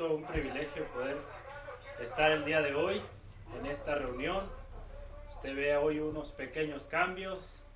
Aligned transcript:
gusto, 0.00 0.14
un 0.14 0.24
privilegio 0.24 0.84
poder 0.94 1.18
estar 2.00 2.32
el 2.32 2.44
día 2.44 2.62
de 2.62 2.74
hoy 2.74 3.02
en 3.58 3.66
esta 3.66 3.94
reunión. 3.94 4.46
Usted 5.34 5.54
ve 5.54 5.76
hoy 5.76 5.98
unos 5.98 6.32
pequeños 6.32 6.84
cambios. 6.84 7.66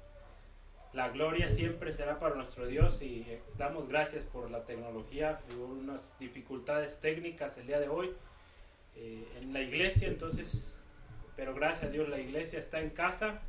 La 0.92 1.10
gloria 1.10 1.50
siempre 1.50 1.92
será 1.92 2.18
para 2.18 2.34
nuestro 2.34 2.66
Dios 2.66 3.02
y 3.02 3.26
damos 3.58 3.88
gracias 3.88 4.24
por 4.24 4.50
la 4.50 4.64
tecnología. 4.64 5.40
Hubo 5.54 5.66
unas 5.66 6.18
dificultades 6.18 6.98
técnicas 7.00 7.58
el 7.58 7.66
día 7.66 7.80
de 7.80 7.88
hoy 7.88 8.14
eh, 8.96 9.26
en 9.42 9.52
la 9.52 9.60
iglesia, 9.60 10.08
entonces, 10.08 10.78
pero 11.36 11.54
gracias 11.54 11.84
a 11.84 11.90
Dios 11.90 12.08
la 12.08 12.20
iglesia 12.20 12.58
está 12.58 12.80
en 12.80 12.90
casa 12.90 13.42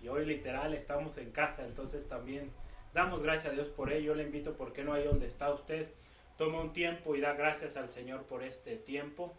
y 0.00 0.08
hoy 0.08 0.24
literal 0.24 0.72
estamos 0.74 1.18
en 1.18 1.32
casa, 1.32 1.66
entonces 1.66 2.08
también 2.08 2.50
damos 2.94 3.22
gracias 3.22 3.52
a 3.52 3.54
Dios 3.54 3.68
por 3.68 3.92
ello. 3.92 4.12
Yo 4.12 4.14
le 4.14 4.22
invito, 4.22 4.56
porque 4.56 4.84
no 4.84 4.94
hay 4.94 5.04
donde 5.04 5.26
está 5.26 5.50
usted? 5.50 5.90
Toma 6.38 6.60
un 6.60 6.72
tiempo 6.72 7.16
y 7.16 7.20
da 7.20 7.32
gracias 7.32 7.76
al 7.76 7.88
Señor 7.88 8.24
por 8.24 8.42
este 8.42 8.76
tiempo. 8.76 9.32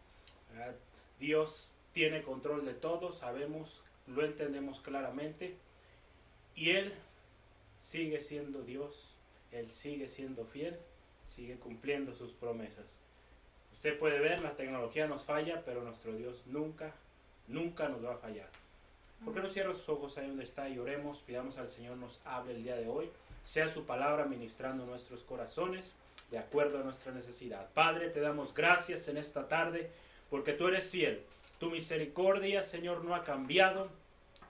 Dios 1.19 1.68
tiene 1.93 2.24
control 2.24 2.65
de 2.65 2.74
todo, 2.74 3.14
sabemos, 3.14 3.83
lo 4.07 4.24
entendemos 4.24 4.79
claramente. 4.82 5.55
Y 6.55 6.71
Él 6.71 6.93
sigue 7.79 8.21
siendo 8.21 8.64
Dios, 8.64 9.15
Él 9.52 9.69
sigue 9.69 10.07
siendo 10.07 10.46
fiel, 10.46 10.78
sigue 11.25 11.57
cumpliendo 11.57 12.15
sus 12.15 12.32
promesas. 12.33 13.00
Usted 13.71 13.97
puede 14.00 14.19
ver, 14.19 14.39
la 14.39 14.55
tecnología 14.55 15.05
nos 15.05 15.24
falla, 15.24 15.64
pero 15.64 15.83
nuestro 15.83 16.14
Dios 16.14 16.43
nunca, 16.47 16.96
nunca 17.47 17.89
nos 17.89 18.04
va 18.04 18.16
a 18.16 18.18
fallar. 18.18 18.50
¿Por 19.24 19.33
qué 19.36 19.41
no 19.41 19.50
cierra 19.50 19.74
sus 19.74 19.89
ojos 19.89 20.18
ahí 20.18 20.27
donde 20.27 20.43
está 20.43 20.68
y 20.69 20.79
oremos? 20.79 21.21
Pidamos 21.21 21.57
al 21.57 21.69
Señor 21.69 21.97
nos 21.97 22.21
hable 22.25 22.55
el 22.55 22.64
día 22.64 22.75
de 22.75 22.88
hoy. 22.88 23.11
Sea 23.43 23.68
su 23.68 23.86
palabra 23.86 24.25
ministrando 24.25 24.86
nuestros 24.86 25.24
corazones 25.24 25.96
de 26.32 26.38
acuerdo 26.38 26.80
a 26.80 26.84
nuestra 26.84 27.12
necesidad. 27.12 27.70
Padre, 27.74 28.10
te 28.10 28.20
damos 28.20 28.54
gracias 28.54 29.08
en 29.08 29.18
esta 29.18 29.48
tarde 29.48 29.90
porque 30.30 30.54
tú 30.54 30.68
eres 30.68 30.92
fiel. 30.92 31.24
Tu 31.60 31.70
misericordia, 31.72 32.64
Señor, 32.64 33.03
no 33.03 33.16
ha 33.16 33.23
cambiado. 33.23 33.89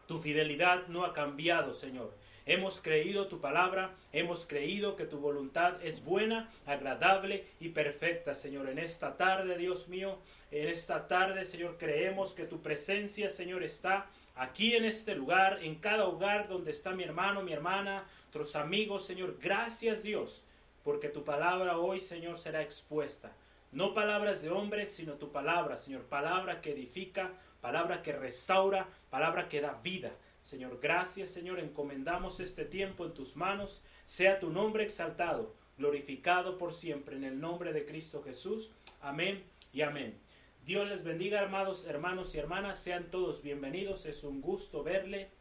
Tu 0.08 0.20
fidelidad 0.20 0.88
no 0.88 1.06
ha 1.06 1.14
cambiado, 1.14 1.74
Señor. 1.74 2.14
Hemos 2.46 2.80
creído 2.80 3.28
tu 3.28 3.42
palabra, 3.42 3.94
hemos 4.14 4.46
creído 4.46 4.96
que 4.96 5.04
tu 5.04 5.20
voluntad 5.20 5.84
es 5.84 6.06
buena, 6.06 6.50
agradable 6.66 7.46
y 7.60 7.70
perfecta, 7.70 8.34
Señor. 8.34 8.70
En 8.70 8.80
esta 8.80 9.18
tarde, 9.18 9.58
Dios 9.58 9.90
mío, 9.90 10.18
en 10.50 10.70
esta 10.70 11.08
tarde, 11.10 11.44
Señor, 11.44 11.78
creemos 11.78 12.34
que 12.34 12.46
tu 12.46 12.62
presencia, 12.62 13.30
Señor, 13.30 13.64
está 13.64 14.10
aquí 14.36 14.76
en 14.76 14.86
este 14.86 15.14
lugar, 15.14 15.60
en 15.62 15.76
cada 15.76 16.06
hogar 16.06 16.48
donde 16.48 16.72
está 16.72 16.92
mi 16.92 17.04
hermano, 17.04 17.44
mi 17.44 17.52
hermana, 17.52 18.06
otros 18.30 18.56
amigos, 18.56 19.06
Señor. 19.06 19.38
Gracias, 19.42 20.02
Dios, 20.02 20.42
porque 20.88 21.10
tu 21.10 21.26
palabra 21.26 21.80
hoy, 21.80 22.00
Señor, 22.00 22.38
será 22.38 22.62
expuesta. 22.62 23.36
No 23.74 23.94
palabras 23.94 24.42
de 24.42 24.50
hombres, 24.50 24.90
sino 24.90 25.16
tu 25.16 25.34
palabra, 25.34 25.76
Señor. 25.76 26.04
Palabra 26.04 26.62
que 26.62 26.72
edifica, 26.72 27.34
palabra 27.60 28.02
que 28.02 28.14
restaura, 28.14 28.88
palabra 29.10 29.50
que 29.50 29.60
da 29.60 29.74
vida. 29.84 30.14
Señor, 30.40 30.80
gracias, 30.82 31.30
Señor. 31.30 31.60
Encomendamos 31.60 32.40
este 32.40 32.64
tiempo 32.64 33.04
en 33.04 33.14
tus 33.14 33.36
manos. 33.36 33.82
Sea 34.06 34.40
tu 34.40 34.50
nombre 34.50 34.86
exaltado, 34.86 35.54
glorificado 35.78 36.58
por 36.58 36.74
siempre. 36.74 37.18
En 37.18 37.26
el 37.26 37.38
nombre 37.38 37.74
de 37.74 37.86
Cristo 37.86 38.24
Jesús. 38.24 38.72
Amén 39.02 39.44
y 39.74 39.82
amén. 39.82 40.18
Dios 40.64 40.88
les 40.88 41.04
bendiga, 41.04 41.42
amados 41.42 41.84
hermanos 41.84 42.34
y 42.34 42.38
hermanas. 42.38 42.80
Sean 42.80 43.12
todos 43.12 43.44
bienvenidos. 43.44 44.06
Es 44.06 44.24
un 44.24 44.40
gusto 44.40 44.84
verle 44.84 45.32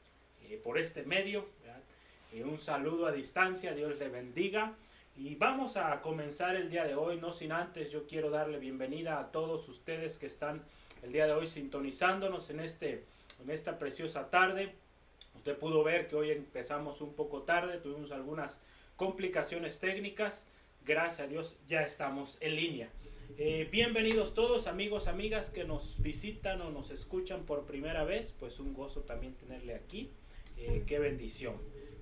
eh, 0.43 0.61
por 0.65 0.77
este 0.77 1.05
medio. 1.05 1.47
Eh, 2.33 2.43
un 2.43 2.59
saludo 2.59 3.07
a 3.07 3.13
distancia. 3.13 3.75
Dios 3.75 3.97
le 4.01 4.09
bendiga. 4.09 4.77
Y 5.19 5.35
vamos 5.37 5.79
a 5.79 6.03
comenzar 6.03 6.57
el 6.57 6.69
día 6.69 6.85
de 6.85 6.95
hoy, 6.95 7.17
no 7.17 7.33
sin 7.33 7.51
antes 7.51 7.91
yo 7.91 8.07
quiero 8.07 8.29
darle 8.29 8.59
bienvenida 8.59 9.19
a 9.19 9.33
todos 9.33 9.67
ustedes 9.67 10.19
que 10.19 10.27
están 10.27 10.63
el 11.03 11.11
día 11.11 11.27
de 11.27 11.33
hoy 11.33 11.47
sintonizándonos 11.47 12.51
en, 12.51 12.61
este, 12.61 13.05
en 13.43 13.49
esta 13.49 13.79
preciosa 13.79 14.29
tarde. 14.29 14.75
Usted 15.35 15.57
pudo 15.57 15.83
ver 15.83 16.07
que 16.07 16.17
hoy 16.17 16.33
empezamos 16.33 17.01
un 17.01 17.15
poco 17.15 17.45
tarde, 17.45 17.79
tuvimos 17.79 18.13
algunas 18.13 18.61
complicaciones 18.97 19.81
técnicas. 19.81 20.47
Gracias 20.85 21.21
a 21.21 21.31
Dios 21.31 21.57
ya 21.67 21.81
estamos 21.81 22.37
en 22.41 22.55
línea. 22.55 22.91
Eh, 23.39 23.69
bienvenidos 23.73 24.35
todos 24.35 24.67
amigos, 24.67 25.09
amigas 25.09 25.49
que 25.49 25.65
nos 25.65 26.03
visitan 26.03 26.61
o 26.61 26.71
nos 26.71 26.91
escuchan 26.91 27.45
por 27.47 27.65
primera 27.65 28.05
vez. 28.05 28.35
Pues 28.39 28.61
un 28.61 28.75
gozo 28.75 29.01
también 29.01 29.33
tenerle 29.35 29.77
aquí. 29.77 30.11
Eh, 30.59 30.85
qué 30.87 30.99
bendición. 30.99 31.57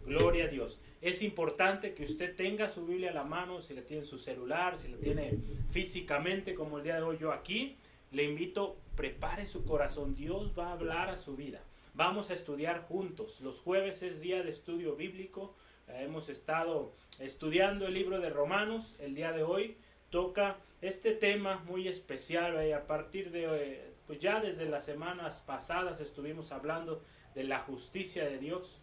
Gloria 0.07 0.45
a 0.45 0.49
Dios. 0.49 0.81
Es 1.01 1.23
importante 1.23 1.95
que 1.95 2.05
usted 2.05 2.35
tenga 2.37 2.69
su 2.69 2.87
Biblia 2.87 3.11
a 3.11 3.15
la 3.15 3.25
mano, 3.25 3.61
si 3.61 3.75
la 3.75 3.83
tiene 3.83 4.03
en 4.03 4.09
su 4.09 4.19
celular, 4.19 4.77
si 4.77 4.89
la 4.89 4.99
tiene 4.99 5.39
físicamente 5.71 6.55
como 6.55 6.79
el 6.79 6.85
día 6.85 6.97
de 6.97 7.03
hoy 7.03 7.19
yo 7.19 7.33
aquí. 7.33 7.77
Le 8.11 8.25
invito, 8.25 8.77
prepare 8.97 9.47
su 9.47 9.65
corazón. 9.65 10.13
Dios 10.13 10.53
va 10.59 10.69
a 10.69 10.73
hablar 10.73 11.09
a 11.09 11.17
su 11.17 11.37
vida. 11.37 11.63
Vamos 11.95 12.31
a 12.31 12.35
estudiar 12.35 12.83
juntos. 12.83 13.41
Los 13.41 13.61
jueves 13.61 14.03
es 14.03 14.21
día 14.21 14.43
de 14.43 14.51
estudio 14.51 14.95
bíblico. 14.95 15.55
Hemos 15.89 16.29
estado 16.29 16.93
estudiando 17.19 17.87
el 17.87 17.95
libro 17.95 18.21
de 18.21 18.29
Romanos. 18.29 18.97
El 18.99 19.15
día 19.15 19.33
de 19.33 19.43
hoy 19.43 19.77
toca 20.11 20.59
este 20.83 21.13
tema 21.13 21.63
muy 21.67 21.89
especial. 21.89 22.59
Eh, 22.61 22.75
a 22.75 22.87
partir 22.87 23.31
de, 23.31 23.47
eh, 23.51 23.93
pues 24.07 24.19
ya 24.19 24.41
desde 24.41 24.67
las 24.67 24.85
semanas 24.85 25.43
pasadas 25.47 26.01
estuvimos 26.01 26.53
hablando 26.53 27.03
de 27.35 27.45
la 27.45 27.59
justicia 27.59 28.25
de 28.25 28.39
Dios 28.39 28.81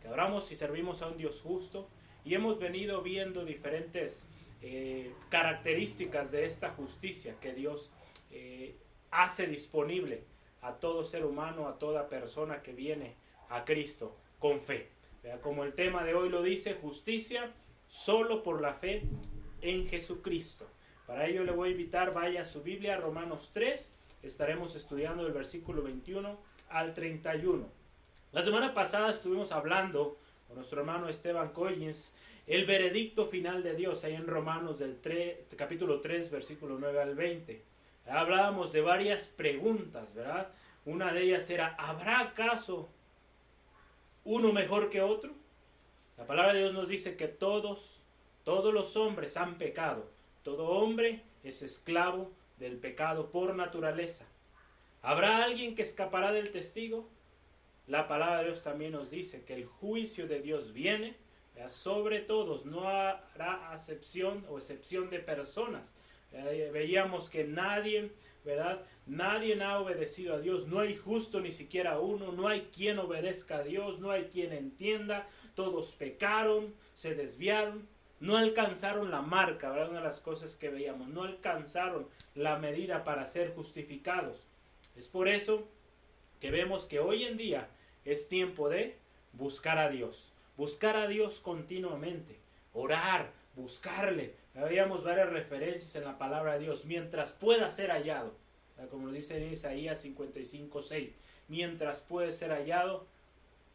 que 0.00 0.08
y 0.08 0.56
servimos 0.56 1.02
a 1.02 1.08
un 1.08 1.16
Dios 1.16 1.42
justo 1.42 1.88
y 2.24 2.34
hemos 2.34 2.58
venido 2.58 3.02
viendo 3.02 3.44
diferentes 3.44 4.26
eh, 4.62 5.12
características 5.28 6.32
de 6.32 6.44
esta 6.44 6.70
justicia 6.70 7.36
que 7.40 7.52
Dios 7.52 7.90
eh, 8.30 8.76
hace 9.10 9.46
disponible 9.46 10.24
a 10.62 10.74
todo 10.74 11.04
ser 11.04 11.24
humano, 11.24 11.68
a 11.68 11.78
toda 11.78 12.08
persona 12.08 12.62
que 12.62 12.72
viene 12.72 13.14
a 13.48 13.64
Cristo 13.64 14.16
con 14.38 14.60
fe. 14.60 14.90
Como 15.40 15.64
el 15.64 15.74
tema 15.74 16.04
de 16.04 16.14
hoy 16.14 16.28
lo 16.28 16.40
dice, 16.40 16.74
justicia 16.74 17.52
solo 17.88 18.42
por 18.42 18.60
la 18.60 18.74
fe 18.74 19.02
en 19.60 19.88
Jesucristo. 19.88 20.68
Para 21.06 21.26
ello 21.26 21.44
le 21.44 21.52
voy 21.52 21.68
a 21.68 21.72
invitar, 21.72 22.12
vaya 22.12 22.42
a 22.42 22.44
su 22.44 22.62
Biblia, 22.62 22.96
Romanos 22.96 23.50
3, 23.52 23.92
estaremos 24.22 24.74
estudiando 24.74 25.26
el 25.26 25.32
versículo 25.32 25.82
21 25.82 26.38
al 26.68 26.94
31. 26.94 27.68
La 28.36 28.42
semana 28.42 28.74
pasada 28.74 29.10
estuvimos 29.10 29.50
hablando 29.50 30.18
con 30.46 30.56
nuestro 30.56 30.80
hermano 30.80 31.08
Esteban 31.08 31.54
Collins 31.54 32.12
el 32.46 32.66
veredicto 32.66 33.24
final 33.24 33.62
de 33.62 33.74
Dios 33.74 34.04
ahí 34.04 34.14
en 34.14 34.26
Romanos 34.26 34.78
del 34.78 34.98
capítulo 35.56 36.02
3 36.02 36.30
versículo 36.30 36.76
9 36.78 37.00
al 37.00 37.14
20. 37.14 37.62
Hablábamos 38.06 38.72
de 38.72 38.82
varias 38.82 39.28
preguntas, 39.28 40.12
¿verdad? 40.12 40.50
Una 40.84 41.14
de 41.14 41.22
ellas 41.22 41.48
era, 41.48 41.76
¿habrá 41.78 42.20
acaso 42.20 42.90
uno 44.24 44.52
mejor 44.52 44.90
que 44.90 45.00
otro? 45.00 45.32
La 46.18 46.26
palabra 46.26 46.52
de 46.52 46.58
Dios 46.58 46.74
nos 46.74 46.88
dice 46.88 47.16
que 47.16 47.28
todos, 47.28 48.02
todos 48.44 48.74
los 48.74 48.98
hombres 48.98 49.38
han 49.38 49.56
pecado. 49.56 50.10
Todo 50.42 50.68
hombre 50.68 51.22
es 51.42 51.62
esclavo 51.62 52.30
del 52.58 52.76
pecado 52.76 53.30
por 53.30 53.56
naturaleza. 53.56 54.26
¿Habrá 55.00 55.42
alguien 55.42 55.74
que 55.74 55.80
escapará 55.80 56.32
del 56.32 56.50
testigo? 56.50 57.08
La 57.86 58.06
palabra 58.06 58.38
de 58.38 58.44
Dios 58.46 58.62
también 58.62 58.92
nos 58.92 59.10
dice 59.10 59.44
que 59.44 59.54
el 59.54 59.64
juicio 59.64 60.26
de 60.26 60.40
Dios 60.40 60.72
viene 60.72 61.16
sobre 61.68 62.20
todos, 62.20 62.66
no 62.66 62.88
hará 62.88 63.72
acepción 63.72 64.44
o 64.48 64.58
excepción 64.58 65.10
de 65.10 65.18
personas. 65.20 65.94
veíamos 66.72 67.30
que 67.30 67.44
nadie, 67.44 68.12
¿verdad? 68.44 68.82
Nadie 69.06 69.60
ha 69.62 69.80
obedecido 69.80 70.34
a 70.34 70.38
Dios, 70.38 70.66
no 70.66 70.80
hay 70.80 70.96
justo 70.96 71.40
ni 71.40 71.50
siquiera 71.50 71.98
uno, 71.98 72.32
no 72.32 72.48
hay 72.48 72.68
quien 72.74 72.98
obedezca 72.98 73.58
a 73.58 73.62
Dios, 73.62 74.00
no 74.00 74.10
hay 74.10 74.24
quien 74.24 74.52
entienda, 74.52 75.26
todos 75.54 75.94
pecaron, 75.94 76.74
se 76.92 77.14
desviaron, 77.14 77.88
no 78.20 78.36
alcanzaron 78.36 79.10
la 79.10 79.22
marca, 79.22 79.70
¿verdad? 79.70 79.90
Una 79.90 79.98
de 80.00 80.06
las 80.06 80.20
cosas 80.20 80.56
que 80.56 80.68
veíamos, 80.68 81.08
no 81.08 81.24
alcanzaron 81.24 82.08
la 82.34 82.58
medida 82.58 83.02
para 83.02 83.24
ser 83.26 83.54
justificados. 83.54 84.46
Es 84.94 85.08
por 85.08 85.28
eso 85.28 85.68
que 86.40 86.50
vemos 86.50 86.86
que 86.86 87.00
hoy 87.00 87.24
en 87.24 87.36
día 87.36 87.68
es 88.06 88.28
tiempo 88.28 88.68
de 88.70 88.96
buscar 89.32 89.78
a 89.78 89.90
Dios, 89.90 90.32
buscar 90.56 90.96
a 90.96 91.08
Dios 91.08 91.40
continuamente, 91.40 92.38
orar, 92.72 93.32
buscarle. 93.54 94.34
Habíamos 94.54 95.04
varias 95.04 95.28
referencias 95.28 95.94
en 95.96 96.04
la 96.04 96.16
palabra 96.16 96.54
de 96.54 96.60
Dios, 96.60 96.86
mientras 96.86 97.32
pueda 97.32 97.68
ser 97.68 97.90
hallado, 97.90 98.32
como 98.90 99.08
lo 99.08 99.12
dice 99.12 99.36
en 99.36 99.52
Isaías 99.52 100.00
55, 100.00 100.80
6, 100.80 101.14
mientras 101.48 102.00
puede 102.00 102.32
ser 102.32 102.52
hallado, 102.52 103.06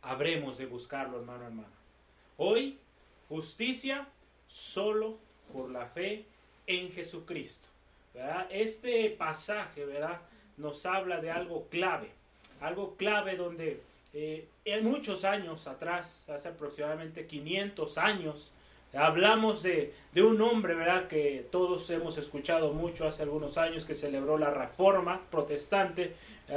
habremos 0.02 0.58
de 0.58 0.66
buscarlo, 0.66 1.20
hermano, 1.20 1.46
hermano. 1.46 1.74
Hoy, 2.38 2.80
justicia 3.28 4.08
solo 4.48 5.20
por 5.54 5.70
la 5.70 5.88
fe 5.88 6.26
en 6.68 6.92
Jesucristo. 6.92 7.68
Este 8.50 9.10
pasaje 9.10 9.86
¿verdad? 9.86 10.22
nos 10.58 10.86
habla 10.86 11.22
de 11.22 11.32
algo 11.32 11.68
clave, 11.70 12.12
algo 12.60 12.96
clave 12.96 13.36
donde 13.36 13.82
eh, 14.14 14.48
en 14.66 14.84
muchos 14.84 15.24
años 15.24 15.68
atrás, 15.68 16.28
hace 16.30 16.50
aproximadamente 16.50 17.26
500 17.26 17.98
años, 17.98 18.52
Hablamos 18.94 19.64
de, 19.64 19.94
de, 20.12 20.22
un 20.22 20.42
hombre, 20.42 20.76
¿verdad? 20.76 21.08
Que 21.08 21.46
todos 21.50 21.90
hemos 21.92 22.18
escuchado 22.18 22.74
mucho 22.74 23.08
hace 23.08 23.24
algunos 23.24 23.58
años 23.58 23.86
que 23.86 23.94
celebró 23.94 24.38
la 24.38 24.50
reforma 24.50 25.22
protestante, 25.32 26.14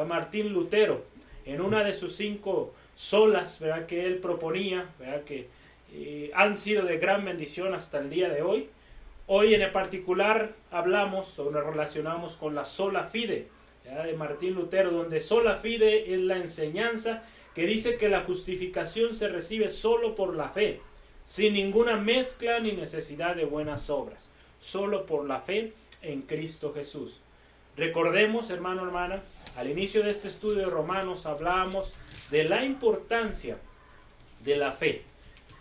Martín 0.09 0.53
Lutero, 0.53 1.05
en 1.45 1.61
una 1.61 1.85
de 1.85 1.93
sus 1.93 2.17
cinco 2.17 2.75
solas, 2.95 3.61
¿verdad? 3.61 3.87
Que 3.87 4.07
él 4.07 4.19
proponía, 4.19 4.91
¿verdad? 4.99 5.23
Que 5.23 5.49
eh, 5.93 6.33
han 6.35 6.57
sido 6.57 6.85
de 6.85 6.99
gran 6.99 7.25
bendición 7.25 7.73
hasta 7.73 7.99
el 7.99 8.11
día 8.11 8.31
de 8.31 8.43
hoy. 8.43 8.69
Hoy 9.29 9.55
en 9.55 9.63
el 9.63 9.71
particular 9.71 10.55
hablamos 10.73 11.39
o 11.39 11.53
nos 11.53 11.65
relacionamos 11.65 12.37
con 12.37 12.57
la 12.57 12.65
sola 12.65 13.05
fide 13.05 13.49
de 13.85 14.15
Martín 14.15 14.55
Lutero, 14.55 14.91
donde 14.91 15.21
sola 15.21 15.57
fide 15.57 16.15
es 16.15 16.21
la 16.21 16.37
enseñanza 16.37 17.23
que 17.55 17.67
dice 17.67 17.97
que 17.97 18.09
la 18.09 18.23
justificación 18.23 19.15
se 19.15 19.29
recibe 19.29 19.71
solo 19.71 20.15
por 20.15 20.35
la 20.35 20.49
fe, 20.49 20.81
sin 21.25 21.55
ninguna 21.55 21.97
mezcla 21.97 22.61
ni 22.61 22.73
necesidad 22.73 23.37
de 23.37 23.45
buenas 23.45 23.91
obras, 23.91 24.31
solo 24.59 25.07
por 25.07 25.27
la 25.27 25.41
fe 25.41 25.73
en 26.03 26.23
Cristo 26.23 26.73
Jesús. 26.73 27.21
Recordemos, 27.77 28.51
hermano, 28.51 28.85
hermana, 28.85 29.23
al 29.57 29.71
inicio 29.71 30.03
de 30.03 30.11
este 30.11 30.29
estudio 30.29 30.59
de 30.59 30.67
Romanos 30.67 31.27
hablábamos 31.27 31.95
de 32.31 32.45
la 32.45 32.65
importancia 32.65 33.59
de 34.45 34.57
la 34.57 34.73
fe 34.73 35.03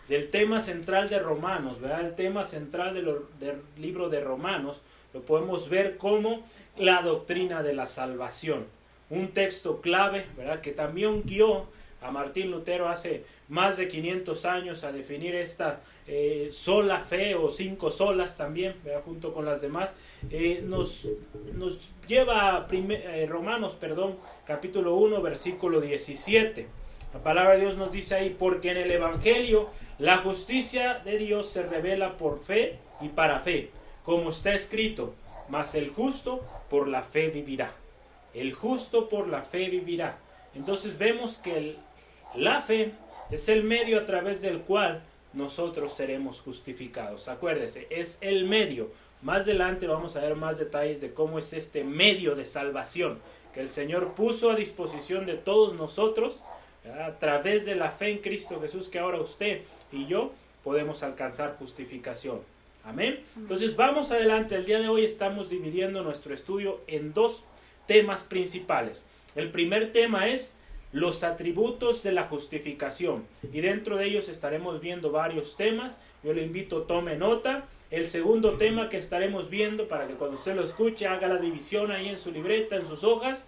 del 0.08 0.30
tema 0.30 0.60
central 0.60 1.08
de 1.08 1.18
Romanos, 1.18 1.80
¿verdad? 1.80 2.04
El 2.04 2.14
tema 2.14 2.44
central 2.44 2.94
del 2.94 3.62
libro 3.78 4.08
de 4.08 4.20
Romanos 4.20 4.82
lo 5.12 5.22
podemos 5.22 5.68
ver 5.68 5.96
como 5.96 6.44
la 6.76 7.02
doctrina 7.02 7.62
de 7.62 7.74
la 7.74 7.86
salvación. 7.86 8.66
Un 9.10 9.28
texto 9.28 9.80
clave, 9.80 10.26
¿verdad? 10.36 10.60
Que 10.60 10.72
también 10.72 11.22
guió 11.24 11.66
a 12.04 12.10
Martín 12.10 12.50
Lutero 12.50 12.88
hace 12.88 13.24
más 13.48 13.78
de 13.78 13.88
500 13.88 14.44
años 14.44 14.84
a 14.84 14.92
definir 14.92 15.34
esta 15.34 15.80
eh, 16.06 16.50
sola 16.52 17.00
fe 17.00 17.34
o 17.34 17.48
cinco 17.48 17.90
solas 17.90 18.36
también, 18.36 18.74
junto 19.04 19.32
con 19.32 19.46
las 19.46 19.62
demás, 19.62 19.94
eh, 20.30 20.62
nos, 20.62 21.08
nos 21.54 21.90
lleva 22.06 22.56
a 22.56 22.66
eh, 22.70 23.26
Romanos, 23.26 23.76
perdón, 23.76 24.16
capítulo 24.46 24.96
1, 24.96 25.22
versículo 25.22 25.80
17 25.80 26.84
la 27.14 27.22
palabra 27.22 27.52
de 27.54 27.60
Dios 27.60 27.76
nos 27.76 27.92
dice 27.92 28.16
ahí, 28.16 28.30
porque 28.36 28.72
en 28.72 28.76
el 28.76 28.90
Evangelio 28.90 29.68
la 30.00 30.18
justicia 30.18 30.94
de 31.04 31.16
Dios 31.16 31.48
se 31.48 31.62
revela 31.62 32.16
por 32.16 32.42
fe 32.42 32.80
y 33.00 33.08
para 33.08 33.38
fe, 33.38 33.70
como 34.02 34.30
está 34.30 34.52
escrito, 34.52 35.14
mas 35.48 35.76
el 35.76 35.90
justo 35.90 36.44
por 36.68 36.88
la 36.88 37.04
fe 37.04 37.28
vivirá. 37.28 37.72
El 38.34 38.52
justo 38.52 39.08
por 39.08 39.28
la 39.28 39.42
fe 39.42 39.68
vivirá. 39.68 40.18
Entonces 40.56 40.98
vemos 40.98 41.38
que 41.38 41.76
la 42.36 42.60
fe 42.60 42.92
es 43.30 43.48
el 43.48 43.64
medio 43.64 43.98
a 43.98 44.06
través 44.06 44.40
del 44.40 44.60
cual 44.60 45.02
nosotros 45.32 45.92
seremos 45.92 46.40
justificados. 46.40 47.28
Acuérdese, 47.28 47.86
es 47.90 48.18
el 48.20 48.44
medio. 48.44 48.90
Más 49.22 49.42
adelante 49.42 49.86
vamos 49.86 50.16
a 50.16 50.20
ver 50.20 50.34
más 50.36 50.58
detalles 50.58 51.00
de 51.00 51.12
cómo 51.12 51.38
es 51.38 51.52
este 51.52 51.82
medio 51.82 52.34
de 52.34 52.44
salvación 52.44 53.20
que 53.52 53.60
el 53.60 53.68
Señor 53.68 54.14
puso 54.14 54.50
a 54.50 54.56
disposición 54.56 55.26
de 55.26 55.34
todos 55.34 55.74
nosotros 55.74 56.42
a 57.00 57.12
través 57.18 57.64
de 57.64 57.74
la 57.74 57.90
fe 57.90 58.10
en 58.10 58.18
Cristo 58.18 58.60
Jesús 58.60 58.88
que 58.88 58.98
ahora 58.98 59.20
usted 59.20 59.62
y 59.90 60.06
yo 60.06 60.32
podemos 60.62 61.02
alcanzar 61.02 61.56
justificación. 61.58 62.40
Amén. 62.84 63.20
Entonces 63.36 63.76
vamos 63.76 64.10
adelante. 64.10 64.56
El 64.56 64.66
día 64.66 64.78
de 64.78 64.88
hoy 64.88 65.04
estamos 65.04 65.48
dividiendo 65.48 66.02
nuestro 66.02 66.34
estudio 66.34 66.82
en 66.86 67.14
dos 67.14 67.44
temas 67.86 68.24
principales. 68.24 69.04
El 69.34 69.50
primer 69.50 69.92
tema 69.92 70.28
es 70.28 70.54
los 70.94 71.24
atributos 71.24 72.04
de 72.04 72.12
la 72.12 72.22
justificación 72.22 73.26
y 73.52 73.60
dentro 73.60 73.96
de 73.96 74.06
ellos 74.06 74.28
estaremos 74.28 74.80
viendo 74.80 75.10
varios 75.10 75.56
temas. 75.56 76.00
Yo 76.22 76.32
le 76.32 76.44
invito 76.44 76.82
tome 76.82 77.16
nota. 77.16 77.64
El 77.90 78.06
segundo 78.06 78.56
tema 78.58 78.88
que 78.88 78.96
estaremos 78.96 79.50
viendo 79.50 79.88
para 79.88 80.06
que 80.06 80.14
cuando 80.14 80.36
usted 80.36 80.54
lo 80.54 80.62
escuche 80.62 81.08
haga 81.08 81.26
la 81.26 81.38
división 81.38 81.90
ahí 81.90 82.08
en 82.08 82.16
su 82.16 82.30
libreta, 82.30 82.76
en 82.76 82.86
sus 82.86 83.02
hojas, 83.02 83.44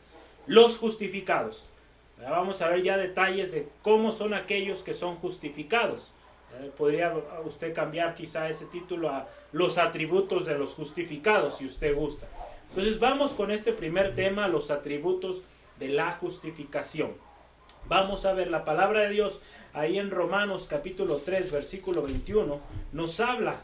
los 0.48 0.78
justificados. 0.78 1.70
Vamos 2.18 2.62
a 2.62 2.68
ver 2.68 2.82
ya 2.82 2.96
detalles 2.96 3.52
de 3.52 3.68
cómo 3.80 4.10
son 4.10 4.34
aquellos 4.34 4.82
que 4.82 4.92
son 4.92 5.14
justificados. 5.14 6.12
Podría 6.76 7.14
usted 7.44 7.72
cambiar 7.72 8.16
quizá 8.16 8.48
ese 8.48 8.64
título 8.64 9.08
a 9.08 9.28
los 9.52 9.78
atributos 9.78 10.46
de 10.46 10.58
los 10.58 10.74
justificados, 10.74 11.58
si 11.58 11.66
usted 11.66 11.94
gusta. 11.94 12.26
Entonces 12.70 12.98
vamos 12.98 13.34
con 13.34 13.52
este 13.52 13.72
primer 13.72 14.16
tema, 14.16 14.48
los 14.48 14.72
atributos 14.72 15.42
de 15.78 15.90
la 15.90 16.10
justificación. 16.10 17.24
Vamos 17.88 18.24
a 18.26 18.32
ver 18.32 18.50
la 18.50 18.64
palabra 18.64 19.02
de 19.02 19.10
Dios 19.10 19.40
ahí 19.72 20.00
en 20.00 20.10
Romanos 20.10 20.66
capítulo 20.68 21.18
3, 21.18 21.52
versículo 21.52 22.02
21, 22.02 22.60
nos 22.90 23.20
habla 23.20 23.60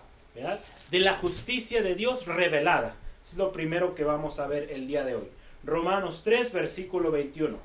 de 0.93 1.01
la 1.01 1.15
justicia 1.15 1.83
de 1.83 1.97
Dios 1.97 2.27
revelada. 2.27 2.95
Es 3.27 3.37
lo 3.37 3.51
primero 3.51 3.97
que 3.97 4.05
vamos 4.05 4.39
a 4.39 4.47
ver 4.47 4.71
el 4.71 4.87
día 4.87 5.03
de 5.03 5.17
hoy. 5.17 5.29
Romanos 5.65 6.23
3, 6.23 6.53
versículo 6.53 7.11
21. 7.11 7.59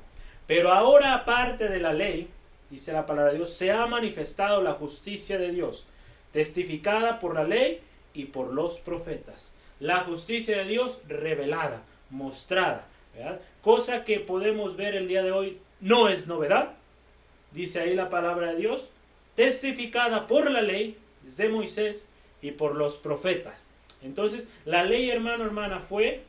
Pero 0.48 0.72
ahora 0.72 1.14
aparte 1.14 1.68
de 1.68 1.78
la 1.78 1.92
ley, 1.92 2.28
dice 2.70 2.92
la 2.92 3.06
palabra 3.06 3.30
de 3.30 3.38
Dios, 3.38 3.50
se 3.50 3.70
ha 3.70 3.86
manifestado 3.86 4.60
la 4.60 4.72
justicia 4.72 5.38
de 5.38 5.52
Dios, 5.52 5.86
testificada 6.32 7.20
por 7.20 7.34
la 7.34 7.44
ley 7.44 7.80
y 8.14 8.24
por 8.24 8.52
los 8.52 8.80
profetas. 8.80 9.54
La 9.78 10.00
justicia 10.00 10.58
de 10.58 10.64
Dios 10.64 11.02
revelada, 11.06 11.84
mostrada, 12.10 12.88
cosa 13.62 14.02
que 14.02 14.18
podemos 14.18 14.74
ver 14.74 14.96
el 14.96 15.06
día 15.06 15.22
de 15.22 15.30
hoy 15.30 15.60
no 15.80 16.08
es 16.08 16.26
novedad, 16.26 16.74
dice 17.52 17.80
ahí 17.80 17.94
la 17.94 18.08
palabra 18.08 18.48
de 18.48 18.56
Dios, 18.56 18.90
testificada 19.34 20.26
por 20.26 20.50
la 20.50 20.62
ley, 20.62 20.98
desde 21.22 21.48
Moisés 21.48 22.08
y 22.42 22.52
por 22.52 22.74
los 22.74 22.96
profetas. 22.96 23.68
Entonces, 24.02 24.48
la 24.64 24.84
ley, 24.84 25.10
hermano, 25.10 25.44
hermana, 25.44 25.80
fue, 25.80 26.22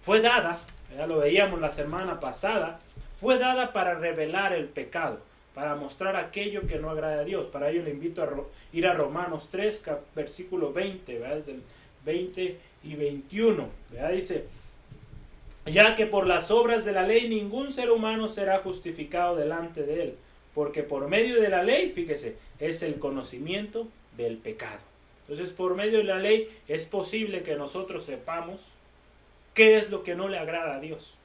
fue 0.00 0.20
dada, 0.20 0.58
ya 0.96 1.06
lo 1.06 1.18
veíamos 1.18 1.60
la 1.60 1.70
semana 1.70 2.20
pasada, 2.20 2.80
fue 3.18 3.38
dada 3.38 3.72
para 3.72 3.94
revelar 3.94 4.52
el 4.52 4.66
pecado, 4.66 5.20
para 5.54 5.74
mostrar 5.74 6.16
aquello 6.16 6.66
que 6.66 6.78
no 6.78 6.90
agrada 6.90 7.20
a 7.20 7.24
Dios. 7.24 7.46
Para 7.46 7.70
ello 7.70 7.82
le 7.82 7.90
invito 7.90 8.22
a 8.22 8.28
ir 8.72 8.86
a 8.86 8.94
Romanos 8.94 9.48
3, 9.50 9.82
versículo 10.14 10.72
20, 10.72 11.18
¿verdad? 11.18 11.48
el 11.48 11.62
20 12.04 12.58
y 12.84 12.94
21. 12.94 13.68
¿verdad? 13.90 14.10
Dice, 14.10 14.44
ya 15.66 15.94
que 15.94 16.06
por 16.06 16.26
las 16.26 16.50
obras 16.50 16.84
de 16.84 16.92
la 16.92 17.02
ley 17.02 17.28
ningún 17.28 17.70
ser 17.70 17.90
humano 17.90 18.28
será 18.28 18.58
justificado 18.60 19.36
delante 19.36 19.82
de 19.82 20.02
él, 20.02 20.14
porque 20.54 20.82
por 20.82 21.08
medio 21.08 21.40
de 21.40 21.48
la 21.48 21.62
ley, 21.62 21.90
fíjese, 21.90 22.36
es 22.60 22.82
el 22.82 22.98
conocimiento 22.98 23.88
del 24.16 24.38
pecado. 24.38 24.80
Entonces, 25.28 25.52
por 25.52 25.74
medio 25.74 25.98
de 25.98 26.04
la 26.04 26.18
ley 26.18 26.48
es 26.68 26.84
posible 26.84 27.42
que 27.42 27.56
nosotros 27.56 28.04
sepamos 28.04 28.74
qué 29.54 29.78
es 29.78 29.90
lo 29.90 30.02
que 30.02 30.14
no 30.14 30.28
le 30.28 30.38
agrada 30.38 30.76
a 30.76 30.80
Dios. 30.80 31.16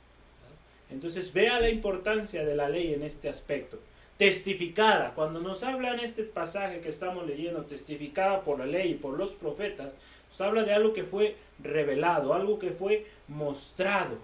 Entonces 0.89 1.33
vea 1.33 1.59
la 1.59 1.69
importancia 1.69 2.43
de 2.43 2.55
la 2.55 2.69
ley 2.69 2.93
en 2.93 3.03
este 3.03 3.29
aspecto. 3.29 3.79
Testificada, 4.17 5.13
cuando 5.15 5.39
nos 5.39 5.63
habla 5.63 5.93
en 5.93 5.99
este 5.99 6.23
pasaje 6.23 6.79
que 6.79 6.89
estamos 6.89 7.25
leyendo, 7.25 7.63
testificada 7.63 8.43
por 8.43 8.59
la 8.59 8.65
ley 8.65 8.91
y 8.91 8.95
por 8.95 9.17
los 9.17 9.33
profetas, 9.33 9.93
nos 10.29 10.41
habla 10.41 10.63
de 10.63 10.73
algo 10.73 10.93
que 10.93 11.03
fue 11.03 11.35
revelado, 11.61 12.33
algo 12.33 12.59
que 12.59 12.71
fue 12.71 13.05
mostrado, 13.27 14.17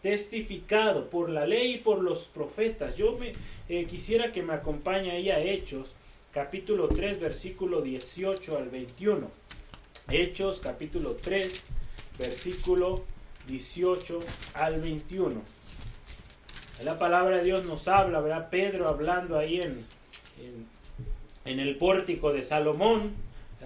testificado 0.00 1.10
por 1.10 1.30
la 1.30 1.46
ley 1.46 1.74
y 1.74 1.78
por 1.78 2.02
los 2.02 2.28
profetas. 2.28 2.96
Yo 2.96 3.18
me 3.18 3.32
eh, 3.68 3.86
quisiera 3.86 4.32
que 4.32 4.42
me 4.42 4.52
acompañe 4.52 5.10
ahí 5.10 5.30
a 5.30 5.40
Hechos, 5.40 5.94
capítulo 6.32 6.88
3, 6.88 7.20
versículo 7.20 7.82
18 7.82 8.56
al 8.56 8.68
21. 8.68 9.30
Hechos, 10.08 10.60
capítulo 10.60 11.16
3, 11.16 11.66
versículo 12.18 13.04
18 13.46 14.20
al 14.54 14.80
21. 14.80 15.42
La 16.84 16.98
palabra 16.98 17.38
de 17.38 17.44
Dios 17.44 17.64
nos 17.64 17.88
habla, 17.88 18.20
¿verdad? 18.20 18.50
Pedro 18.50 18.86
hablando 18.86 19.38
ahí 19.38 19.60
en, 19.60 19.84
en, 21.44 21.58
el 21.58 21.76
pórtico 21.78 22.32
de 22.32 22.42
Salomón, 22.42 23.14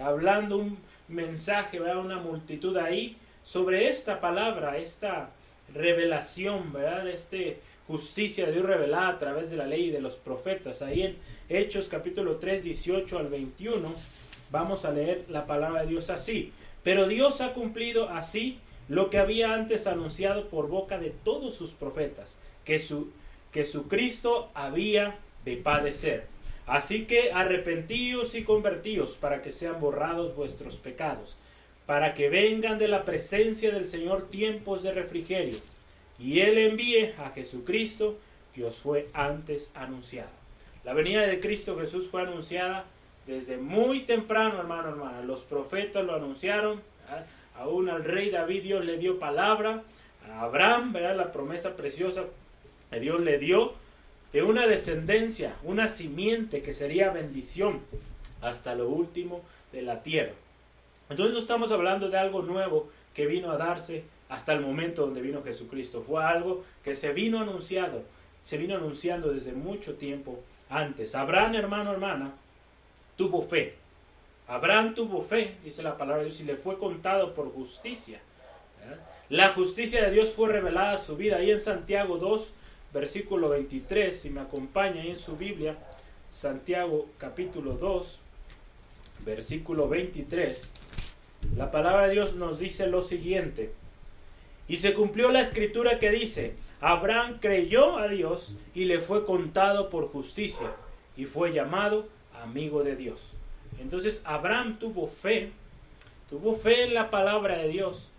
hablando 0.01 0.57
un 0.57 0.77
mensaje, 1.09 1.79
¿verdad? 1.79 1.97
Una 1.97 2.19
multitud 2.19 2.77
ahí 2.77 3.17
sobre 3.43 3.89
esta 3.89 4.19
palabra, 4.19 4.77
esta 4.77 5.31
revelación, 5.73 6.73
¿verdad? 6.73 7.07
Este 7.07 7.59
justicia 7.87 8.45
de 8.45 8.53
Dios 8.53 8.65
revelada 8.65 9.09
a 9.09 9.17
través 9.17 9.49
de 9.49 9.57
la 9.57 9.65
ley 9.65 9.85
y 9.85 9.91
de 9.91 10.01
los 10.01 10.15
profetas. 10.15 10.81
Ahí 10.81 11.03
en 11.03 11.17
Hechos 11.49 11.89
capítulo 11.89 12.37
3, 12.37 12.63
18 12.63 13.19
al 13.19 13.27
21, 13.27 13.93
vamos 14.49 14.85
a 14.85 14.91
leer 14.91 15.25
la 15.27 15.45
palabra 15.45 15.81
de 15.81 15.89
Dios 15.89 16.09
así. 16.09 16.53
Pero 16.83 17.07
Dios 17.07 17.41
ha 17.41 17.53
cumplido 17.53 18.09
así 18.09 18.59
lo 18.87 19.09
que 19.09 19.17
había 19.17 19.53
antes 19.53 19.87
anunciado 19.87 20.49
por 20.49 20.67
boca 20.67 20.97
de 20.97 21.09
todos 21.09 21.53
sus 21.55 21.73
profetas 21.73 22.37
que 22.65 22.79
su, 22.79 23.09
que 23.51 23.63
su 23.65 23.87
Cristo 23.87 24.49
había 24.53 25.19
de 25.45 25.57
padecer. 25.57 26.27
Así 26.65 27.05
que 27.05 27.31
arrepentíos 27.31 28.35
y 28.35 28.43
convertíos 28.43 29.17
para 29.17 29.41
que 29.41 29.51
sean 29.51 29.79
borrados 29.79 30.35
vuestros 30.35 30.77
pecados, 30.77 31.37
para 31.85 32.13
que 32.13 32.29
vengan 32.29 32.77
de 32.77 32.87
la 32.87 33.03
presencia 33.03 33.71
del 33.71 33.85
Señor 33.85 34.29
tiempos 34.29 34.83
de 34.83 34.91
refrigerio, 34.91 35.57
y 36.19 36.41
Él 36.41 36.57
envíe 36.57 37.13
a 37.17 37.31
Jesucristo 37.31 38.17
que 38.53 38.65
os 38.65 38.77
fue 38.77 39.09
antes 39.13 39.71
anunciado. 39.75 40.29
La 40.83 40.93
venida 40.93 41.21
de 41.21 41.39
Cristo 41.39 41.77
Jesús 41.77 42.07
fue 42.09 42.21
anunciada 42.21 42.85
desde 43.27 43.57
muy 43.57 44.05
temprano, 44.05 44.59
hermano, 44.59 44.89
hermana. 44.89 45.21
Los 45.21 45.41
profetas 45.41 46.03
lo 46.05 46.15
anunciaron, 46.15 46.81
aún 47.55 47.89
al 47.89 48.03
rey 48.03 48.29
David 48.29 48.63
Dios 48.63 48.85
le 48.85 48.97
dio 48.97 49.19
palabra, 49.19 49.83
a 50.27 50.41
Abraham, 50.41 50.93
¿verdad? 50.93 51.15
la 51.15 51.31
promesa 51.31 51.75
preciosa 51.75 52.25
que 52.89 52.99
Dios 52.99 53.21
le 53.21 53.37
dio 53.37 53.73
de 54.33 54.43
una 54.43 54.67
descendencia, 54.67 55.55
una 55.63 55.87
simiente 55.87 56.61
que 56.61 56.73
sería 56.73 57.09
bendición 57.09 57.81
hasta 58.41 58.75
lo 58.75 58.87
último 58.87 59.41
de 59.71 59.81
la 59.81 60.03
tierra. 60.03 60.33
Entonces 61.11 61.33
no 61.33 61.39
estamos 61.39 61.71
hablando 61.71 62.09
de 62.09 62.17
algo 62.17 62.41
nuevo 62.41 62.89
que 63.13 63.27
vino 63.27 63.51
a 63.51 63.57
darse 63.57 64.05
hasta 64.29 64.53
el 64.53 64.61
momento 64.61 65.05
donde 65.05 65.21
vino 65.21 65.43
Jesucristo. 65.43 66.01
Fue 66.01 66.23
algo 66.23 66.63
que 66.83 66.95
se 66.95 67.11
vino 67.11 67.39
anunciado, 67.39 68.03
se 68.43 68.57
vino 68.57 68.75
anunciando 68.75 69.31
desde 69.31 69.51
mucho 69.51 69.95
tiempo 69.95 70.39
antes. 70.69 71.13
Abraham, 71.15 71.55
hermano, 71.55 71.91
hermana, 71.91 72.33
tuvo 73.17 73.41
fe. 73.41 73.75
Abraham 74.47 74.95
tuvo 74.95 75.21
fe, 75.21 75.57
dice 75.63 75.83
la 75.83 75.97
palabra 75.97 76.19
de 76.23 76.29
Dios, 76.29 76.39
y 76.41 76.45
le 76.45 76.55
fue 76.55 76.77
contado 76.77 77.33
por 77.33 77.53
justicia. 77.53 78.21
La 79.27 79.49
justicia 79.49 80.03
de 80.03 80.11
Dios 80.11 80.31
fue 80.31 80.49
revelada 80.49 80.93
a 80.93 80.97
su 80.97 81.17
vida. 81.17 81.37
Ahí 81.37 81.51
en 81.51 81.59
Santiago 81.59 82.17
2, 82.17 82.53
versículo 82.93 83.49
23, 83.49 84.17
si 84.17 84.29
me 84.29 84.41
acompaña 84.41 85.01
ahí 85.01 85.09
en 85.09 85.17
su 85.17 85.35
Biblia, 85.35 85.77
Santiago 86.29 87.07
capítulo 87.17 87.73
2, 87.73 88.21
versículo 89.25 89.87
23, 89.87 90.71
la 91.55 91.71
palabra 91.71 92.07
de 92.07 92.13
Dios 92.13 92.35
nos 92.35 92.59
dice 92.59 92.87
lo 92.87 93.01
siguiente. 93.01 93.73
Y 94.67 94.77
se 94.77 94.93
cumplió 94.93 95.31
la 95.31 95.41
escritura 95.41 95.99
que 95.99 96.11
dice, 96.11 96.55
Abraham 96.79 97.39
creyó 97.39 97.97
a 97.97 98.07
Dios 98.07 98.55
y 98.73 98.85
le 98.85 98.99
fue 98.99 99.25
contado 99.25 99.89
por 99.89 100.07
justicia 100.07 100.71
y 101.17 101.25
fue 101.25 101.51
llamado 101.51 102.07
amigo 102.41 102.83
de 102.83 102.95
Dios. 102.95 103.33
Entonces 103.79 104.21
Abraham 104.25 104.79
tuvo 104.79 105.07
fe, 105.07 105.51
tuvo 106.29 106.53
fe 106.53 106.85
en 106.85 106.93
la 106.93 107.09
palabra 107.09 107.57
de 107.57 107.67
Dios 107.67 108.11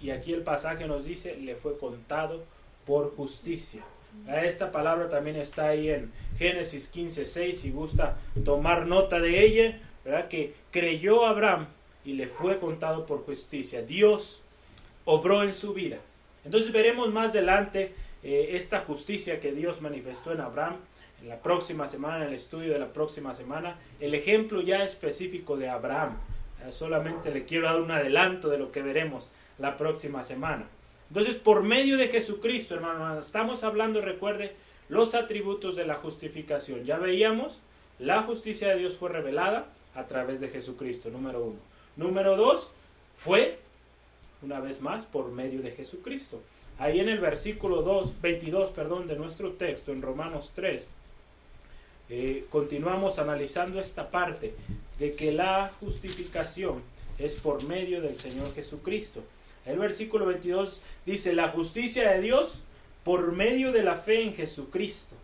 y 0.00 0.10
aquí 0.10 0.32
el 0.32 0.42
pasaje 0.42 0.86
nos 0.86 1.04
dice, 1.04 1.36
le 1.36 1.56
fue 1.56 1.76
contado 1.78 2.44
por 2.86 3.14
justicia. 3.16 3.82
Esta 4.26 4.70
palabra 4.70 5.08
también 5.08 5.36
está 5.36 5.68
ahí 5.68 5.90
en 5.90 6.12
Génesis 6.38 6.88
15, 6.88 7.24
6, 7.24 7.60
si 7.60 7.70
gusta 7.70 8.16
tomar 8.44 8.86
nota 8.86 9.20
de 9.20 9.44
ella, 9.44 9.80
¿verdad? 10.04 10.28
Que 10.28 10.54
creyó 10.70 11.26
Abraham 11.26 11.68
y 12.04 12.14
le 12.14 12.28
fue 12.28 12.58
contado 12.58 13.06
por 13.06 13.24
justicia. 13.24 13.82
Dios 13.82 14.42
obró 15.04 15.42
en 15.42 15.54
su 15.54 15.74
vida. 15.74 15.98
Entonces 16.44 16.72
veremos 16.72 17.12
más 17.12 17.30
adelante 17.30 17.94
eh, 18.22 18.50
esta 18.52 18.80
justicia 18.80 19.40
que 19.40 19.52
Dios 19.52 19.80
manifestó 19.80 20.32
en 20.32 20.40
Abraham 20.40 20.76
en 21.22 21.28
la 21.28 21.40
próxima 21.42 21.86
semana, 21.86 22.22
en 22.22 22.28
el 22.28 22.34
estudio 22.34 22.72
de 22.72 22.78
la 22.78 22.92
próxima 22.92 23.34
semana, 23.34 23.78
el 24.00 24.14
ejemplo 24.14 24.60
ya 24.60 24.84
específico 24.84 25.56
de 25.56 25.68
Abraham. 25.68 26.16
Eh, 26.64 26.72
solamente 26.72 27.32
le 27.32 27.44
quiero 27.44 27.66
dar 27.66 27.80
un 27.80 27.90
adelanto 27.90 28.48
de 28.48 28.58
lo 28.58 28.70
que 28.70 28.82
veremos 28.82 29.28
la 29.58 29.76
próxima 29.76 30.22
semana. 30.24 30.68
Entonces, 31.08 31.36
por 31.36 31.62
medio 31.62 31.96
de 31.96 32.08
Jesucristo, 32.08 32.74
hermano, 32.74 33.18
estamos 33.18 33.64
hablando, 33.64 34.00
recuerde, 34.00 34.54
los 34.88 35.14
atributos 35.14 35.74
de 35.74 35.86
la 35.86 35.94
justificación. 35.94 36.84
Ya 36.84 36.98
veíamos, 36.98 37.60
la 37.98 38.22
justicia 38.22 38.68
de 38.68 38.76
Dios 38.76 38.96
fue 38.96 39.08
revelada 39.08 39.68
a 39.94 40.06
través 40.06 40.40
de 40.40 40.48
Jesucristo, 40.48 41.10
número 41.10 41.42
uno. 41.42 41.58
Número 41.98 42.36
dos, 42.36 42.70
fue, 43.12 43.58
una 44.40 44.60
vez 44.60 44.80
más, 44.80 45.04
por 45.04 45.32
medio 45.32 45.62
de 45.62 45.72
Jesucristo. 45.72 46.40
Ahí 46.78 47.00
en 47.00 47.08
el 47.08 47.18
versículo 47.18 47.82
2, 47.82 48.20
22 48.22 48.70
perdón, 48.70 49.08
de 49.08 49.16
nuestro 49.16 49.54
texto, 49.54 49.90
en 49.90 50.00
Romanos 50.00 50.52
3, 50.54 50.86
eh, 52.08 52.46
continuamos 52.50 53.18
analizando 53.18 53.80
esta 53.80 54.12
parte 54.12 54.54
de 55.00 55.12
que 55.12 55.32
la 55.32 55.72
justificación 55.80 56.84
es 57.18 57.34
por 57.34 57.64
medio 57.64 58.00
del 58.00 58.14
Señor 58.14 58.54
Jesucristo. 58.54 59.24
El 59.66 59.80
versículo 59.80 60.24
22 60.26 60.80
dice, 61.04 61.32
la 61.32 61.48
justicia 61.48 62.12
de 62.12 62.20
Dios 62.20 62.62
por 63.02 63.32
medio 63.32 63.72
de 63.72 63.82
la 63.82 63.96
fe 63.96 64.22
en 64.22 64.34
Jesucristo, 64.34 65.16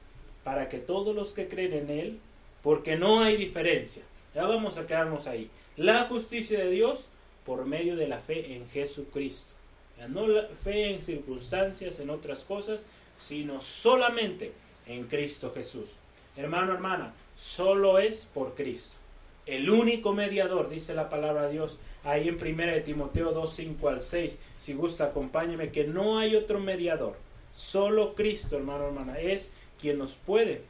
para 0.43 0.69
que 0.69 0.79
todos 0.79 1.15
los 1.15 1.35
que 1.35 1.47
creen 1.47 1.73
en 1.73 1.89
Él, 1.89 2.19
porque 2.65 2.97
no 2.97 3.21
hay 3.21 3.37
diferencia. 3.37 4.03
Ya 4.35 4.45
vamos 4.47 4.77
a 4.77 4.87
quedarnos 4.87 5.27
ahí. 5.27 5.51
La 5.77 6.07
justicia 6.07 6.59
de 6.59 6.71
Dios 6.71 7.09
por 7.45 7.65
medio 7.67 7.97
de 7.97 8.09
la 8.09 8.19
fe 8.19 8.57
en 8.57 8.69
Jesucristo. 8.69 9.53
no 10.09 10.27
la 10.27 10.49
fe 10.63 10.93
en 10.93 11.03
circunstancias, 11.03 12.01
en 12.01 12.11
otras 12.11 12.45
cosas, 12.45 12.85
sino 13.17 13.61
solamente 13.61 14.53
en 14.87 15.05
Cristo 15.05 15.53
Jesús. 15.55 15.97
Hermano, 16.37 16.73
hermana, 16.73 17.15
solo 17.37 17.99
es 17.99 18.27
por 18.27 18.55
Cristo. 18.55 18.97
El 19.47 19.69
único 19.71 20.13
mediador, 20.15 20.69
dice 20.69 20.95
la 20.95 21.11
palabra 21.11 21.47
de 21.47 21.53
Dios, 21.53 21.79
ahí 22.03 22.29
en 22.29 22.35
1 22.35 22.73
de 22.73 22.81
Timoteo 22.81 23.31
2, 23.33 23.51
5 23.53 23.89
al 23.89 24.01
6. 24.01 24.39
Si 24.57 24.73
gusta, 24.73 25.05
acompáñeme, 25.05 25.71
que 25.71 25.85
no 25.85 26.19
hay 26.19 26.35
otro 26.35 26.59
mediador. 26.61 27.17
Solo 27.53 28.15
Cristo, 28.15 28.57
hermano, 28.57 28.87
hermana, 28.87 29.21
es 29.21 29.53
quien 29.79 29.99
nos 29.99 30.15
puede 30.17 30.63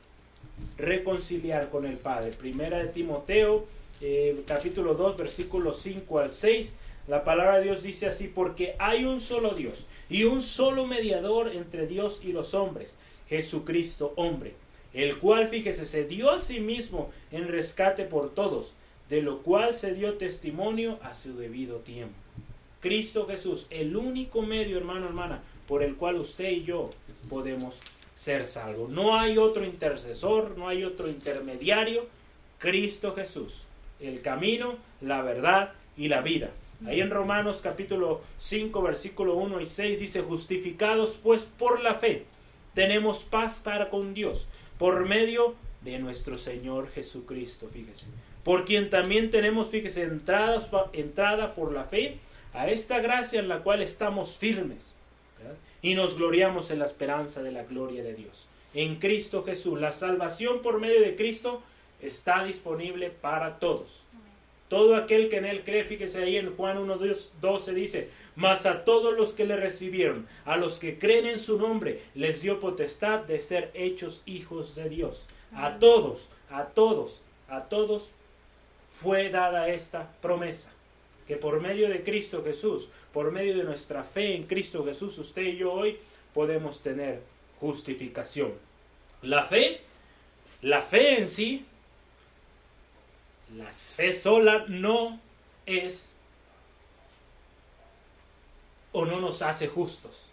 reconciliar 0.77 1.71
con 1.71 1.87
el 1.87 1.97
Padre. 1.97 2.31
Primera 2.33 2.79
de 2.79 2.89
Timoteo, 2.89 3.67
eh, 4.01 4.43
capítulo 4.47 4.95
2, 4.95 5.17
versículos 5.17 5.79
5 5.79 6.19
al 6.19 6.31
6. 6.31 6.75
La 7.07 7.23
palabra 7.25 7.59
de 7.59 7.65
Dios 7.65 7.83
dice 7.83 8.07
así, 8.07 8.29
porque 8.29 8.77
hay 8.79 9.05
un 9.05 9.21
solo 9.21 9.55
Dios 9.55 9.87
y 10.09 10.25
un 10.25 10.41
solo 10.41 10.87
mediador 10.87 11.53
entre 11.55 11.87
Dios 11.87 12.21
y 12.25 12.33
los 12.33 12.55
hombres, 12.55 12.97
Jesucristo 13.29 14.13
hombre 14.17 14.55
el 14.95 15.19
cual, 15.19 15.49
fíjese, 15.49 15.87
se 15.87 16.05
dio 16.05 16.31
a 16.31 16.39
sí 16.39 16.61
mismo 16.61 17.11
en 17.33 17.49
rescate 17.49 18.05
por 18.05 18.33
todos, 18.33 18.75
de 19.11 19.21
lo 19.21 19.43
cual 19.43 19.75
se 19.75 19.93
dio 19.93 20.15
testimonio 20.15 20.99
a 21.03 21.15
su 21.15 21.37
debido 21.37 21.79
tiempo. 21.79 22.15
Cristo 22.81 23.27
Jesús, 23.27 23.67
el 23.71 23.97
único 23.97 24.43
medio, 24.43 24.79
hermano, 24.79 25.07
hermana, 25.07 25.43
por 25.67 25.83
el 25.83 25.97
cual 25.97 26.17
usted 26.17 26.51
y 26.51 26.63
yo 26.63 26.91
podemos 27.29 27.81
ser 28.15 28.47
salvos. 28.47 28.89
No 28.89 29.19
hay 29.19 29.37
otro 29.37 29.65
intercesor, 29.65 30.57
no 30.57 30.69
hay 30.69 30.85
otro 30.85 31.09
intermediario. 31.09 32.07
Cristo 32.59 33.13
Jesús, 33.13 33.65
el 34.01 34.23
camino, 34.23 34.77
la 35.03 35.21
verdad 35.21 35.75
y 35.99 36.09
la 36.09 36.23
vida. 36.23 36.51
Ahí 36.87 37.01
en 37.01 37.11
Romanos 37.11 37.61
capítulo 37.63 38.23
5, 38.39 38.81
versículo 38.83 39.35
1 39.35 39.61
y 39.61 39.67
6 39.67 40.01
dice, 40.01 40.23
justificados 40.23 41.19
pues 41.23 41.43
por 41.43 41.81
la 41.83 41.95
fe, 41.95 42.25
tenemos 42.75 43.25
paz 43.25 43.61
para 43.63 43.91
con 43.91 44.15
Dios 44.15 44.49
por 44.79 45.07
medio 45.07 45.55
de 45.83 45.99
nuestro 45.99 46.37
Señor 46.37 46.91
Jesucristo, 46.91 47.69
fíjese. 47.69 48.07
Por 48.43 48.65
quien 48.65 48.91
también 48.91 49.31
tenemos, 49.31 49.69
fíjese, 49.69 50.03
entradas, 50.03 50.71
entrada 50.93 51.55
por 51.55 51.73
la 51.73 51.85
fe 51.85 52.19
a 52.53 52.69
esta 52.69 53.01
gracia 53.01 53.41
en 53.41 53.49
la 53.49 53.63
cual 53.63 53.83
estamos 53.83 54.37
firmes 54.37 54.95
y 55.85 55.95
nos 55.95 56.17
gloriamos 56.17 56.71
en 56.71 56.79
la 56.79 56.87
esperanza 56.87 57.43
de 57.43 57.53
la 57.53 57.65
gloria 57.65 58.03
de 58.03 58.15
Dios. 58.15 58.47
En 58.73 58.97
Cristo 58.97 59.45
Jesús, 59.45 59.79
la 59.79 59.91
salvación 59.91 60.63
por 60.63 60.81
medio 60.81 61.03
de 61.03 61.15
Cristo 61.15 61.63
está 62.01 62.43
disponible 62.43 63.11
para 63.11 63.59
todos. 63.59 64.05
Todo 64.69 64.97
aquel 64.97 65.29
que 65.29 65.37
en 65.37 65.45
él 65.45 65.63
cree, 65.63 65.85
fíjese 65.85 66.23
ahí 66.23 66.39
en 66.39 66.57
Juan 66.57 66.79
1, 66.79 66.99
12 67.39 67.75
dice, 67.75 68.09
mas 68.35 68.65
a 68.65 68.83
todos 68.85 69.15
los 69.15 69.35
que 69.35 69.45
le 69.45 69.57
recibieron, 69.57 70.27
a 70.47 70.57
los 70.57 70.79
que 70.79 70.99
creen 70.99 71.27
en 71.27 71.39
su 71.39 71.59
nombre, 71.59 72.01
les 72.15 72.41
dio 72.41 72.61
potestad 72.61 73.21
de 73.21 73.39
ser 73.39 73.71
hechos 73.75 74.23
hijos 74.25 74.75
de 74.77 74.89
Dios. 74.89 75.27
A 75.53 75.79
todos, 75.79 76.31
a 76.49 76.65
todos, 76.65 77.21
a 77.47 77.65
todos 77.69 78.13
fue 78.89 79.29
dada 79.29 79.69
esta 79.69 80.11
promesa. 80.23 80.74
Que 81.27 81.37
por 81.37 81.61
medio 81.61 81.89
de 81.89 82.03
Cristo 82.03 82.43
Jesús, 82.45 82.89
por 83.13 83.33
medio 83.33 83.57
de 83.57 83.65
nuestra 83.65 84.05
fe 84.05 84.35
en 84.35 84.47
Cristo 84.47 84.85
Jesús, 84.85 85.19
usted 85.19 85.43
y 85.43 85.57
yo 85.57 85.73
hoy 85.73 85.99
podemos 86.33 86.83
tener 86.83 87.21
justificación. 87.61 88.53
La 89.23 89.45
fe, 89.45 89.81
la 90.61 90.83
fe 90.83 91.19
en 91.19 91.29
sí 91.29 91.65
la 93.57 93.71
fe 93.71 94.13
sola 94.13 94.65
no 94.69 95.21
es 95.65 96.17
o 98.93 99.05
no 99.05 99.21
nos 99.21 99.43
hace 99.43 99.69
justos. 99.69 100.31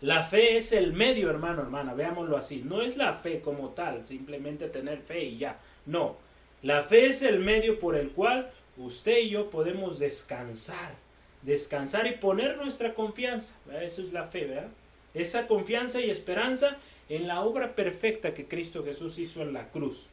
La 0.00 0.22
fe 0.22 0.56
es 0.56 0.72
el 0.72 0.92
medio, 0.92 1.28
hermano, 1.28 1.62
hermana, 1.62 1.92
veámoslo 1.92 2.36
así. 2.36 2.62
No 2.64 2.80
es 2.82 2.96
la 2.96 3.14
fe 3.14 3.40
como 3.40 3.70
tal, 3.70 4.06
simplemente 4.06 4.68
tener 4.68 5.00
fe 5.02 5.24
y 5.24 5.38
ya. 5.38 5.58
No, 5.86 6.16
la 6.62 6.82
fe 6.82 7.06
es 7.06 7.22
el 7.22 7.40
medio 7.40 7.78
por 7.78 7.96
el 7.96 8.10
cual 8.12 8.50
usted 8.78 9.18
y 9.18 9.30
yo 9.30 9.50
podemos 9.50 9.98
descansar. 9.98 10.94
Descansar 11.42 12.06
y 12.06 12.16
poner 12.16 12.56
nuestra 12.56 12.94
confianza. 12.94 13.54
Eso 13.80 14.02
es 14.02 14.12
la 14.12 14.26
fe, 14.26 14.46
¿verdad? 14.46 14.68
Esa 15.14 15.46
confianza 15.46 16.00
y 16.00 16.10
esperanza 16.10 16.78
en 17.08 17.26
la 17.26 17.40
obra 17.40 17.74
perfecta 17.74 18.34
que 18.34 18.46
Cristo 18.46 18.84
Jesús 18.84 19.18
hizo 19.18 19.42
en 19.42 19.52
la 19.52 19.70
cruz. 19.70 20.10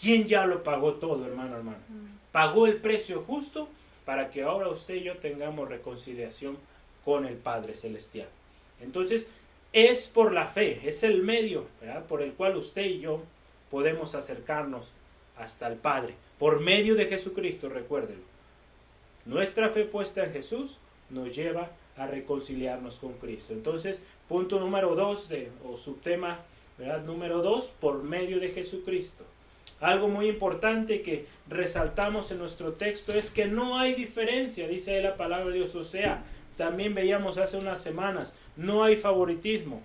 ¿Quién 0.00 0.26
ya 0.26 0.46
lo 0.46 0.62
pagó 0.62 0.94
todo, 0.94 1.24
hermano, 1.26 1.56
hermano? 1.56 1.78
Pagó 2.32 2.66
el 2.66 2.76
precio 2.76 3.22
justo 3.22 3.68
para 4.04 4.30
que 4.30 4.42
ahora 4.42 4.68
usted 4.68 4.96
y 4.96 5.04
yo 5.04 5.16
tengamos 5.18 5.68
reconciliación 5.68 6.58
con 7.04 7.24
el 7.24 7.36
Padre 7.36 7.76
Celestial. 7.76 8.28
Entonces, 8.80 9.26
es 9.72 10.08
por 10.08 10.32
la 10.32 10.46
fe, 10.46 10.80
es 10.88 11.02
el 11.02 11.22
medio 11.22 11.66
por 12.08 12.22
el 12.22 12.32
cual 12.34 12.56
usted 12.56 12.84
y 12.84 13.00
yo 13.00 13.22
podemos 13.70 14.14
acercarnos 14.14 14.92
hasta 15.36 15.66
el 15.66 15.76
Padre. 15.76 16.14
Por 16.38 16.60
medio 16.60 16.94
de 16.94 17.06
Jesucristo, 17.06 17.68
recuérdenlo. 17.68 18.24
Nuestra 19.24 19.70
fe 19.70 19.84
puesta 19.84 20.24
en 20.24 20.32
Jesús 20.32 20.78
nos 21.10 21.34
lleva 21.34 21.70
a 21.96 22.06
reconciliarnos 22.06 22.98
con 22.98 23.14
Cristo. 23.14 23.52
Entonces, 23.52 24.00
punto 24.28 24.58
número 24.58 24.94
dos, 24.94 25.28
de, 25.28 25.50
o 25.64 25.76
subtema 25.76 26.40
número 27.06 27.40
dos, 27.40 27.72
por 27.80 28.02
medio 28.02 28.40
de 28.40 28.50
Jesucristo. 28.50 29.24
Algo 29.80 30.08
muy 30.08 30.28
importante 30.28 31.02
que 31.02 31.26
resaltamos 31.48 32.30
en 32.30 32.38
nuestro 32.38 32.72
texto 32.72 33.12
es 33.12 33.30
que 33.30 33.46
no 33.46 33.78
hay 33.78 33.94
diferencia, 33.94 34.66
dice 34.66 35.00
la 35.00 35.16
palabra 35.16 35.46
de 35.46 35.54
Dios. 35.54 35.74
O 35.74 35.84
sea, 35.84 36.24
también 36.56 36.94
veíamos 36.94 37.38
hace 37.38 37.58
unas 37.58 37.80
semanas, 37.80 38.34
no 38.56 38.84
hay 38.84 38.96
favoritismo. 38.96 39.82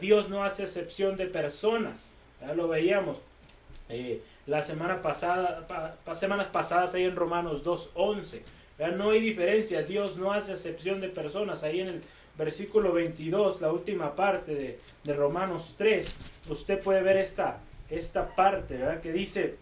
Dios 0.00 0.28
no 0.28 0.44
hace 0.44 0.64
excepción 0.64 1.16
de 1.16 1.26
personas. 1.26 2.08
Ya 2.40 2.54
lo 2.54 2.68
veíamos 2.68 3.22
eh, 3.88 4.20
la 4.46 4.62
semana 4.62 5.02
pasada, 5.02 5.66
semanas 6.14 6.48
pasadas 6.48 6.94
ahí 6.94 7.04
en 7.04 7.16
Romanos 7.16 7.64
2.11. 7.64 8.42
No 8.96 9.10
hay 9.10 9.20
diferencia, 9.20 9.82
Dios 9.82 10.18
no 10.18 10.32
hace 10.32 10.52
excepción 10.52 11.00
de 11.00 11.08
personas. 11.08 11.62
Ahí 11.62 11.80
en 11.80 11.88
el 11.88 12.02
versículo 12.38 12.92
22, 12.92 13.60
la 13.60 13.72
última 13.72 14.14
parte 14.14 14.54
de, 14.54 14.78
de 15.04 15.14
Romanos 15.14 15.74
3, 15.78 16.14
usted 16.48 16.80
puede 16.80 17.02
ver 17.02 17.16
esta, 17.16 17.60
esta 17.90 18.34
parte 18.34 18.78
que 19.02 19.12
dice, 19.12 19.56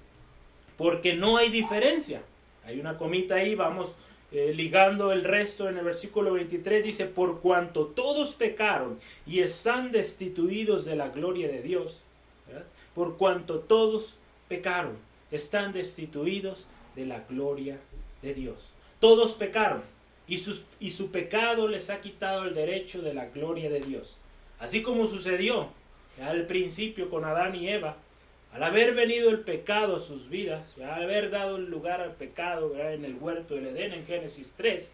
porque 0.76 1.14
no 1.14 1.38
hay 1.38 1.50
diferencia. 1.50 2.22
Hay 2.64 2.80
una 2.80 2.96
comita 2.96 3.36
ahí, 3.36 3.54
vamos 3.54 3.94
eh, 4.32 4.52
ligando 4.52 5.12
el 5.12 5.22
resto 5.22 5.68
en 5.68 5.78
el 5.78 5.84
versículo 5.84 6.32
23, 6.32 6.82
dice, 6.82 7.06
por 7.06 7.40
cuanto 7.40 7.86
todos 7.86 8.34
pecaron 8.34 8.98
y 9.26 9.40
están 9.40 9.92
destituidos 9.92 10.84
de 10.84 10.96
la 10.96 11.08
gloria 11.08 11.46
de 11.46 11.62
Dios, 11.62 12.04
por 12.94 13.16
cuanto 13.16 13.60
todos 13.60 14.18
pecaron, 14.54 14.96
están 15.32 15.73
destituidos 15.73 16.68
de 16.94 17.06
la 17.06 17.20
gloria 17.20 17.80
de 18.23 18.34
Dios. 18.34 18.73
Todos 19.00 19.34
pecaron 19.34 19.82
y, 20.28 20.37
sus, 20.37 20.64
y 20.78 20.90
su 20.90 21.11
pecado 21.11 21.66
les 21.66 21.90
ha 21.90 22.00
quitado 22.00 22.44
el 22.44 22.54
derecho 22.54 23.02
de 23.02 23.14
la 23.14 23.26
gloria 23.26 23.68
de 23.68 23.80
Dios. 23.80 24.16
Así 24.61 24.80
como 24.80 25.06
sucedió 25.06 25.70
al 26.23 26.46
principio 26.46 27.11
con 27.11 27.25
Adán 27.25 27.56
y 27.56 27.68
Eva, 27.68 27.96
al 28.52 28.62
haber 28.62 28.94
venido 28.94 29.30
el 29.30 29.40
pecado 29.40 29.96
a 29.96 29.99
sus 29.99 30.28
vidas, 30.28 30.76
al 30.78 31.02
haber 31.02 31.30
dado 31.30 31.58
lugar 31.58 32.00
al 32.00 32.12
pecado 32.12 32.78
en 32.78 33.04
el 33.04 33.16
huerto 33.16 33.56
del 33.56 33.66
Edén 33.66 33.92
en 33.92 34.06
Génesis 34.06 34.54
3, 34.56 34.92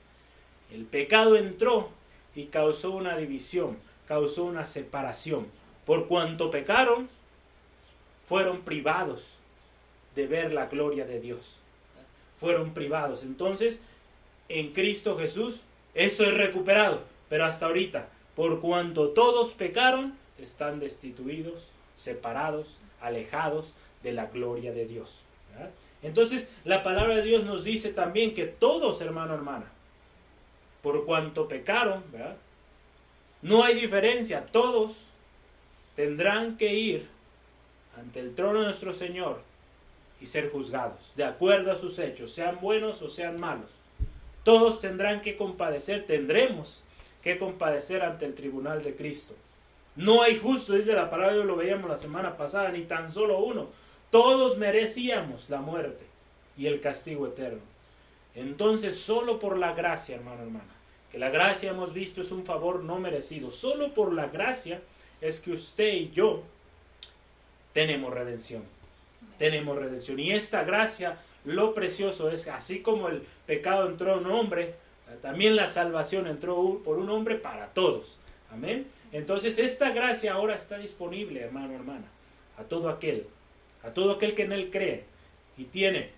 el 0.72 0.86
pecado 0.86 1.36
entró 1.36 1.90
y 2.34 2.46
causó 2.46 2.92
una 2.92 3.18
división, 3.18 3.76
causó 4.06 4.44
una 4.44 4.64
separación. 4.64 5.48
Por 5.84 6.06
cuanto 6.06 6.50
pecaron, 6.50 7.10
fueron 8.24 8.62
privados 8.62 9.34
de 10.14 10.26
ver 10.26 10.52
la 10.52 10.66
gloria 10.66 11.04
de 11.04 11.20
Dios. 11.20 11.56
Fueron 12.36 12.72
privados. 12.74 13.22
Entonces, 13.22 13.80
en 14.48 14.72
Cristo 14.72 15.16
Jesús, 15.16 15.62
eso 15.94 16.24
es 16.24 16.34
recuperado. 16.34 17.02
Pero 17.28 17.44
hasta 17.44 17.66
ahorita, 17.66 18.08
por 18.34 18.60
cuanto 18.60 19.10
todos 19.10 19.54
pecaron, 19.54 20.18
están 20.38 20.80
destituidos, 20.80 21.68
separados, 21.94 22.78
alejados 23.00 23.72
de 24.02 24.12
la 24.12 24.26
gloria 24.26 24.72
de 24.72 24.86
Dios. 24.86 25.24
Entonces 26.02 26.48
la 26.64 26.82
palabra 26.82 27.16
de 27.16 27.22
Dios 27.22 27.44
nos 27.44 27.64
dice 27.64 27.92
también 27.92 28.34
que 28.34 28.46
todos, 28.46 29.00
hermano, 29.00 29.34
hermana, 29.34 29.70
por 30.82 31.04
cuanto 31.04 31.46
pecaron, 31.46 32.02
no 33.42 33.62
hay 33.64 33.74
diferencia, 33.74 34.46
todos 34.46 35.04
tendrán 35.94 36.56
que 36.56 36.74
ir 36.74 37.08
ante 37.98 38.20
el 38.20 38.34
trono 38.34 38.60
de 38.60 38.66
nuestro 38.66 38.92
Señor 38.92 39.42
y 40.20 40.26
ser 40.26 40.50
juzgados, 40.50 41.12
de 41.16 41.24
acuerdo 41.24 41.72
a 41.72 41.76
sus 41.76 41.98
hechos, 41.98 42.30
sean 42.30 42.58
buenos 42.60 43.02
o 43.02 43.08
sean 43.08 43.40
malos. 43.40 43.72
Todos 44.44 44.80
tendrán 44.80 45.20
que 45.20 45.36
compadecer, 45.36 46.06
tendremos 46.06 46.82
que 47.22 47.38
compadecer 47.38 48.02
ante 48.02 48.26
el 48.26 48.34
tribunal 48.34 48.82
de 48.82 48.96
Cristo. 48.96 49.34
No 49.96 50.22
hay 50.22 50.38
justo, 50.38 50.74
dice 50.74 50.92
la 50.92 51.10
palabra, 51.10 51.36
lo 51.36 51.56
veíamos 51.56 51.90
la 51.90 51.96
semana 51.96 52.36
pasada, 52.36 52.70
ni 52.70 52.82
tan 52.82 53.10
solo 53.10 53.38
uno. 53.38 53.68
Todos 54.10 54.56
merecíamos 54.56 55.50
la 55.50 55.60
muerte 55.60 56.04
y 56.56 56.66
el 56.66 56.80
castigo 56.80 57.26
eterno. 57.26 57.60
Entonces, 58.34 58.98
solo 58.98 59.38
por 59.38 59.58
la 59.58 59.72
gracia, 59.72 60.16
hermano, 60.16 60.42
hermana, 60.42 60.72
que 61.10 61.18
la 61.18 61.30
gracia 61.30 61.70
hemos 61.70 61.92
visto 61.92 62.20
es 62.20 62.30
un 62.30 62.44
favor 62.44 62.84
no 62.84 62.98
merecido, 62.98 63.50
solo 63.50 63.92
por 63.92 64.12
la 64.12 64.28
gracia 64.28 64.80
es 65.20 65.40
que 65.40 65.52
usted 65.52 65.92
y 65.92 66.10
yo 66.10 66.42
tenemos 67.72 68.12
redención. 68.12 68.62
Tenemos 69.40 69.78
redención. 69.78 70.20
Y 70.20 70.32
esta 70.32 70.64
gracia, 70.64 71.16
lo 71.46 71.72
precioso 71.72 72.30
es, 72.30 72.46
así 72.46 72.80
como 72.80 73.08
el 73.08 73.22
pecado 73.46 73.88
entró 73.88 74.18
en 74.18 74.26
un 74.26 74.32
hombre, 74.32 74.74
también 75.22 75.56
la 75.56 75.66
salvación 75.66 76.26
entró 76.26 76.82
por 76.84 76.98
un 76.98 77.08
hombre 77.08 77.36
para 77.36 77.68
todos. 77.68 78.18
Amén. 78.52 78.86
Entonces 79.12 79.58
esta 79.58 79.92
gracia 79.92 80.34
ahora 80.34 80.54
está 80.54 80.76
disponible, 80.76 81.40
hermano, 81.40 81.74
hermana, 81.74 82.04
a 82.58 82.64
todo 82.64 82.90
aquel, 82.90 83.26
a 83.82 83.94
todo 83.94 84.12
aquel 84.12 84.34
que 84.34 84.42
en 84.42 84.52
él 84.52 84.68
cree 84.70 85.04
y 85.56 85.64
tiene 85.64 86.10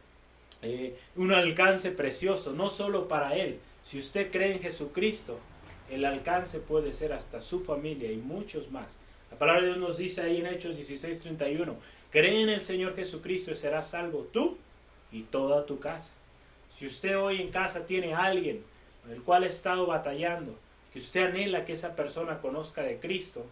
eh, 0.63 0.99
un 1.15 1.31
alcance 1.31 1.93
precioso, 1.93 2.53
no 2.53 2.69
solo 2.69 3.07
para 3.07 3.37
él. 3.37 3.61
Si 3.85 3.99
usted 3.99 4.33
cree 4.33 4.55
en 4.55 4.61
Jesucristo, 4.61 5.39
el 5.89 6.05
alcance 6.07 6.59
puede 6.59 6.93
ser 6.93 7.13
hasta 7.13 7.41
su 7.41 7.61
familia 7.61 8.11
y 8.11 8.17
muchos 8.17 8.73
más. 8.73 8.99
La 9.33 9.39
palabra 9.39 9.63
de 9.63 9.69
Dios 9.69 9.79
nos 9.79 9.97
dice 9.97 10.21
ahí 10.21 10.37
en 10.37 10.47
Hechos 10.47 10.77
16:31, 10.77 11.77
cree 12.11 12.43
en 12.43 12.51
el 12.51 12.61
Señor 12.61 12.95
Jesucristo 12.95 13.51
y 13.51 13.55
serás 13.55 13.89
salvo 13.89 14.29
tú 14.31 14.59
y 15.11 15.23
toda 15.23 15.65
tu 15.65 15.81
casa. 15.81 16.13
Si 16.69 16.85
usted 16.85 17.19
hoy 17.19 17.41
en 17.41 17.51
casa 17.51 17.87
tiene 17.87 18.13
a 18.13 18.25
alguien 18.25 18.63
con 19.01 19.11
el 19.11 19.23
cual 19.23 19.45
ha 19.45 19.47
estado 19.47 19.87
batallando, 19.87 20.55
que 20.93 20.99
usted 20.99 21.25
anhela 21.25 21.65
que 21.65 21.73
esa 21.73 21.97
persona 21.97 22.43
conozca 22.43 22.83
de 22.83 23.01
Cristo, 23.01 23.47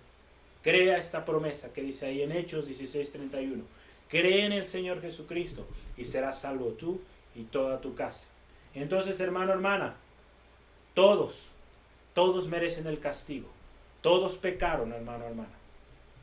crea 0.62 0.98
esta 0.98 1.24
promesa 1.24 1.72
que 1.72 1.80
dice 1.80 2.04
ahí 2.04 2.20
en 2.20 2.32
Hechos 2.32 2.68
16:31. 2.68 3.64
Cree 4.10 4.44
en 4.44 4.52
el 4.52 4.66
Señor 4.66 5.00
Jesucristo 5.00 5.66
y 5.96 6.04
serás 6.04 6.42
salvo 6.42 6.74
tú 6.74 7.00
y 7.34 7.44
toda 7.44 7.80
tu 7.80 7.94
casa. 7.94 8.28
Entonces, 8.74 9.18
hermano, 9.18 9.52
hermana, 9.52 9.96
todos, 10.92 11.52
todos 12.12 12.48
merecen 12.48 12.86
el 12.86 13.00
castigo. 13.00 13.48
Todos 14.02 14.36
pecaron, 14.36 14.92
hermano, 14.92 15.24
hermana. 15.24 15.59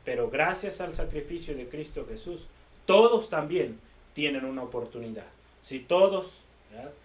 Pero 0.08 0.30
gracias 0.30 0.80
al 0.80 0.94
sacrificio 0.94 1.54
de 1.54 1.68
Cristo 1.68 2.06
Jesús, 2.08 2.46
todos 2.86 3.28
también 3.28 3.78
tienen 4.14 4.46
una 4.46 4.62
oportunidad. 4.62 5.26
Si 5.60 5.80
todos, 5.80 6.40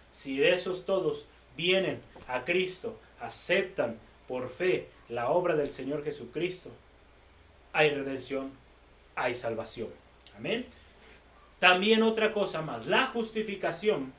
si 0.10 0.38
de 0.38 0.56
esos 0.56 0.86
todos 0.86 1.28
vienen 1.58 2.00
a 2.30 2.46
Cristo, 2.46 2.98
aceptan 3.20 3.98
por 4.26 4.50
fe 4.50 4.88
la 5.10 5.32
obra 5.32 5.58
del 5.58 5.70
Señor 5.70 6.06
Jesucristo, 6.06 6.70
hay 7.74 7.90
redención, 7.90 8.52
hay 9.16 9.36
salvación. 9.36 9.90
Amén. 10.38 10.66
También 11.60 12.04
otra 12.04 12.32
cosa 12.32 12.62
más, 12.62 12.86
la 12.86 13.08
justificación 13.08 14.14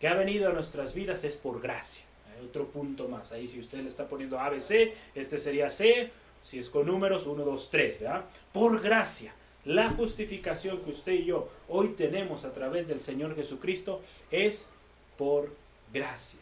que 0.00 0.08
ha 0.08 0.14
venido 0.14 0.48
a 0.48 0.54
nuestras 0.54 0.94
vidas 0.94 1.24
es 1.24 1.36
por 1.36 1.60
gracia. 1.60 2.06
Hay 2.32 2.46
otro 2.46 2.68
punto 2.68 3.06
más. 3.06 3.32
Ahí 3.32 3.46
si 3.46 3.60
usted 3.60 3.80
le 3.80 3.88
está 3.88 4.08
poniendo 4.08 4.40
ABC, 4.40 4.94
este 5.14 5.36
sería 5.36 5.68
C, 5.68 6.10
si 6.42 6.58
es 6.58 6.70
con 6.70 6.86
números 6.86 7.26
1, 7.26 7.44
2, 7.44 7.70
3, 7.70 8.00
¿verdad? 8.00 8.24
Por 8.52 8.80
gracia. 8.80 9.34
La 9.64 9.90
justificación 9.90 10.80
que 10.82 10.90
usted 10.90 11.12
y 11.12 11.24
yo 11.26 11.48
hoy 11.68 11.90
tenemos 11.90 12.44
a 12.44 12.52
través 12.52 12.88
del 12.88 13.00
Señor 13.00 13.36
Jesucristo 13.36 14.00
es 14.30 14.70
por 15.16 15.54
gracia 15.92 16.40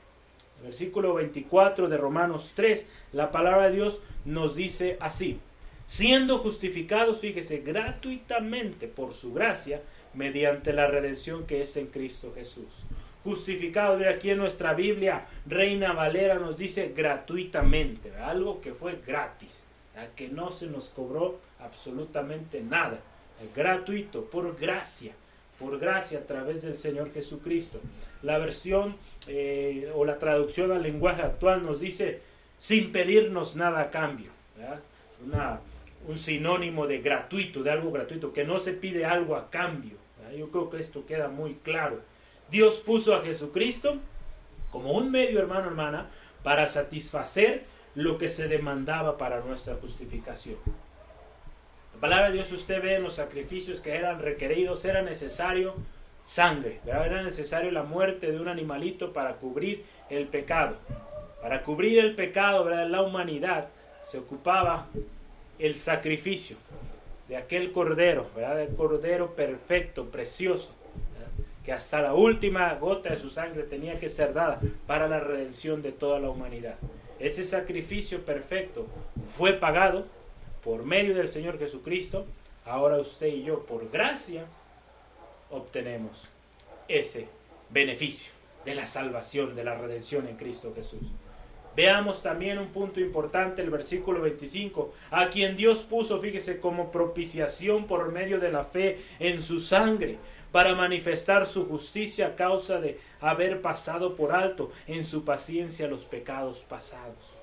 versículo 0.63 1.15
24 1.15 1.89
de 1.89 1.97
Romanos 1.97 2.53
3, 2.55 2.87
la 3.13 3.31
palabra 3.31 3.69
de 3.69 3.77
Dios 3.77 4.03
nos 4.25 4.57
dice 4.57 4.97
así, 5.01 5.41
siendo 5.87 6.39
justificados, 6.39 7.21
fíjese, 7.21 7.59
gratuitamente 7.59 8.89
por 8.89 9.15
su 9.15 9.33
gracia, 9.33 9.83
mediante 10.15 10.73
la 10.73 10.87
redención 10.87 11.47
que 11.47 11.63
es 11.63 11.77
en 11.77 11.87
Cristo 11.87 12.33
Jesús. 12.35 12.85
Justificados, 13.25 14.01
de 14.01 14.09
aquí 14.09 14.31
en 14.31 14.39
nuestra 14.39 14.75
Biblia, 14.75 15.27
Reina 15.47 15.93
Valera 15.93 16.39
nos 16.39 16.57
dice 16.57 16.93
gratuitamente, 16.95 18.15
algo 18.17 18.61
que 18.61 18.75
fue 18.75 19.01
gratis, 19.07 19.67
que 20.15 20.29
no 20.29 20.51
se 20.51 20.67
nos 20.67 20.89
cobró 20.89 21.39
absolutamente 21.59 22.61
nada, 22.61 23.01
gratuito, 23.55 24.25
por 24.25 24.57
gracia 24.59 25.15
por 25.59 25.79
gracia 25.79 26.21
a 26.21 26.27
través 26.27 26.63
del 26.63 26.79
Señor 26.79 27.13
Jesucristo. 27.13 27.81
La 28.23 28.39
versión 28.39 28.97
eh, 29.27 29.91
o 29.95 30.05
la 30.05 30.15
traducción 30.15 30.71
al 30.73 30.83
lenguaje 30.83 31.23
actual 31.23 31.63
nos 31.63 31.81
dice 31.81 32.21
sin 32.57 32.93
pedirnos 32.93 33.57
nada 33.57 33.81
a 33.81 33.91
cambio. 33.91 34.31
un 36.07 36.17
sinónimo 36.17 36.87
de 36.87 36.99
gratuito, 36.99 37.63
de 37.63 37.71
algo 37.71 37.91
gratuito, 37.91 38.33
que 38.33 38.45
no 38.45 38.59
se 38.59 38.73
pide 38.73 39.05
algo 39.05 39.37
a 39.37 39.51
cambio. 39.51 39.97
Yo 40.37 40.51
creo 40.51 40.71
que 40.71 40.79
esto 40.79 41.07
queda 41.07 41.29
muy 41.29 41.55
claro. 41.57 42.03
Dios 42.51 42.81
puso 42.81 43.15
a 43.15 43.23
Jesucristo 43.23 43.99
como 44.71 44.93
un 44.93 45.11
medio, 45.11 45.39
hermano, 45.39 45.69
hermana, 45.69 46.09
para 46.43 46.67
satisfacer 46.67 47.65
lo 47.95 48.19
que 48.19 48.29
se 48.29 48.49
demandaba 48.49 49.17
para 49.17 49.41
nuestra 49.41 49.75
justificación. 49.75 50.57
La 51.95 52.01
palabra 52.01 52.27
de 52.27 52.35
Dios 52.35 52.53
usted 52.53 52.83
ve 52.83 52.95
en 52.95 53.03
los 53.03 53.15
sacrificios 53.15 53.81
que 53.81 53.97
eran 53.97 54.21
requeridos, 54.21 54.85
era 54.85 55.03
necesario 55.03 55.75
sangre. 56.29 56.81
Era 56.85 57.23
necesario 57.23 57.71
la 57.71 57.83
muerte 57.83 58.31
de 58.31 58.39
un 58.39 58.49
animalito 58.49 59.15
para 59.15 59.37
cubrir 59.37 59.85
el 60.11 60.29
pecado. 60.29 60.77
Para 61.41 61.63
cubrir 61.63 62.01
el 62.01 62.15
pecado 62.15 62.65
de 62.65 62.89
la 62.89 63.01
humanidad 63.01 63.69
se 64.03 64.19
ocupaba 64.19 64.89
el 65.59 65.75
sacrificio 65.75 66.59
de 67.29 67.37
aquel 67.39 67.73
cordero, 67.73 68.29
¿verdad? 68.37 68.61
el 68.61 68.75
cordero 68.77 69.35
perfecto, 69.35 70.11
precioso, 70.11 70.75
que 71.65 71.73
hasta 71.73 72.03
la 72.03 72.15
última 72.15 72.75
gota 72.75 73.11
de 73.11 73.17
su 73.17 73.31
sangre 73.31 73.63
tenía 73.63 73.99
que 73.99 74.09
ser 74.09 74.35
dada 74.35 74.61
para 74.87 75.09
la 75.09 75.21
redención 75.21 75.81
de 75.81 75.93
toda 75.93 76.19
la 76.19 76.29
humanidad. 76.29 76.77
Ese 77.19 77.45
sacrificio 77.45 78.25
perfecto 78.25 78.87
fue 79.21 79.55
pagado 79.55 80.07
por 80.63 80.85
medio 80.85 81.15
del 81.15 81.29
Señor 81.29 81.59
Jesucristo. 81.59 82.27
Ahora 82.65 82.99
usted 82.99 83.29
y 83.29 83.43
yo, 83.43 83.65
por 83.67 83.91
gracia, 83.91 84.47
obtenemos 85.51 86.29
ese 86.87 87.29
beneficio 87.71 88.33
de 88.65 88.75
la 88.75 88.87
salvación, 88.87 89.55
de 89.55 89.65
la 89.65 89.75
redención 89.75 90.29
en 90.29 90.37
Cristo 90.37 90.73
Jesús. 90.75 91.11
Veamos 91.79 92.25
también 92.25 92.59
un 92.59 92.73
punto 92.73 92.99
importante, 92.99 93.63
el 93.63 93.71
versículo 93.71 94.21
25, 94.21 94.91
a 95.13 95.31
quien 95.31 95.57
Dios 95.57 95.85
puso, 95.85 96.21
fíjese, 96.21 96.59
como 96.59 96.91
propiciación 96.91 97.87
por 97.87 98.11
medio 98.11 98.41
de 98.41 98.51
la 98.51 98.65
fe 98.65 98.99
en 99.21 99.41
su 99.41 99.61
sangre, 99.61 100.19
para 100.51 100.75
manifestar 100.75 101.47
su 101.47 101.69
justicia 101.69 102.27
a 102.27 102.35
causa 102.35 102.81
de 102.81 102.99
haber 103.21 103.63
pasado 103.63 104.17
por 104.17 104.33
alto 104.33 104.73
en 104.89 105.05
su 105.05 105.25
paciencia 105.25 105.87
los 105.87 106.05
pecados 106.05 106.67
pasados. 106.69 107.39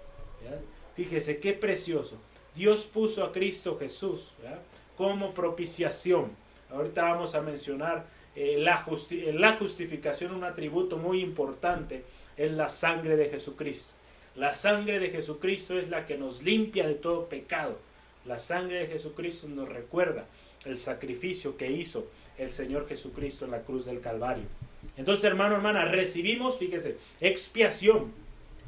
Fíjese 0.98 1.40
qué 1.40 1.54
precioso. 1.54 2.18
Dios 2.56 2.86
puso 2.86 3.24
a 3.24 3.32
Cristo 3.32 3.78
Jesús 3.80 4.36
como 4.98 5.34
propiciación. 5.34 6.30
Ahorita 6.72 7.04
vamos 7.04 7.36
a 7.36 7.42
mencionar 7.42 8.06
eh, 8.36 8.58
la, 8.58 8.86
la 9.34 9.54
justificación, 9.54 10.34
un 10.34 10.44
atributo 10.44 10.98
muy 10.98 11.22
importante 11.22 12.04
es 12.36 12.52
la 12.52 12.68
sangre 12.68 13.16
de 13.16 13.30
Jesucristo. 13.30 13.95
La 14.36 14.52
sangre 14.52 15.00
de 15.00 15.12
Jesucristo 15.12 15.80
es 15.80 15.90
la 15.90 16.06
que 16.06 16.18
nos 16.18 16.44
limpia 16.44 16.86
de 16.86 16.96
todo 16.96 17.30
pecado. 17.30 17.80
La 18.26 18.38
sangre 18.38 18.80
de 18.80 18.88
Jesucristo 18.88 19.48
nos 19.48 19.70
recuerda 19.70 20.26
el 20.66 20.76
sacrificio 20.76 21.56
que 21.56 21.72
hizo 21.72 22.08
el 22.38 22.50
Señor 22.50 22.86
Jesucristo 22.86 23.46
en 23.46 23.52
la 23.52 23.62
cruz 23.62 23.86
del 23.86 24.02
Calvario. 24.02 24.44
Entonces, 24.98 25.24
hermano, 25.24 25.56
hermana, 25.56 25.86
recibimos, 25.86 26.58
fíjese, 26.58 26.98
expiación 27.22 28.12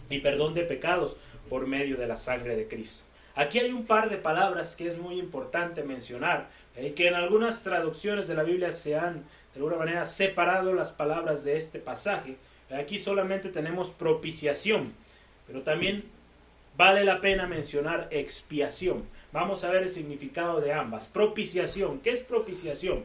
y 0.10 0.20
perdón 0.20 0.54
de 0.54 0.64
pecados 0.64 1.18
por 1.50 1.68
medio 1.68 1.98
de 1.98 2.08
la 2.08 2.16
sangre 2.16 2.56
de 2.56 2.70
Cristo. 2.70 3.04
Aquí 3.36 3.60
hay 3.60 3.72
un 3.72 3.86
par 3.86 4.10
de 4.10 4.18
palabras 4.18 4.74
que 4.74 4.88
es 4.88 4.98
muy 4.98 5.20
importante 5.20 5.84
mencionar, 5.84 6.50
eh, 6.78 6.94
que 6.94 7.10
en 7.10 7.14
algunas 7.14 7.62
traducciones 7.64 8.30
de 8.30 8.36
la 8.36 8.44
Biblia 8.44 8.72
se 8.72 8.96
han 8.96 9.26
de 9.54 9.58
alguna 9.58 9.76
manera 9.76 10.06
separado 10.06 10.74
las 10.74 10.94
palabras 10.94 11.44
de 11.44 11.58
este 11.58 11.80
pasaje. 11.80 12.38
Aquí 12.72 13.00
solamente 13.00 13.50
tenemos 13.50 13.92
propiciación 13.92 14.94
pero 15.48 15.64
también 15.64 16.04
vale 16.76 17.04
la 17.04 17.22
pena 17.22 17.48
mencionar 17.48 18.08
expiación. 18.12 19.06
Vamos 19.32 19.64
a 19.64 19.72
ver 19.72 19.84
el 19.84 19.90
significado 19.90 20.62
de 20.62 20.74
ambas. 20.74 21.08
Propiciación. 21.08 22.00
¿Qué 22.00 22.12
es 22.12 22.22
propiciación? 22.22 23.04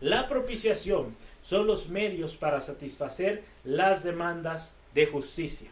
La 0.00 0.28
propiciación 0.28 1.16
son 1.40 1.66
los 1.66 1.88
medios 1.88 2.36
para 2.36 2.60
satisfacer 2.60 3.42
las 3.64 4.04
demandas 4.04 4.76
de 4.94 5.06
justicia. 5.06 5.70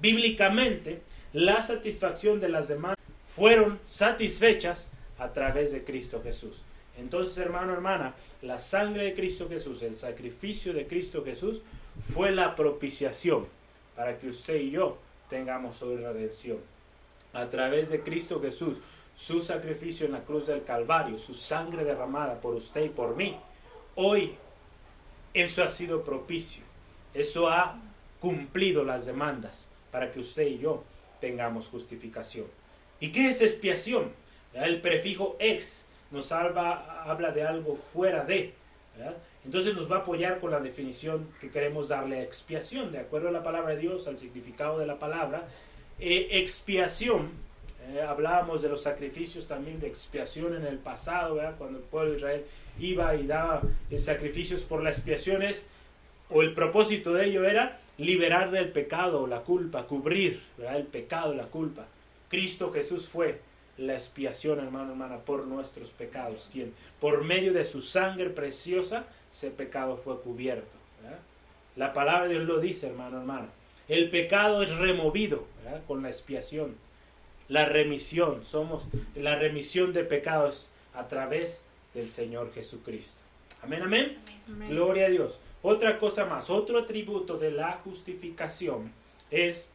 Bíblicamente, 0.00 1.02
la 1.32 1.62
satisfacción 1.62 2.40
de 2.40 2.48
las 2.48 2.66
demandas 2.66 2.98
fueron 3.22 3.78
satisfechas 3.86 4.90
a 5.18 5.32
través 5.32 5.70
de 5.70 5.84
Cristo 5.84 6.20
Jesús. 6.22 6.64
Entonces, 6.96 7.38
hermano, 7.38 7.72
hermana, 7.72 8.14
la 8.42 8.58
sangre 8.58 9.04
de 9.04 9.14
Cristo 9.14 9.48
Jesús, 9.48 9.82
el 9.82 9.96
sacrificio 9.96 10.72
de 10.72 10.86
Cristo 10.86 11.24
Jesús, 11.24 11.62
fue 12.00 12.32
la 12.32 12.54
propiciación 12.54 13.46
para 13.94 14.18
que 14.18 14.28
usted 14.28 14.56
y 14.56 14.70
yo 14.70 14.98
tengamos 15.28 15.82
hoy 15.82 15.96
redención. 15.96 16.58
A 17.32 17.48
través 17.48 17.88
de 17.90 18.02
Cristo 18.02 18.40
Jesús, 18.40 18.80
su 19.12 19.40
sacrificio 19.40 20.06
en 20.06 20.12
la 20.12 20.24
cruz 20.24 20.46
del 20.46 20.64
Calvario, 20.64 21.18
su 21.18 21.34
sangre 21.34 21.84
derramada 21.84 22.40
por 22.40 22.54
usted 22.54 22.84
y 22.84 22.88
por 22.88 23.16
mí, 23.16 23.36
hoy 23.96 24.36
eso 25.34 25.62
ha 25.64 25.68
sido 25.68 26.04
propicio. 26.04 26.62
Eso 27.12 27.48
ha 27.48 27.80
cumplido 28.20 28.84
las 28.84 29.06
demandas 29.06 29.68
para 29.90 30.10
que 30.10 30.20
usted 30.20 30.46
y 30.46 30.58
yo 30.58 30.84
tengamos 31.20 31.68
justificación. 31.68 32.46
¿Y 33.00 33.12
qué 33.12 33.28
es 33.28 33.42
expiación? 33.42 34.12
El 34.52 34.80
prefijo 34.80 35.36
ex 35.40 35.86
nos 36.10 36.26
salva, 36.26 37.02
habla 37.02 37.32
de 37.32 37.42
algo 37.42 37.74
fuera 37.76 38.24
de. 38.24 38.54
Entonces 39.44 39.74
nos 39.74 39.90
va 39.90 39.96
a 39.96 39.98
apoyar 40.00 40.40
con 40.40 40.50
la 40.50 40.60
definición 40.60 41.28
que 41.40 41.50
queremos 41.50 41.88
darle 41.88 42.18
a 42.18 42.22
expiación, 42.22 42.92
de 42.92 42.98
acuerdo 42.98 43.28
a 43.28 43.32
la 43.32 43.42
palabra 43.42 43.74
de 43.74 43.80
Dios, 43.80 44.08
al 44.08 44.18
significado 44.18 44.78
de 44.78 44.86
la 44.86 44.98
palabra. 44.98 45.46
Eh, 45.98 46.28
expiación, 46.32 47.30
eh, 47.88 48.00
hablábamos 48.00 48.62
de 48.62 48.68
los 48.68 48.82
sacrificios 48.82 49.46
también 49.46 49.80
de 49.80 49.86
expiación 49.86 50.54
en 50.54 50.64
el 50.66 50.78
pasado, 50.78 51.38
cuando 51.58 51.78
el 51.78 51.84
pueblo 51.84 52.12
de 52.12 52.16
Israel 52.16 52.44
iba 52.78 53.14
y 53.14 53.26
daba 53.26 53.62
eh, 53.90 53.98
sacrificios 53.98 54.62
por 54.62 54.82
la 54.82 54.90
expiación, 54.90 55.42
o 56.30 56.42
el 56.42 56.54
propósito 56.54 57.12
de 57.12 57.26
ello 57.26 57.44
era 57.44 57.80
liberar 57.98 58.50
del 58.50 58.72
pecado, 58.72 59.26
la 59.26 59.40
culpa, 59.40 59.86
cubrir 59.86 60.42
el 60.58 60.84
pecado, 60.84 61.34
la 61.34 61.46
culpa. 61.46 61.86
Cristo 62.28 62.72
Jesús 62.72 63.06
fue 63.06 63.40
la 63.76 63.94
expiación, 63.94 64.60
hermano, 64.60 64.92
hermana, 64.92 65.18
por 65.18 65.46
nuestros 65.46 65.90
pecados, 65.90 66.48
quien 66.52 66.74
por 67.00 67.24
medio 67.24 67.52
de 67.52 67.64
su 67.64 67.80
sangre 67.80 68.30
preciosa, 68.30 69.06
ese 69.32 69.50
pecado 69.50 69.96
fue 69.96 70.20
cubierto. 70.20 70.84
La 71.76 71.92
palabra 71.92 72.24
de 72.24 72.34
Dios 72.34 72.44
lo 72.44 72.60
dice, 72.60 72.86
hermano, 72.86 73.18
hermana. 73.18 73.48
El 73.88 74.08
pecado 74.10 74.62
es 74.62 74.78
removido 74.78 75.44
con 75.86 76.02
la 76.02 76.08
expiación. 76.08 76.76
La 77.48 77.66
remisión, 77.66 78.44
somos 78.44 78.88
la 79.14 79.36
remisión 79.36 79.92
de 79.92 80.04
pecados 80.04 80.70
a 80.94 81.08
través 81.08 81.64
del 81.92 82.08
Señor 82.08 82.52
Jesucristo. 82.52 83.20
Amén, 83.62 83.82
amén. 83.82 84.18
Gloria 84.68 85.06
a 85.06 85.10
Dios. 85.10 85.40
Otra 85.62 85.98
cosa 85.98 86.26
más, 86.26 86.48
otro 86.50 86.78
atributo 86.78 87.38
de 87.38 87.50
la 87.50 87.80
justificación 87.84 88.92
es 89.30 89.70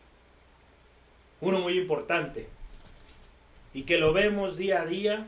uno 1.42 1.60
muy 1.60 1.78
importante, 1.78 2.48
y 3.74 3.84
que 3.84 3.98
lo 3.98 4.14
vemos 4.14 4.58
día 4.58 4.82
a 4.82 4.86
día, 4.86 5.28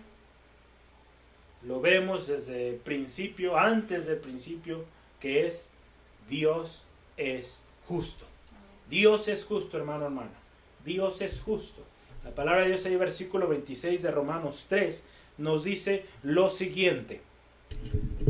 lo 1.63 1.80
vemos 1.80 2.27
desde 2.27 2.69
el 2.69 2.75
principio, 2.75 3.58
antes 3.58 4.06
del 4.08 4.17
principio, 4.17 4.86
que 5.19 5.45
es 5.45 5.69
Dios 6.30 6.84
es 7.17 7.63
justo. 7.88 8.25
Dios 8.89 9.27
es 9.27 9.45
justo, 9.45 9.77
hermano, 9.77 10.06
hermana. 10.06 10.32
Dios 10.84 11.21
es 11.21 11.41
justo. 11.41 11.84
La 12.23 12.32
palabra 12.36 12.62
de 12.62 12.69
Dios 12.69 12.86
el 12.86 12.97
versículo 12.97 13.47
26 13.47 14.01
de 14.01 14.12
Romanos 14.12 14.65
3 14.69 15.04
nos 15.38 15.63
dice 15.63 16.06
lo 16.23 16.49
siguiente. 16.49 17.21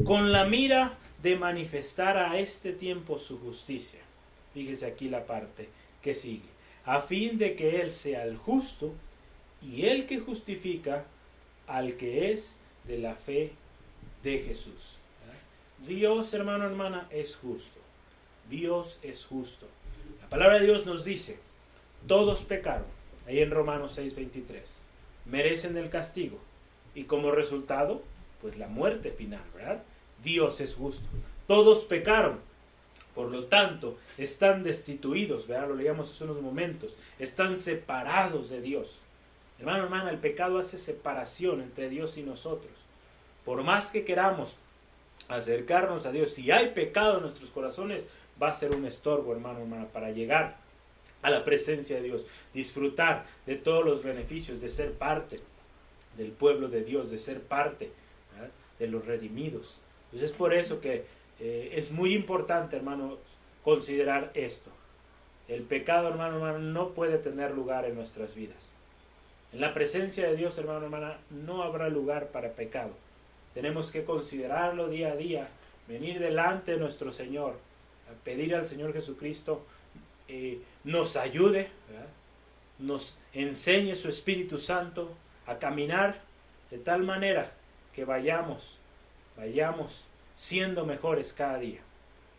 Con 0.03 0.31
la 0.31 0.45
mira 0.45 0.97
de 1.21 1.35
manifestar 1.35 2.17
a 2.17 2.39
este 2.39 2.73
tiempo 2.73 3.17
su 3.17 3.39
justicia. 3.39 3.99
Fíjese 4.53 4.85
aquí 4.85 5.09
la 5.09 5.25
parte 5.25 5.69
que 6.01 6.13
sigue. 6.13 6.49
A 6.85 7.01
fin 7.01 7.37
de 7.37 7.55
que 7.55 7.81
Él 7.81 7.91
sea 7.91 8.23
el 8.23 8.37
justo 8.37 8.93
y 9.61 9.85
el 9.87 10.05
que 10.05 10.19
justifica 10.19 11.05
al 11.67 11.95
que 11.95 12.31
es 12.31 12.59
de 12.85 12.97
la 12.97 13.15
fe 13.15 13.53
de 14.23 14.39
Jesús. 14.39 14.97
Dios, 15.87 16.33
hermano, 16.33 16.65
hermana, 16.65 17.07
es 17.11 17.35
justo. 17.35 17.79
Dios 18.49 18.99
es 19.01 19.25
justo. 19.25 19.67
La 20.21 20.29
palabra 20.29 20.59
de 20.59 20.65
Dios 20.65 20.85
nos 20.85 21.03
dice, 21.03 21.39
todos 22.07 22.43
pecaron, 22.43 22.85
ahí 23.27 23.39
en 23.39 23.51
Romanos 23.51 23.97
6:23, 23.97 24.79
merecen 25.25 25.77
el 25.77 25.89
castigo 25.89 26.39
y 26.93 27.05
como 27.05 27.31
resultado, 27.31 28.03
pues 28.41 28.57
la 28.57 28.67
muerte 28.67 29.11
final, 29.11 29.43
¿verdad? 29.55 29.83
Dios 30.23 30.61
es 30.61 30.75
justo. 30.75 31.07
Todos 31.47 31.83
pecaron, 31.83 32.39
por 33.15 33.31
lo 33.31 33.45
tanto, 33.45 33.97
están 34.17 34.63
destituidos, 34.63 35.47
¿verdad? 35.47 35.69
Lo 35.69 35.75
leíamos 35.75 36.09
hace 36.09 36.23
unos 36.23 36.41
momentos, 36.41 36.97
están 37.19 37.57
separados 37.57 38.49
de 38.49 38.61
Dios. 38.61 38.99
Hermano, 39.61 39.83
hermana, 39.83 40.09
el 40.09 40.17
pecado 40.17 40.57
hace 40.57 40.79
separación 40.79 41.61
entre 41.61 41.87
Dios 41.87 42.17
y 42.17 42.23
nosotros. 42.23 42.73
Por 43.45 43.61
más 43.61 43.91
que 43.91 44.03
queramos 44.03 44.57
acercarnos 45.27 46.07
a 46.07 46.11
Dios, 46.11 46.31
si 46.31 46.49
hay 46.49 46.69
pecado 46.69 47.17
en 47.17 47.21
nuestros 47.21 47.51
corazones, 47.51 48.07
va 48.41 48.47
a 48.47 48.53
ser 48.53 48.75
un 48.75 48.85
estorbo, 48.85 49.33
hermano, 49.33 49.59
hermana, 49.59 49.85
para 49.91 50.09
llegar 50.09 50.57
a 51.21 51.29
la 51.29 51.43
presencia 51.43 51.97
de 51.97 52.01
Dios, 52.01 52.25
disfrutar 52.55 53.27
de 53.45 53.55
todos 53.55 53.85
los 53.85 54.01
beneficios 54.01 54.59
de 54.59 54.67
ser 54.67 54.93
parte 54.93 55.39
del 56.17 56.31
pueblo 56.31 56.67
de 56.67 56.83
Dios, 56.83 57.11
de 57.11 57.19
ser 57.19 57.43
parte 57.43 57.91
de 58.79 58.87
los 58.87 59.05
redimidos. 59.05 59.77
Entonces 60.05 60.31
es 60.31 60.35
por 60.35 60.55
eso 60.55 60.81
que 60.81 61.05
eh, 61.39 61.69
es 61.73 61.91
muy 61.91 62.15
importante, 62.15 62.77
hermanos, 62.77 63.19
considerar 63.63 64.31
esto. 64.33 64.71
El 65.47 65.61
pecado, 65.61 66.07
hermano, 66.07 66.37
hermano, 66.37 66.57
no 66.57 66.95
puede 66.95 67.19
tener 67.19 67.51
lugar 67.51 67.85
en 67.85 67.93
nuestras 67.93 68.33
vidas. 68.33 68.73
En 69.53 69.61
la 69.61 69.73
presencia 69.73 70.27
de 70.27 70.35
Dios, 70.35 70.57
hermano, 70.57 70.85
hermana, 70.85 71.17
no 71.29 71.63
habrá 71.63 71.89
lugar 71.89 72.27
para 72.27 72.53
pecado. 72.53 72.91
Tenemos 73.53 73.91
que 73.91 74.05
considerarlo 74.05 74.87
día 74.87 75.11
a 75.11 75.15
día, 75.15 75.49
venir 75.87 76.19
delante 76.19 76.71
de 76.71 76.77
nuestro 76.77 77.11
Señor, 77.11 77.57
a 78.09 78.23
pedir 78.23 78.55
al 78.55 78.65
Señor 78.65 78.93
Jesucristo 78.93 79.65
eh, 80.27 80.61
nos 80.85 81.17
ayude, 81.17 81.69
nos 82.79 83.17
enseñe 83.33 83.95
su 83.95 84.07
Espíritu 84.07 84.57
Santo 84.57 85.13
a 85.45 85.59
caminar 85.59 86.21
de 86.69 86.77
tal 86.77 87.03
manera 87.03 87.51
que 87.93 88.05
vayamos, 88.05 88.77
vayamos 89.35 90.05
siendo 90.37 90.85
mejores 90.85 91.33
cada 91.33 91.59
día. 91.59 91.81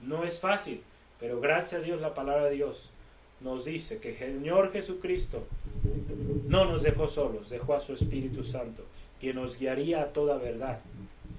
No 0.01 0.25
es 0.25 0.41
fácil, 0.41 0.83
pero 1.21 1.41
gracias 1.41 1.83
a 1.83 1.85
Dios 1.85 2.01
la 2.01 2.15
palabra 2.15 2.47
de 2.47 2.55
Dios 2.55 2.89
nos 3.43 3.65
dice 3.65 3.99
que 3.99 4.11
el 4.11 4.17
Señor 4.17 4.73
Jesucristo 4.73 5.45
no 6.47 6.65
nos 6.65 6.83
dejó 6.83 7.09
solos, 7.09 7.51
dejó 7.51 7.75
a 7.75 7.81
su 7.81 7.95
Espíritu 7.95 8.43
Santo, 8.43 8.85
que 9.21 9.35
nos 9.35 9.59
guiaría 9.59 10.03
a 10.03 10.13
toda 10.13 10.37
verdad. 10.37 10.81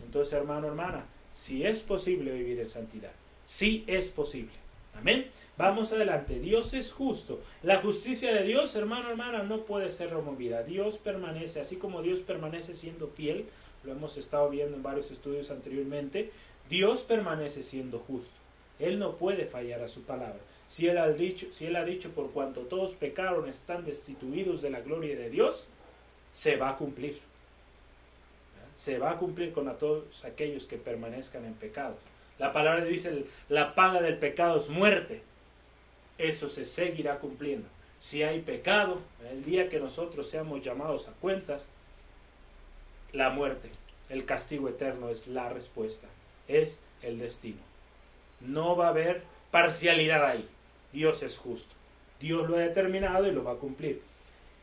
Entonces, 0.06 0.34
hermano, 0.34 0.68
hermana, 0.68 1.06
si 1.32 1.66
es 1.66 1.82
posible 1.82 2.32
vivir 2.32 2.60
en 2.60 2.70
santidad, 2.70 3.12
si 3.46 3.84
es 3.88 4.10
posible. 4.10 4.64
Amén. 4.96 5.28
Vamos 5.58 5.92
adelante. 5.92 6.40
Dios 6.40 6.74
es 6.74 6.94
justo. 6.94 7.42
La 7.64 7.82
justicia 7.82 8.32
de 8.32 8.44
Dios, 8.44 8.76
hermano, 8.76 9.10
hermana, 9.10 9.44
no 9.44 9.66
puede 9.66 9.90
ser 9.90 10.12
removida. 10.12 10.64
Dios 10.64 10.98
permanece, 10.98 11.60
así 11.60 11.78
como 11.78 12.02
Dios 12.02 12.20
permanece 12.20 12.76
siendo 12.76 13.08
fiel, 13.08 13.46
lo 13.84 13.92
hemos 13.92 14.18
estado 14.18 14.50
viendo 14.50 14.78
en 14.78 14.84
varios 14.84 15.12
estudios 15.12 15.52
anteriormente, 15.52 16.32
Dios 16.70 17.04
permanece 17.04 17.64
siendo 17.64 18.00
justo. 18.00 18.38
Él 18.80 19.00
no 19.00 19.16
puede 19.18 19.46
fallar 19.46 19.82
a 19.82 19.88
su 19.88 20.04
palabra. 20.04 20.40
Si 20.68 20.88
él, 20.88 20.98
ha 20.98 21.10
dicho, 21.10 21.48
si 21.52 21.66
él 21.66 21.76
ha 21.76 21.84
dicho, 21.84 22.12
por 22.12 22.32
cuanto 22.32 22.62
todos 22.62 22.96
pecaron, 22.96 23.48
están 23.48 23.84
destituidos 23.84 24.62
de 24.62 24.70
la 24.70 24.82
gloria 24.82 25.16
de 25.16 25.30
Dios, 25.30 25.68
se 26.32 26.56
va 26.56 26.70
a 26.70 26.76
cumplir. 26.76 27.20
Se 28.76 28.98
va 28.98 29.12
a 29.12 29.18
cumplir 29.18 29.54
con 29.54 29.68
a 29.68 29.78
todos 29.78 30.26
aquellos 30.26 30.66
que 30.66 30.78
permanezcan 30.78 31.46
en 31.46 31.54
pecado. 31.54 31.96
La 32.40 32.52
palabra 32.52 32.84
dice, 32.84 33.26
la 33.50 33.76
paga 33.76 34.02
del 34.02 34.18
pecado 34.18 34.58
es 34.58 34.70
muerte. 34.70 35.22
Eso 36.18 36.48
se 36.48 36.66
seguirá 36.66 37.20
cumpliendo. 37.20 37.68
Si 38.00 38.24
hay 38.24 38.42
pecado, 38.42 39.00
el 39.32 39.44
día 39.44 39.70
que 39.70 39.80
nosotros 39.80 40.30
seamos 40.30 40.62
llamados 40.62 41.08
a 41.08 41.12
cuentas, 41.14 41.70
la 43.14 43.30
muerte, 43.30 43.70
el 44.10 44.26
castigo 44.26 44.68
eterno 44.68 45.10
es 45.10 45.28
la 45.28 45.50
respuesta, 45.50 46.08
es 46.48 46.82
el 47.02 47.20
destino. 47.20 47.62
No 48.42 48.76
va 48.76 48.88
a 48.88 48.90
haber 48.90 49.24
parcialidad 49.54 50.26
ahí. 50.26 50.50
Dios 50.92 51.22
es 51.22 51.38
justo. 51.38 51.76
Dios 52.20 52.50
lo 52.50 52.56
ha 52.56 52.62
determinado 52.62 53.28
y 53.28 53.32
lo 53.32 53.44
va 53.44 53.52
a 53.52 53.58
cumplir. 53.58 54.02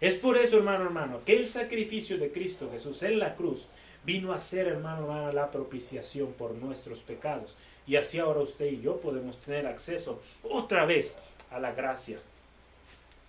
Es 0.00 0.16
por 0.16 0.37
eso, 0.37 0.57
hermano, 0.57 0.83
hermano, 0.83 1.20
que 1.24 1.37
el 1.37 1.46
sacrificio 1.46 2.18
de 2.18 2.33
Cristo 2.33 2.68
Jesús 2.72 3.05
en 3.05 3.20
la 3.20 3.37
cruz 3.37 3.68
vino 4.05 4.33
a 4.33 4.40
ser, 4.40 4.66
hermano, 4.66 5.03
hermano, 5.03 5.31
la 5.31 5.53
propiciación 5.53 6.33
por 6.33 6.57
nuestros 6.57 7.03
pecados. 7.03 7.57
Y 7.87 7.94
así 7.94 8.18
ahora 8.18 8.40
usted 8.40 8.66
y 8.66 8.81
yo 8.81 8.98
podemos 8.98 9.38
tener 9.38 9.68
acceso 9.68 10.20
otra 10.42 10.87
vez 10.87 11.16
a 11.53 11.61
la 11.61 11.70
gracia, 11.70 12.18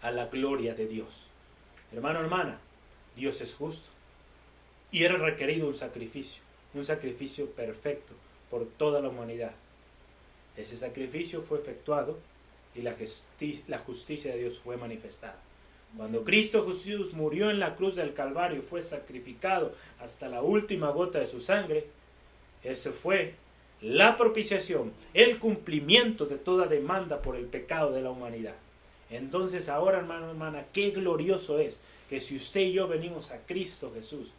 a 0.02 0.10
la 0.10 0.26
gloria 0.26 0.74
de 0.74 0.88
Dios. 0.88 1.28
Hermano, 1.93 2.21
hermana, 2.21 2.60
Dios 3.15 3.39
es 3.39 3.54
justo. 3.54 3.89
Y 4.89 5.04
era 5.04 5.15
requerido 5.17 5.67
un 5.67 5.76
sacrificio, 5.76 6.41
un 6.74 6.86
sacrificio 6.86 7.52
perfecto 7.52 8.13
por 8.50 8.65
toda 8.65 9.00
la 9.00 9.10
humanidad. 9.10 9.54
Ese 10.57 10.77
sacrificio 10.77 11.41
fue 11.41 11.59
efectuado 11.59 12.17
y 12.75 12.81
la, 12.81 12.95
justicia 13.79 14.31
de 14.31 14.39
Dios 14.39 14.59
fue 14.59 14.77
manifestada. 14.77 15.37
Cuando 15.97 16.23
Cristo 16.23 16.65
Jesús 16.65 17.13
murió 17.13 17.49
en 17.49 17.59
la 17.59 17.75
cruz 17.75 17.95
del 17.95 18.13
Calvario, 18.13 18.61
fue 18.61 18.81
sacrificado 18.81 19.73
hasta 19.99 20.29
la 20.29 20.41
última 20.41 20.89
gota 20.91 21.19
de 21.19 21.27
su 21.27 21.41
sangre, 21.41 21.85
ese 22.63 22.91
fue 22.91 23.35
la 23.81 24.15
propiciación, 24.15 24.93
el 25.13 25.39
cumplimiento 25.39 26.25
de 26.25 26.37
toda 26.37 26.67
demanda 26.67 27.21
por 27.21 27.35
el 27.35 27.45
pecado 27.45 27.91
de 27.91 28.01
la 28.01 28.11
humanidad. 28.11 28.55
Entonces 29.09 29.67
ahora, 29.67 29.97
hermano, 29.97 30.29
hermana, 30.29 30.65
qué 30.71 30.91
glorioso 30.91 31.59
es 31.59 31.81
que 32.07 32.21
si 32.21 32.37
usted 32.37 32.61
y 32.61 32.73
yo 32.73 32.87
venimos 32.87 33.31
a 33.31 33.39
Cristo 33.39 33.91
Jesús, 33.93 34.31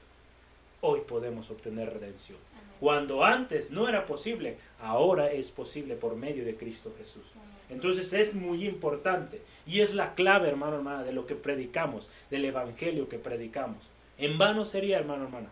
hoy 0.82 1.02
podemos 1.02 1.50
obtener 1.50 1.92
redención. 1.92 2.38
Cuando 2.80 3.24
antes 3.24 3.70
no 3.70 3.88
era 3.88 4.04
posible, 4.04 4.58
ahora 4.80 5.30
es 5.30 5.52
posible 5.52 5.94
por 5.94 6.16
medio 6.16 6.44
de 6.44 6.56
Cristo 6.56 6.92
Jesús. 6.98 7.22
Entonces 7.70 8.12
es 8.12 8.34
muy 8.34 8.66
importante 8.66 9.40
y 9.64 9.80
es 9.80 9.94
la 9.94 10.14
clave, 10.14 10.48
hermano, 10.48 10.76
hermana, 10.76 11.04
de 11.04 11.12
lo 11.12 11.24
que 11.24 11.36
predicamos, 11.36 12.10
del 12.30 12.44
evangelio 12.44 13.08
que 13.08 13.18
predicamos. 13.18 13.84
En 14.18 14.36
vano 14.38 14.64
sería, 14.64 14.98
hermano, 14.98 15.24
hermana, 15.24 15.50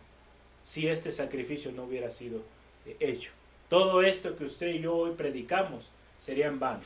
si 0.65 0.89
este 0.89 1.13
sacrificio 1.13 1.71
no 1.71 1.85
hubiera 1.85 2.11
sido 2.11 2.43
eh, 2.85 2.97
hecho. 2.99 3.31
Todo 3.69 4.03
esto 4.03 4.35
que 4.35 4.45
usted 4.45 4.67
y 4.67 4.81
yo 4.81 4.97
hoy 4.97 5.13
predicamos 5.13 5.93
sería 6.19 6.49
en 6.49 6.59
vano. 6.59 6.83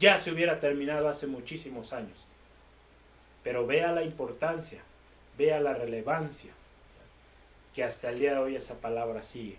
Ya 0.00 0.18
se 0.18 0.32
hubiera 0.32 0.58
terminado 0.58 1.08
hace 1.08 1.28
muchísimos 1.28 1.92
años. 1.92 2.18
Pero 3.44 3.64
vea 3.66 3.92
la 3.92 4.02
importancia, 4.02 4.82
vea 5.38 5.60
la 5.60 5.72
relevancia 5.72 6.52
que 7.80 7.84
hasta 7.84 8.10
el 8.10 8.18
día 8.18 8.34
de 8.34 8.40
hoy 8.40 8.56
esa 8.56 8.78
palabra 8.78 9.22
sigue, 9.22 9.56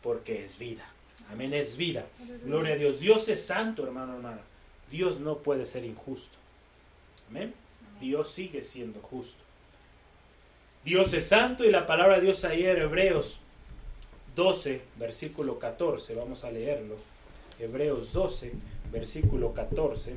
porque 0.00 0.44
es 0.44 0.58
vida. 0.58 0.88
Amén, 1.32 1.52
es 1.52 1.76
vida. 1.76 2.06
Gloria 2.44 2.74
a 2.74 2.76
Dios. 2.76 3.00
Dios 3.00 3.28
es 3.28 3.44
santo, 3.44 3.82
hermano, 3.82 4.14
hermana. 4.14 4.42
Dios 4.92 5.18
no 5.18 5.38
puede 5.38 5.66
ser 5.66 5.84
injusto. 5.84 6.38
Amén. 7.28 7.52
Dios 8.00 8.30
sigue 8.30 8.62
siendo 8.62 9.00
justo. 9.00 9.42
Dios 10.84 11.12
es 11.14 11.26
santo 11.26 11.64
y 11.64 11.72
la 11.72 11.84
palabra 11.84 12.14
de 12.14 12.20
Dios 12.20 12.44
en 12.44 12.52
Hebreos 12.52 13.40
12, 14.36 14.80
versículo 14.94 15.58
14, 15.58 16.14
vamos 16.14 16.44
a 16.44 16.52
leerlo. 16.52 16.94
Hebreos 17.58 18.12
12, 18.12 18.52
versículo 18.92 19.52
14, 19.52 20.14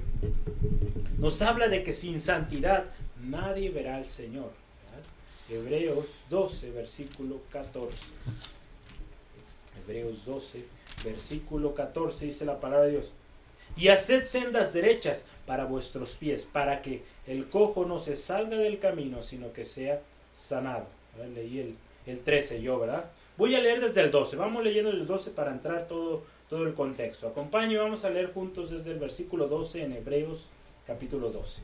nos 1.18 1.42
habla 1.42 1.70
de 1.70 1.82
que 1.82 1.92
sin 1.92 2.22
santidad 2.22 2.86
nadie 3.20 3.72
verá 3.72 3.96
al 3.96 4.06
Señor. 4.06 4.52
Hebreos 5.50 6.26
12, 6.30 6.72
versículo 6.72 7.40
14. 7.52 7.96
Hebreos 9.80 10.26
12, 10.26 10.66
versículo 11.06 11.74
14 11.74 12.26
dice 12.26 12.44
la 12.44 12.60
palabra 12.60 12.86
de 12.86 12.92
Dios. 12.92 13.14
Y 13.78 13.88
haced 13.88 14.24
sendas 14.24 14.74
derechas 14.74 15.26
para 15.46 15.66
vuestros 15.66 16.18
pies, 16.18 16.46
para 16.46 16.82
que 16.82 17.04
el 17.28 17.48
cojo 17.48 17.86
no 17.86 17.98
se 17.98 18.18
salga 18.18 18.58
del 18.58 18.80
camino, 18.80 19.22
sino 19.22 19.54
que 19.54 19.64
sea 19.64 20.02
sanado. 20.34 20.88
leí 21.34 21.60
el, 21.60 21.76
el 22.06 22.20
13 22.20 22.62
yo, 22.62 22.80
¿verdad? 22.80 23.10
Voy 23.38 23.56
a 23.56 23.60
leer 23.60 23.80
desde 23.80 24.02
el 24.02 24.12
12. 24.12 24.36
Vamos 24.36 24.64
leyendo 24.64 24.90
el 24.90 25.06
12 25.06 25.32
para 25.32 25.52
entrar 25.52 25.88
todo, 25.88 26.24
todo 26.50 26.64
el 26.64 26.74
contexto. 26.74 27.28
Acompaño 27.28 27.74
y 27.74 27.78
vamos 27.78 28.04
a 28.04 28.10
leer 28.10 28.34
juntos 28.34 28.70
desde 28.70 28.92
el 28.92 29.00
versículo 29.00 29.48
12 29.48 29.84
en 29.84 29.94
Hebreos 29.94 30.50
capítulo 30.86 31.30
12. 31.30 31.62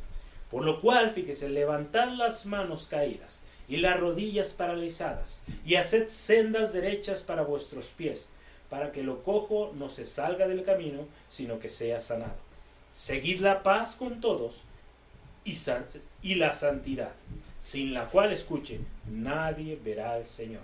Por 0.51 0.63
lo 0.63 0.79
cual, 0.79 1.09
fíjese, 1.09 1.49
levantad 1.49 2.09
las 2.09 2.45
manos 2.45 2.85
caídas 2.85 3.43
y 3.67 3.77
las 3.77 3.99
rodillas 3.99 4.53
paralizadas, 4.53 5.43
y 5.65 5.75
haced 5.75 6.07
sendas 6.07 6.73
derechas 6.73 7.23
para 7.23 7.43
vuestros 7.43 7.89
pies, 7.89 8.29
para 8.69 8.91
que 8.91 9.03
lo 9.03 9.23
cojo 9.23 9.71
no 9.75 9.89
se 9.89 10.05
salga 10.05 10.47
del 10.47 10.63
camino, 10.63 11.07
sino 11.29 11.59
que 11.59 11.69
sea 11.69 11.99
sanado. 11.99 12.35
Seguid 12.91 13.39
la 13.39 13.63
paz 13.63 13.95
con 13.95 14.19
todos 14.19 14.65
y, 15.43 15.57
y 16.21 16.35
la 16.35 16.53
santidad, 16.53 17.13
sin 17.59 17.93
la 17.93 18.09
cual, 18.09 18.33
escuchen, 18.33 18.85
nadie 19.09 19.79
verá 19.83 20.13
al 20.13 20.25
Señor. 20.25 20.63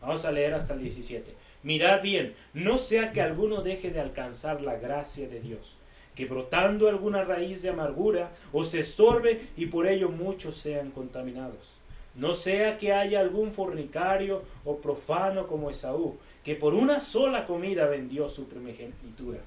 Vamos 0.00 0.24
a 0.24 0.32
leer 0.32 0.54
hasta 0.54 0.74
el 0.74 0.80
17. 0.80 1.34
Mirad 1.62 2.02
bien, 2.02 2.34
no 2.52 2.76
sea 2.76 3.12
que 3.12 3.22
alguno 3.22 3.62
deje 3.62 3.90
de 3.90 4.00
alcanzar 4.00 4.60
la 4.60 4.76
gracia 4.76 5.28
de 5.28 5.40
Dios, 5.40 5.78
que 6.14 6.26
brotando 6.26 6.88
alguna 6.88 7.24
raíz 7.24 7.62
de 7.62 7.70
amargura 7.70 8.32
os 8.52 8.74
estorbe 8.74 9.40
y 9.56 9.66
por 9.66 9.86
ello 9.86 10.10
muchos 10.10 10.56
sean 10.56 10.90
contaminados. 10.90 11.78
No 12.14 12.34
sea 12.34 12.78
que 12.78 12.92
haya 12.92 13.20
algún 13.20 13.52
fornicario 13.52 14.42
o 14.64 14.76
profano 14.76 15.46
como 15.48 15.70
Esaú, 15.70 16.16
que 16.44 16.54
por 16.54 16.74
una 16.74 17.00
sola 17.00 17.44
comida 17.44 17.86
vendió 17.86 18.28
su 18.28 18.46
primogenitura. 18.46 19.40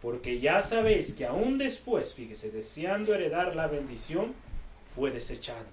Porque 0.00 0.40
ya 0.40 0.62
sabéis 0.62 1.12
que 1.12 1.26
aún 1.26 1.58
después, 1.58 2.14
fíjese, 2.14 2.50
deseando 2.50 3.14
heredar 3.14 3.54
la 3.54 3.68
bendición, 3.68 4.34
fue 4.84 5.10
desechado. 5.10 5.66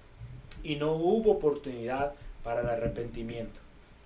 Y 0.62 0.76
no 0.76 0.92
hubo 0.92 1.32
oportunidad 1.32 2.14
para 2.44 2.60
el 2.60 2.68
arrepentimiento, 2.68 3.60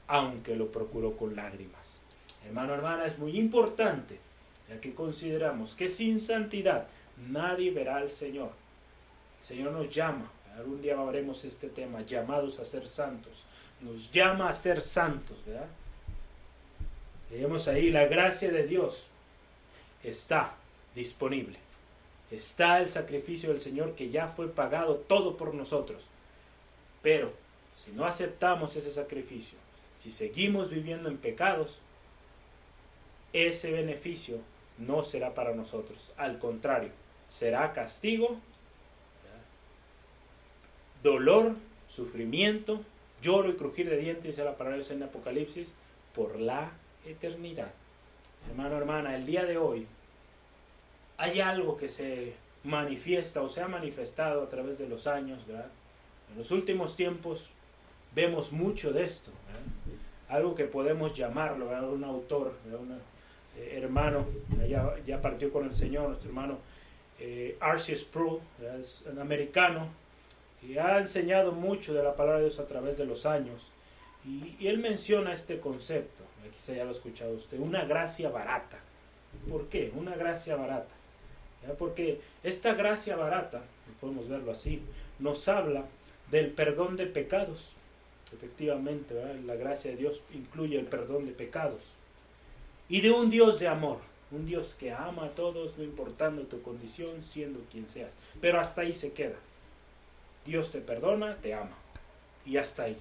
aunque 0.06 0.56
lo 0.56 0.70
procuró 0.70 1.16
con 1.16 1.36
lágrimas. 1.36 1.98
Hermano, 2.46 2.72
hermana, 2.72 3.06
es 3.06 3.18
muy 3.18 3.36
importante, 3.36 4.18
ya 4.68 4.80
que 4.80 4.94
consideramos 4.94 5.74
que 5.74 5.88
sin 5.88 6.20
santidad 6.20 6.86
nadie 7.28 7.70
verá 7.70 7.96
al 7.96 8.08
Señor. 8.08 8.52
El 9.40 9.44
Señor 9.44 9.72
nos 9.72 9.90
llama 9.90 10.30
Algún 10.56 10.80
día 10.82 10.96
veremos 10.96 11.44
este 11.44 11.68
tema, 11.68 12.02
llamados 12.02 12.58
a 12.58 12.64
ser 12.64 12.88
santos. 12.88 13.46
Nos 13.80 14.10
llama 14.10 14.48
a 14.48 14.54
ser 14.54 14.82
santos, 14.82 15.44
¿verdad? 15.46 15.68
Vemos 17.30 17.68
ahí, 17.68 17.90
la 17.90 18.04
gracia 18.04 18.50
de 18.50 18.66
Dios 18.66 19.08
está 20.02 20.54
disponible. 20.94 21.58
Está 22.30 22.80
el 22.80 22.88
sacrificio 22.90 23.50
del 23.50 23.60
Señor 23.60 23.94
que 23.94 24.10
ya 24.10 24.28
fue 24.28 24.48
pagado 24.48 24.96
todo 24.96 25.36
por 25.36 25.54
nosotros. 25.54 26.06
Pero 27.02 27.32
si 27.74 27.90
no 27.92 28.04
aceptamos 28.04 28.76
ese 28.76 28.92
sacrificio, 28.92 29.58
si 29.96 30.10
seguimos 30.10 30.70
viviendo 30.70 31.08
en 31.08 31.18
pecados, 31.18 31.78
ese 33.32 33.70
beneficio 33.70 34.38
no 34.78 35.02
será 35.02 35.34
para 35.34 35.54
nosotros. 35.54 36.12
Al 36.16 36.38
contrario, 36.38 36.90
será 37.28 37.72
castigo, 37.72 38.38
dolor, 41.02 41.54
sufrimiento, 41.88 42.80
lloro 43.22 43.50
y 43.50 43.56
crujir 43.56 43.88
de 43.88 43.96
dientes, 43.98 44.24
dice 44.24 44.44
la 44.44 44.56
palabra 44.56 44.82
en 44.88 45.02
Apocalipsis, 45.02 45.74
por 46.14 46.38
la 46.38 46.72
eternidad. 47.06 47.72
Hermano, 48.48 48.76
hermana, 48.76 49.16
el 49.16 49.26
día 49.26 49.44
de 49.44 49.58
hoy 49.58 49.86
hay 51.16 51.40
algo 51.40 51.76
que 51.76 51.88
se 51.88 52.34
manifiesta 52.64 53.42
o 53.42 53.48
se 53.48 53.60
ha 53.60 53.68
manifestado 53.68 54.42
a 54.42 54.48
través 54.48 54.78
de 54.78 54.88
los 54.88 55.06
años. 55.06 55.42
En 55.48 56.38
los 56.38 56.50
últimos 56.50 56.96
tiempos 56.96 57.50
vemos 58.14 58.52
mucho 58.52 58.92
de 58.92 59.04
esto, 59.04 59.30
algo 60.28 60.54
que 60.54 60.64
podemos 60.64 61.14
llamarlo, 61.14 61.66
¿verdad? 61.66 61.90
un 61.90 62.04
autor, 62.04 62.54
un 62.66 62.98
eh, 63.58 63.78
hermano, 63.82 64.26
ya, 64.68 64.96
ya, 65.06 65.20
partió 65.20 65.52
con 65.52 65.66
el 65.66 65.74
Señor, 65.74 66.08
nuestro 66.08 66.30
hermano 66.30 66.58
eh, 67.18 67.56
Arceus 67.60 68.08
es 68.80 69.02
un 69.10 69.18
americano, 69.18 69.88
y 70.66 70.78
ha 70.78 70.98
enseñado 70.98 71.52
mucho 71.52 71.92
de 71.94 72.02
la 72.02 72.14
palabra 72.14 72.38
de 72.38 72.46
Dios 72.46 72.58
a 72.58 72.66
través 72.66 72.96
de 72.96 73.04
los 73.04 73.26
años, 73.26 73.70
y, 74.24 74.66
él 74.66 74.78
menciona 74.78 75.32
este 75.32 75.58
concepto, 75.58 76.22
quizá 76.52 76.74
ya 76.74 76.84
lo 76.84 76.90
ha 76.90 76.92
escuchado 76.92 77.32
usted, 77.34 77.58
una 77.58 77.84
gracia 77.84 78.28
barata. 78.30 78.78
¿Por 79.48 79.68
qué? 79.68 79.92
Una 79.96 80.14
gracia 80.14 80.56
barata. 80.56 80.94
Porque 81.78 82.20
esta 82.42 82.74
gracia 82.74 83.16
barata, 83.16 83.62
podemos 84.00 84.28
verlo 84.28 84.52
así, 84.52 84.82
nos 85.18 85.48
habla 85.48 85.86
del 86.30 86.50
perdón 86.50 86.96
de 86.96 87.06
pecados. 87.06 87.76
Efectivamente, 88.32 89.14
la 89.44 89.54
gracia 89.56 89.90
de 89.90 89.96
Dios 89.96 90.22
incluye 90.32 90.78
el 90.78 90.86
perdón 90.86 91.26
de 91.26 91.32
pecados. 91.32 91.82
Y 92.88 93.00
de 93.00 93.10
un 93.10 93.30
Dios 93.30 93.58
de 93.60 93.68
amor, 93.68 93.98
un 94.30 94.46
Dios 94.46 94.74
que 94.74 94.92
ama 94.92 95.26
a 95.26 95.34
todos, 95.34 95.78
no 95.78 95.84
importando 95.84 96.42
tu 96.42 96.62
condición, 96.62 97.22
siendo 97.22 97.60
quien 97.70 97.88
seas. 97.88 98.18
Pero 98.40 98.60
hasta 98.60 98.82
ahí 98.82 98.94
se 98.94 99.12
queda. 99.12 99.36
Dios 100.44 100.70
te 100.70 100.80
perdona, 100.80 101.36
te 101.36 101.54
ama. 101.54 101.76
Y 102.44 102.56
hasta 102.56 102.84
ahí. 102.84 102.96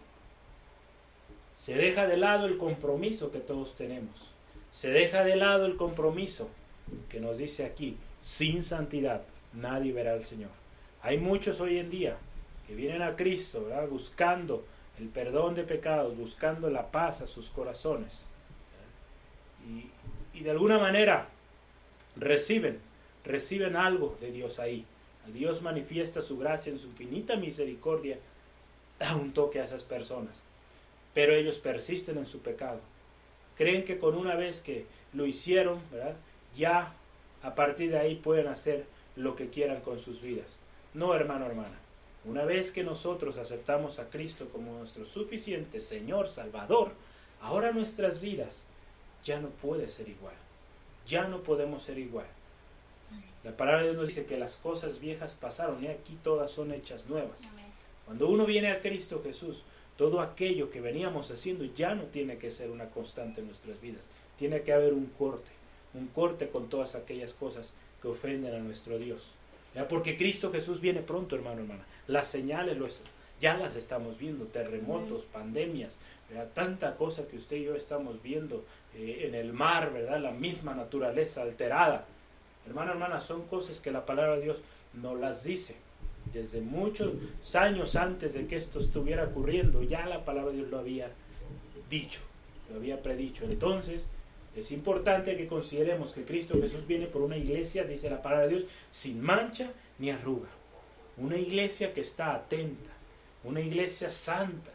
Se 1.55 1.75
deja 1.75 2.07
de 2.07 2.17
lado 2.17 2.45
el 2.45 2.57
compromiso 2.57 3.31
que 3.31 3.39
todos 3.39 3.75
tenemos. 3.75 4.35
Se 4.71 4.89
deja 4.89 5.23
de 5.23 5.35
lado 5.35 5.65
el 5.65 5.75
compromiso 5.75 6.49
que 7.09 7.19
nos 7.19 7.37
dice 7.37 7.65
aquí, 7.65 7.97
sin 8.19 8.63
santidad 8.63 9.23
nadie 9.53 9.93
verá 9.93 10.13
al 10.13 10.23
Señor. 10.23 10.51
Hay 11.01 11.17
muchos 11.17 11.59
hoy 11.61 11.77
en 11.77 11.89
día 11.89 12.17
que 12.67 12.75
vienen 12.75 13.01
a 13.01 13.15
Cristo 13.15 13.67
buscando 13.89 14.63
el 14.99 15.09
perdón 15.09 15.55
de 15.55 15.63
pecados, 15.63 16.15
buscando 16.15 16.69
la 16.69 16.91
paz 16.91 17.21
a 17.21 17.27
sus 17.27 17.49
corazones. 17.49 18.25
Y, 19.67 19.89
y, 20.37 20.43
de 20.43 20.51
alguna 20.51 20.79
manera 20.79 21.29
reciben, 22.15 22.79
reciben 23.23 23.75
algo 23.75 24.17
de 24.21 24.31
Dios 24.31 24.59
ahí. 24.59 24.85
Dios 25.27 25.61
manifiesta 25.61 26.21
su 26.21 26.37
gracia 26.37 26.71
en 26.71 26.79
su 26.79 26.87
infinita 26.87 27.35
misericordia, 27.35 28.19
da 28.99 29.15
un 29.15 29.33
toque 29.33 29.59
a 29.59 29.63
esas 29.63 29.83
personas. 29.83 30.41
Pero 31.13 31.33
ellos 31.33 31.59
persisten 31.59 32.17
en 32.17 32.25
su 32.25 32.39
pecado. 32.39 32.79
Creen 33.55 33.83
que 33.83 33.99
con 33.99 34.15
una 34.15 34.35
vez 34.35 34.61
que 34.61 34.85
lo 35.13 35.25
hicieron, 35.25 35.81
¿verdad? 35.91 36.15
ya 36.55 36.93
a 37.43 37.55
partir 37.55 37.91
de 37.91 37.99
ahí 37.99 38.15
pueden 38.15 38.47
hacer 38.47 38.85
lo 39.15 39.35
que 39.35 39.49
quieran 39.49 39.81
con 39.81 39.99
sus 39.99 40.21
vidas. 40.21 40.57
No, 40.93 41.13
hermano, 41.13 41.45
hermana. 41.45 41.79
Una 42.23 42.45
vez 42.45 42.71
que 42.71 42.83
nosotros 42.83 43.37
aceptamos 43.37 43.99
a 43.99 44.09
Cristo 44.09 44.47
como 44.49 44.73
nuestro 44.73 45.05
suficiente 45.05 45.81
Señor, 45.81 46.27
Salvador, 46.27 46.91
ahora 47.41 47.71
nuestras 47.71 48.21
vidas 48.21 48.67
ya 49.23 49.39
no 49.39 49.49
puede 49.49 49.89
ser 49.89 50.09
igual. 50.09 50.35
Ya 51.07 51.27
no 51.27 51.41
podemos 51.41 51.83
ser 51.83 51.97
igual. 51.97 52.27
La 53.43 53.57
palabra 53.57 53.81
de 53.81 53.89
Dios 53.89 53.97
nos 53.97 54.07
dice 54.07 54.25
que 54.25 54.37
las 54.37 54.57
cosas 54.57 54.99
viejas 54.99 55.35
pasaron 55.35 55.83
y 55.83 55.87
aquí 55.87 56.17
todas 56.23 56.51
son 56.51 56.71
hechas 56.71 57.07
nuevas. 57.07 57.41
Cuando 58.05 58.27
uno 58.27 58.45
viene 58.45 58.71
a 58.71 58.81
Cristo 58.81 59.21
Jesús, 59.23 59.63
todo 59.97 60.21
aquello 60.21 60.69
que 60.69 60.81
veníamos 60.81 61.31
haciendo 61.31 61.65
ya 61.65 61.95
no 61.95 62.03
tiene 62.03 62.37
que 62.37 62.51
ser 62.51 62.71
una 62.71 62.89
constante 62.89 63.41
en 63.41 63.47
nuestras 63.47 63.81
vidas. 63.81 64.09
Tiene 64.37 64.61
que 64.61 64.73
haber 64.73 64.93
un 64.93 65.07
corte 65.07 65.61
un 65.93 66.07
corte 66.07 66.49
con 66.49 66.69
todas 66.69 66.95
aquellas 66.95 67.33
cosas 67.33 67.73
que 68.01 68.07
ofenden 68.07 68.53
a 68.53 68.59
nuestro 68.59 68.97
Dios. 68.97 69.33
¿Ya? 69.75 69.87
Porque 69.87 70.17
Cristo 70.17 70.51
Jesús 70.51 70.81
viene 70.81 71.01
pronto, 71.01 71.35
hermano, 71.35 71.61
hermana. 71.61 71.85
Las 72.07 72.27
señales 72.27 73.03
ya 73.39 73.57
las 73.57 73.75
estamos 73.75 74.17
viendo, 74.17 74.45
terremotos, 74.45 75.25
pandemias, 75.25 75.97
tanta 76.53 76.95
cosa 76.95 77.27
que 77.27 77.37
usted 77.37 77.57
y 77.57 77.63
yo 77.63 77.75
estamos 77.75 78.21
viendo 78.21 78.63
eh, 78.95 79.23
en 79.25 79.35
el 79.35 79.53
mar, 79.53 79.91
¿verdad? 79.91 80.19
La 80.19 80.31
misma 80.31 80.73
naturaleza 80.73 81.41
alterada. 81.41 82.05
Hermano, 82.65 82.91
hermana, 82.91 83.19
son 83.19 83.47
cosas 83.47 83.79
que 83.79 83.91
la 83.91 84.05
palabra 84.05 84.35
de 84.35 84.43
Dios 84.43 84.61
no 84.93 85.15
las 85.15 85.43
dice. 85.43 85.75
Desde 86.31 86.61
muchos 86.61 87.13
años 87.55 87.95
antes 87.95 88.33
de 88.33 88.45
que 88.47 88.55
esto 88.55 88.79
estuviera 88.79 89.23
ocurriendo, 89.25 89.83
ya 89.83 90.05
la 90.05 90.23
palabra 90.23 90.51
de 90.51 90.57
Dios 90.57 90.69
lo 90.69 90.79
había 90.79 91.11
dicho, 91.89 92.21
lo 92.69 92.77
había 92.77 93.01
predicho. 93.01 93.45
Entonces, 93.45 94.07
es 94.55 94.71
importante 94.71 95.37
que 95.37 95.47
consideremos 95.47 96.13
que 96.13 96.25
Cristo 96.25 96.59
Jesús 96.59 96.85
viene 96.85 97.07
por 97.07 97.21
una 97.21 97.37
iglesia, 97.37 97.85
dice 97.85 98.09
la 98.09 98.21
palabra 98.21 98.45
de 98.45 98.55
Dios, 98.55 98.67
sin 98.89 99.21
mancha 99.21 99.71
ni 99.97 100.11
arruga. 100.11 100.49
Una 101.17 101.37
iglesia 101.37 101.93
que 101.93 102.01
está 102.01 102.33
atenta, 102.33 102.91
una 103.43 103.61
iglesia 103.61 104.09
santa, 104.09 104.71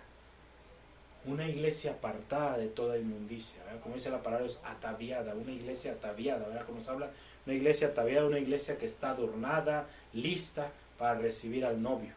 una 1.27 1.49
iglesia 1.49 1.92
apartada 1.92 2.57
de 2.57 2.68
toda 2.68 2.99
inmundicia, 2.99 3.59
como 3.83 3.96
dice 3.96 4.11
la 4.11 4.22
palabra, 4.22 4.46
es 4.46 4.61
ataviada, 4.64 5.35
una 5.35 5.53
iglesia 5.53 5.92
ataviada, 5.92 6.46
¿verdad? 6.46 6.64
como 6.64 6.79
nos 6.79 6.88
habla, 6.88 7.11
una 7.47 7.55
iglesia 7.55 7.89
ataviada, 7.89 8.27
una 8.27 8.39
iglesia 8.39 8.77
que 8.77 8.87
está 8.87 9.11
adornada, 9.11 9.87
lista 10.13 10.71
para 10.99 11.19
recibir 11.19 11.65
al 11.65 11.81
novio. 11.81 12.13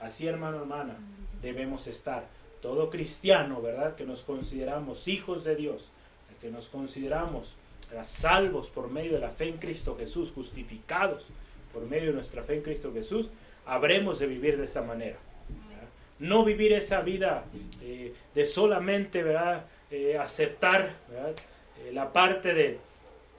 Así, 0.00 0.26
hermano, 0.26 0.58
hermana, 0.58 0.96
debemos 1.42 1.86
estar. 1.86 2.24
Todo 2.62 2.90
cristiano, 2.90 3.62
¿verdad? 3.62 3.94
Que 3.96 4.04
nos 4.04 4.22
consideramos 4.22 5.08
hijos 5.08 5.44
de 5.44 5.56
Dios, 5.56 5.90
que 6.40 6.50
nos 6.50 6.68
consideramos 6.68 7.56
salvos 8.02 8.70
por 8.70 8.90
medio 8.90 9.12
de 9.12 9.20
la 9.20 9.30
fe 9.30 9.48
en 9.48 9.58
Cristo 9.58 9.96
Jesús, 9.98 10.32
justificados 10.32 11.28
por 11.72 11.84
medio 11.86 12.08
de 12.08 12.14
nuestra 12.14 12.42
fe 12.42 12.56
en 12.56 12.62
Cristo 12.62 12.92
Jesús, 12.92 13.30
habremos 13.66 14.18
de 14.18 14.26
vivir 14.26 14.56
de 14.56 14.64
esa 14.64 14.82
manera. 14.82 15.18
No 16.18 16.44
vivir 16.44 16.72
esa 16.72 17.00
vida 17.00 17.44
eh, 17.80 18.12
de 18.34 18.44
solamente 18.44 19.22
¿verdad? 19.22 19.64
Eh, 19.90 20.18
aceptar 20.18 20.94
eh, 21.10 21.92
la 21.92 22.12
parte 22.12 22.52
de 22.52 22.78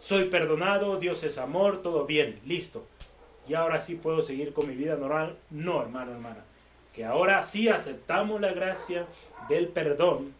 soy 0.02 0.26
perdonado, 0.26 0.98
Dios 0.98 1.24
es 1.24 1.38
amor, 1.38 1.82
todo 1.84 2.06
bien, 2.06 2.42
listo. 2.44 2.84
Y 3.48 3.54
ahora 3.54 3.80
sí 3.80 3.96
puedo 3.96 4.24
seguir 4.24 4.52
con 4.52 4.68
mi 4.68 4.76
vida 4.76 4.96
normal. 4.96 5.38
No, 5.52 5.80
hermano, 5.82 6.12
hermana. 6.12 6.44
Que 6.92 7.06
ahora 7.06 7.42
sí 7.44 7.70
aceptamos 7.70 8.42
la 8.42 8.52
gracia 8.52 9.06
del 9.48 9.68
perdón 9.68 10.34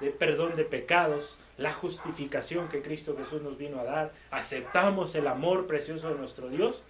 de 0.00 0.10
perdón 0.10 0.56
de 0.56 0.64
pecados, 0.64 1.36
la 1.58 1.72
justificación 1.72 2.68
que 2.68 2.82
Cristo 2.82 3.14
Jesús 3.16 3.42
nos 3.42 3.56
vino 3.56 3.78
a 3.78 3.84
dar, 3.84 4.12
aceptamos 4.32 5.14
el 5.14 5.28
amor 5.28 5.68
precioso 5.68 6.08
de 6.08 6.16
nuestro 6.16 6.48
Dios, 6.48 6.82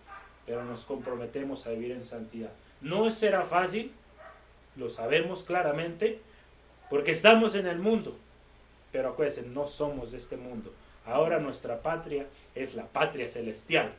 pero 0.47 0.65
nos 0.65 0.87
comprometemos 0.87 1.67
a 1.67 1.71
vivir 1.71 1.91
en 1.91 2.05
santidad. 2.05 2.53
No 2.81 3.11
será 3.11 3.43
fácil, 3.43 3.93
lo 4.77 4.89
sabemos 4.89 5.43
claramente, 5.43 6.21
porque 6.89 7.11
estamos 7.11 7.55
en 7.55 7.67
el 7.67 7.79
mundo, 7.79 8.17
pero 8.93 9.11
acuérdense, 9.11 9.43
no 9.43 9.67
somos 9.67 10.13
de 10.13 10.19
este 10.19 10.39
mundo. 10.39 10.73
Ahora 11.07 11.39
nuestra 11.39 11.83
patria 11.83 12.27
es 12.55 12.75
la 12.75 12.87
patria 12.87 13.29
celestial. 13.29 13.93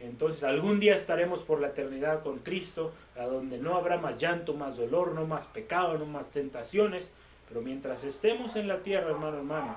Entonces 0.00 0.44
algún 0.44 0.78
día 0.78 0.94
estaremos 0.94 1.42
por 1.42 1.60
la 1.60 1.68
eternidad 1.68 2.22
con 2.22 2.38
Cristo, 2.38 2.92
a 3.16 3.24
donde 3.24 3.58
no 3.58 3.76
habrá 3.76 3.98
más 3.98 4.16
llanto, 4.16 4.54
más 4.54 4.76
dolor, 4.76 5.14
no 5.14 5.26
más 5.26 5.46
pecado, 5.46 5.98
no 5.98 6.06
más 6.06 6.30
tentaciones, 6.30 7.10
pero 7.48 7.62
mientras 7.62 8.04
estemos 8.04 8.54
en 8.54 8.68
la 8.68 8.82
tierra, 8.82 9.10
hermano, 9.10 9.38
hermano, 9.38 9.76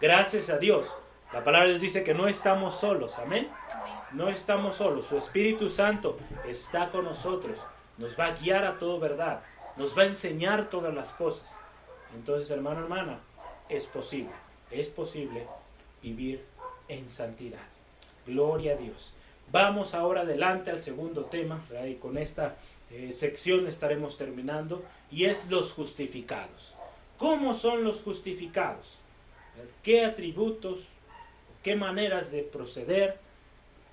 gracias 0.00 0.50
a 0.50 0.58
Dios, 0.58 0.96
la 1.32 1.44
palabra 1.44 1.66
de 1.66 1.70
Dios 1.74 1.82
dice 1.82 2.04
que 2.04 2.12
no 2.12 2.26
estamos 2.26 2.74
solos, 2.74 3.18
amén. 3.18 3.48
No 4.12 4.28
estamos 4.28 4.76
solos, 4.76 5.06
su 5.06 5.16
Espíritu 5.16 5.68
Santo 5.68 6.18
está 6.44 6.90
con 6.90 7.04
nosotros, 7.04 7.60
nos 7.96 8.18
va 8.18 8.26
a 8.26 8.32
guiar 8.32 8.64
a 8.64 8.78
todo 8.78 8.98
verdad, 8.98 9.44
nos 9.76 9.96
va 9.96 10.02
a 10.02 10.06
enseñar 10.06 10.68
todas 10.68 10.92
las 10.92 11.12
cosas. 11.12 11.56
Entonces, 12.16 12.50
hermano, 12.50 12.80
hermana, 12.80 13.20
es 13.68 13.86
posible, 13.86 14.32
es 14.70 14.88
posible 14.88 15.46
vivir 16.02 16.44
en 16.88 17.08
santidad. 17.08 17.66
Gloria 18.26 18.74
a 18.74 18.76
Dios. 18.76 19.14
Vamos 19.52 19.94
ahora 19.94 20.20
adelante 20.20 20.70
al 20.70 20.82
segundo 20.82 21.24
tema, 21.24 21.64
y 21.88 21.94
con 21.94 22.16
esta 22.18 22.56
eh, 22.90 23.10
sección 23.12 23.66
estaremos 23.66 24.16
terminando, 24.16 24.84
y 25.10 25.24
es 25.24 25.44
los 25.48 25.72
justificados. 25.72 26.74
¿Cómo 27.18 27.52
son 27.52 27.84
los 27.84 28.02
justificados? 28.02 28.98
¿Qué 29.82 30.04
atributos, 30.04 30.86
qué 31.62 31.76
maneras 31.76 32.30
de 32.30 32.42
proceder 32.42 33.18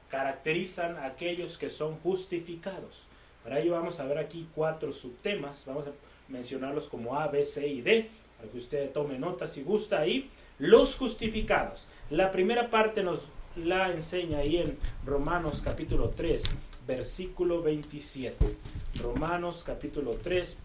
caracterizan 0.10 0.98
a 0.98 1.08
aquellos 1.08 1.58
que 1.58 1.70
son 1.70 1.98
justificados? 2.00 3.08
Para 3.44 3.60
ello 3.60 3.74
vamos 3.74 4.00
a 4.00 4.06
ver 4.06 4.18
aquí 4.18 4.48
cuatro 4.54 4.92
subtemas, 4.92 5.66
vamos 5.66 5.88
a 5.88 5.92
mencionarlos 6.28 6.88
como 6.88 7.20
A, 7.20 7.28
B, 7.28 7.44
C 7.44 7.68
y 7.68 7.82
D, 7.82 8.10
para 8.38 8.50
que 8.50 8.58
usted 8.58 8.92
tome 8.92 9.18
nota 9.18 9.48
si 9.48 9.64
gusta 9.64 10.00
ahí. 10.00 10.30
Los 10.60 10.95
justificados. 10.95 11.86
La 12.10 12.32
primera 12.32 12.72
parte 12.72 13.03
nos 13.03 13.30
la 13.55 13.91
enseña 13.91 14.39
ahí 14.39 14.58
en 14.58 14.76
Romanos 15.05 15.62
capítulo 15.64 16.10
3, 16.10 16.43
versículo 16.88 17.62
27. 17.62 18.58
Romanos 19.03 19.64
capítulo 19.64 20.16
3, 20.16 20.58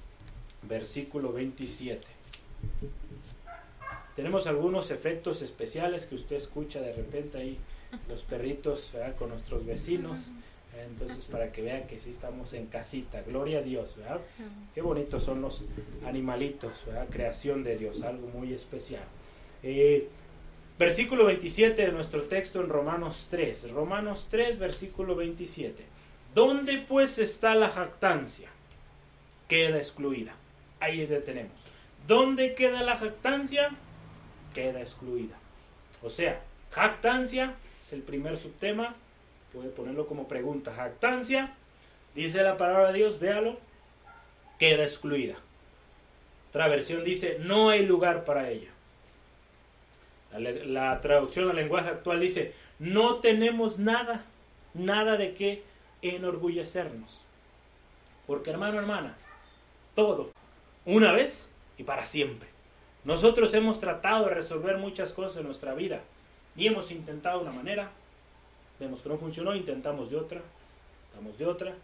versículo 0.62 1.34
27. 1.34 2.07
Tenemos 4.16 4.47
algunos 4.47 4.90
efectos 4.90 5.43
especiales 5.43 6.07
que 6.07 6.14
usted 6.14 6.36
escucha 6.36 6.80
de 6.80 6.95
repente 6.95 7.36
ahí, 7.36 7.59
los 8.09 8.22
perritos 8.22 8.93
con 9.18 9.28
nuestros 9.28 9.66
vecinos. 9.66 10.30
Entonces, 10.86 11.26
para 11.26 11.53
que 11.53 11.61
vean 11.61 11.86
que 11.86 11.99
sí 11.99 12.09
estamos 12.09 12.55
en 12.55 12.66
casita, 12.66 13.20
gloria 13.20 13.59
a 13.59 13.62
Dios, 13.62 13.95
¿verdad? 13.97 14.22
Qué 14.74 14.80
bonitos 14.80 15.22
son 15.22 15.43
los 15.43 15.64
animalitos. 16.07 16.84
Creación 17.11 17.62
de 17.62 17.76
Dios, 17.76 18.01
algo 18.01 18.28
muy 18.28 18.55
especial. 18.55 19.05
Eh, 19.63 20.09
versículo 20.79 21.25
27 21.27 21.87
de 21.87 21.93
nuestro 21.93 22.23
texto 22.23 22.61
en 22.61 22.69
Romanos 22.69 23.29
3. 23.31 23.71
Romanos 23.73 24.27
3, 24.31 24.59
versículo 24.59 25.15
27. 25.15 25.85
¿Dónde 26.35 26.79
pues 26.79 27.19
está 27.19 27.55
la 27.55 27.69
jactancia? 27.69 28.49
Queda 29.49 29.77
excluida. 29.77 30.35
Ahí 30.81 31.07
detenemos. 31.07 31.61
¿Dónde 32.07 32.55
queda 32.55 32.83
la 32.83 32.97
jactancia? 32.97 33.71
Queda 34.55 34.81
excluida. 34.81 35.37
O 36.03 36.11
sea, 36.11 36.43
jactancia 36.71 37.55
es 37.81 37.93
el 37.93 38.03
primer 38.03 38.37
subtema. 38.37 38.97
Puede 39.53 39.69
ponerlo 39.69 40.07
como 40.07 40.27
pregunta. 40.27 40.75
Jactancia, 40.75 41.55
dice 42.15 42.43
la 42.43 42.57
palabra 42.57 42.89
de 42.91 42.99
Dios, 42.99 43.21
véalo, 43.21 43.59
queda 44.59 44.83
excluida. 44.83 45.37
Otra 46.49 46.69
versión 46.69 47.05
dice, 47.05 47.37
no 47.41 47.71
hay 47.71 47.87
lugar 47.87 48.25
para 48.25 48.51
ella. 48.51 48.72
La, 50.39 51.01
traducción 51.01 51.51
al 51.51 51.57
lenguaje 51.57 51.91
actual 51.91 52.20
dice, 52.20 52.55
no 52.78 53.16
tenemos 53.16 53.78
nada, 53.78 54.24
nada 54.72 55.16
de 55.16 55.35
qué 55.35 55.62
enorgullecernos. 56.01 57.22
Porque 58.26 58.51
hermano, 58.51 58.78
hermana, 58.78 59.16
todo, 59.95 60.30
una 60.87 61.12
vez 61.12 61.51
y 61.76 61.85
para 61.85 62.07
siempre. 62.07 62.49
Nosotros 63.05 63.53
hemos 63.55 63.80
tratado 63.80 64.26
de 64.26 64.35
resolver 64.35 64.78
muchas 64.78 65.12
cosas 65.12 65.39
en 65.39 65.45
nuestra 65.45 65.74
vida 65.74 66.01
y 66.57 66.66
hemos 66.66 66.91
intentado 66.93 67.39
de 67.39 67.45
una 67.47 67.55
manera, 67.55 67.91
vemos 68.78 69.03
que 69.03 69.09
no 69.09 69.18
funcionó, 69.18 69.55
intentamos 69.55 70.11
de 70.11 70.16
otra, 70.16 70.41
intentamos 71.09 71.39
de 71.39 71.47
otra 71.47 71.74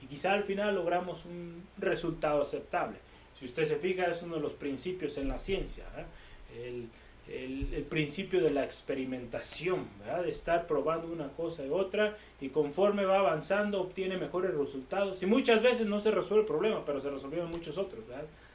y 0.00 0.06
quizá 0.06 0.32
al 0.32 0.42
final 0.42 0.74
logramos 0.74 1.24
un 1.24 1.66
resultado 1.78 2.42
aceptable. 2.42 2.98
Si 3.34 3.44
usted 3.44 3.64
se 3.64 3.76
fija, 3.76 4.06
es 4.06 4.22
uno 4.22 4.36
de 4.36 4.40
los 4.40 4.54
principios 4.54 5.16
en 5.18 5.28
la 5.28 5.38
ciencia. 5.38 5.84
¿eh? 5.96 6.66
El, 6.66 6.88
el, 7.32 7.86
principio 7.88 8.42
de 8.42 8.50
la 8.50 8.64
experimentación, 8.64 9.86
de 10.22 10.30
estar 10.30 10.66
probando 10.66 11.08
una 11.08 11.28
cosa 11.28 11.64
y 11.64 11.70
otra 11.70 12.16
y 12.40 12.50
conforme 12.50 13.04
va 13.04 13.18
avanzando 13.18 13.80
obtiene 13.80 14.16
mejores 14.16 14.54
resultados. 14.54 15.22
Y 15.22 15.26
muchas 15.26 15.62
veces 15.62 15.86
no 15.86 15.98
se 15.98 16.10
resuelve 16.10 16.42
el 16.42 16.46
problema, 16.46 16.84
pero 16.84 17.00
se 17.00 17.10
resolvieron 17.10 17.50
muchos 17.50 17.78
otros, 17.78 18.04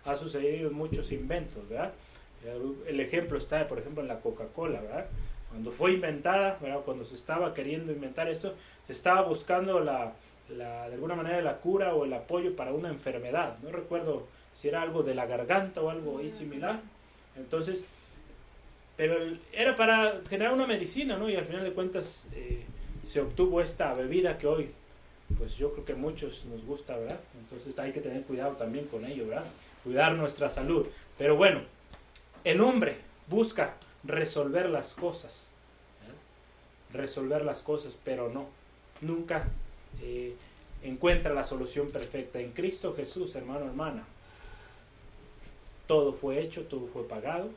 ha 0.06 0.16
sucedido 0.16 0.72
muchos 0.72 1.12
inventos, 1.12 1.64
el 2.88 3.00
ejemplo 3.00 3.38
está 3.38 3.68
por 3.68 3.80
ejemplo 3.80 4.02
en 4.02 4.08
la 4.08 4.20
Coca-Cola, 4.20 5.08
cuando 5.50 5.72
fue 5.72 5.94
inventada, 5.94 6.58
cuando 6.86 7.04
se 7.06 7.16
estaba 7.16 7.54
queriendo 7.54 7.92
inventar 7.92 8.28
esto, 8.28 8.54
se 8.86 8.94
estaba 8.94 9.22
buscando 9.24 9.80
la, 9.80 10.14
la, 10.50 10.88
de 10.88 10.96
alguna 10.96 11.16
manera 11.16 11.42
la 11.42 11.58
cura 11.58 11.96
o 11.96 12.06
el 12.06 12.14
apoyo 12.14 12.56
para 12.56 12.74
una 12.74 12.90
enfermedad, 12.90 13.58
no 13.64 13.72
recuerdo 13.72 14.28
si 14.54 14.68
era 14.68 14.82
algo 14.82 15.04
de 15.04 15.14
la 15.14 15.26
garganta 15.26 15.82
o 15.82 15.90
algo 15.90 16.20
ahí 16.20 16.30
similar, 16.30 16.80
entonces 17.36 17.86
pero 18.98 19.16
era 19.54 19.76
para 19.76 20.22
generar 20.28 20.54
una 20.54 20.66
medicina, 20.66 21.18
¿no? 21.18 21.30
Y 21.30 21.36
al 21.36 21.46
final 21.46 21.64
de 21.64 21.72
cuentas 21.72 22.26
eh, 22.34 22.66
se 23.06 23.22
obtuvo 23.22 23.62
esta 23.62 23.94
bebida 23.94 24.40
que 24.40 24.48
hoy, 24.48 24.72
pues 25.38 25.56
yo 25.56 25.72
creo 25.72 25.86
que 25.86 25.94
muchos 25.94 26.46
nos 26.46 26.66
gusta, 26.66 26.98
¿verdad? 26.98 27.20
Entonces 27.40 27.78
hay 27.78 27.92
que 27.94 28.02
tener 28.02 28.24
cuidado 28.24 28.54
también 28.54 28.88
con 28.88 29.06
ello, 29.06 29.28
¿verdad? 29.28 29.46
Cuidar 29.84 30.16
nuestra 30.16 30.50
salud. 30.50 30.88
Pero 31.16 31.36
bueno, 31.36 31.62
el 32.44 32.60
hombre 32.60 32.98
busca 33.30 33.78
resolver 34.04 34.68
las 34.68 34.96
cosas, 34.96 35.52
¿eh? 36.08 36.98
resolver 36.98 37.46
las 37.46 37.62
cosas, 37.62 37.96
pero 38.04 38.30
no, 38.30 38.48
nunca 39.02 39.48
eh, 40.02 40.34
encuentra 40.82 41.36
la 41.36 41.44
solución 41.44 41.92
perfecta. 41.92 42.40
En 42.40 42.52
Cristo 42.52 42.96
Jesús, 42.96 43.36
hermano, 43.36 43.66
hermana, 43.66 44.08
todo 45.86 46.14
fue 46.14 46.42
hecho, 46.42 46.64
todo 46.64 46.88
fue 46.88 47.08
pagado 47.08 47.52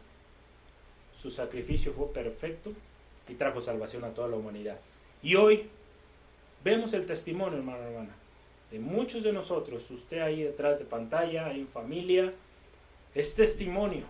su 1.20 1.28
sacrificio 1.28 1.92
fue 1.92 2.12
perfecto 2.12 2.72
y 3.28 3.34
trajo 3.34 3.60
salvación 3.60 4.04
a 4.04 4.14
toda 4.14 4.28
la 4.28 4.36
humanidad. 4.36 4.78
Y 5.22 5.34
hoy 5.34 5.68
vemos 6.64 6.94
el 6.94 7.04
testimonio, 7.04 7.58
hermano, 7.58 7.82
hermana, 7.84 8.14
de 8.70 8.78
muchos 8.78 9.22
de 9.22 9.32
nosotros, 9.32 9.90
usted 9.90 10.20
ahí 10.20 10.42
detrás 10.42 10.78
de 10.78 10.84
pantalla, 10.84 11.52
en 11.52 11.68
familia, 11.68 12.32
es 13.14 13.34
testimonio 13.34 14.04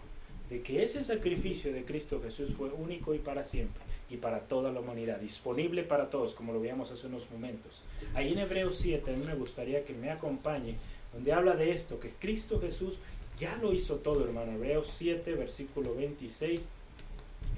de 0.51 0.63
que 0.63 0.83
ese 0.85 1.03
sacrificio 1.03 1.73
de 1.73 1.85
Cristo 1.85 2.21
Jesús 2.23 2.53
fue 2.53 2.71
único 2.71 3.15
y 3.15 3.19
para 3.19 3.45
siempre 3.45 3.83
y 4.09 4.17
para 4.17 4.41
toda 4.41 4.71
la 4.71 4.81
humanidad, 4.81 5.19
disponible 5.19 5.83
para 5.83 6.11
todos, 6.11 6.35
como 6.35 6.53
lo 6.53 6.61
veíamos 6.61 6.91
hace 6.91 7.07
unos 7.07 7.31
momentos. 7.31 7.83
Ahí 8.15 8.33
en 8.33 8.39
Hebreos 8.39 8.77
7, 8.77 9.13
a 9.13 9.17
mí 9.17 9.25
me 9.25 9.35
gustaría 9.35 9.85
que 9.85 9.95
me 9.95 10.11
acompañe, 10.11 10.77
donde 11.13 11.33
habla 11.33 11.57
de 11.57 11.73
esto, 11.73 11.99
que 11.99 12.11
Cristo 12.11 12.61
Jesús 12.61 13.01
ya 13.37 13.57
lo 13.57 13.73
hizo 13.73 13.97
todo, 13.97 14.25
hermano. 14.25 14.53
Hebreos 14.53 14.89
7, 14.89 15.35
versículo 15.35 15.95
26 15.95 16.69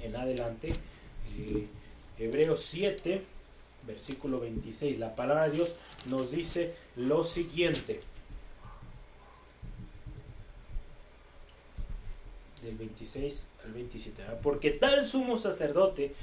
en 0.01 0.15
adelante. 0.15 0.69
Eh, 1.37 1.67
Hebreos 2.19 2.61
7, 2.61 3.23
versículo 3.87 4.39
26. 4.39 4.99
La 4.99 5.15
palabra 5.15 5.49
de 5.49 5.57
Dios 5.57 5.75
nos 6.05 6.31
dice 6.31 6.73
lo 6.95 7.23
siguiente. 7.23 8.01
Del 12.61 12.77
26 12.77 13.47
al 13.65 13.73
27. 13.73 14.23
Porque 14.41 14.71
tal 14.71 15.07
sumo 15.07 15.37
sacerdote 15.37 16.13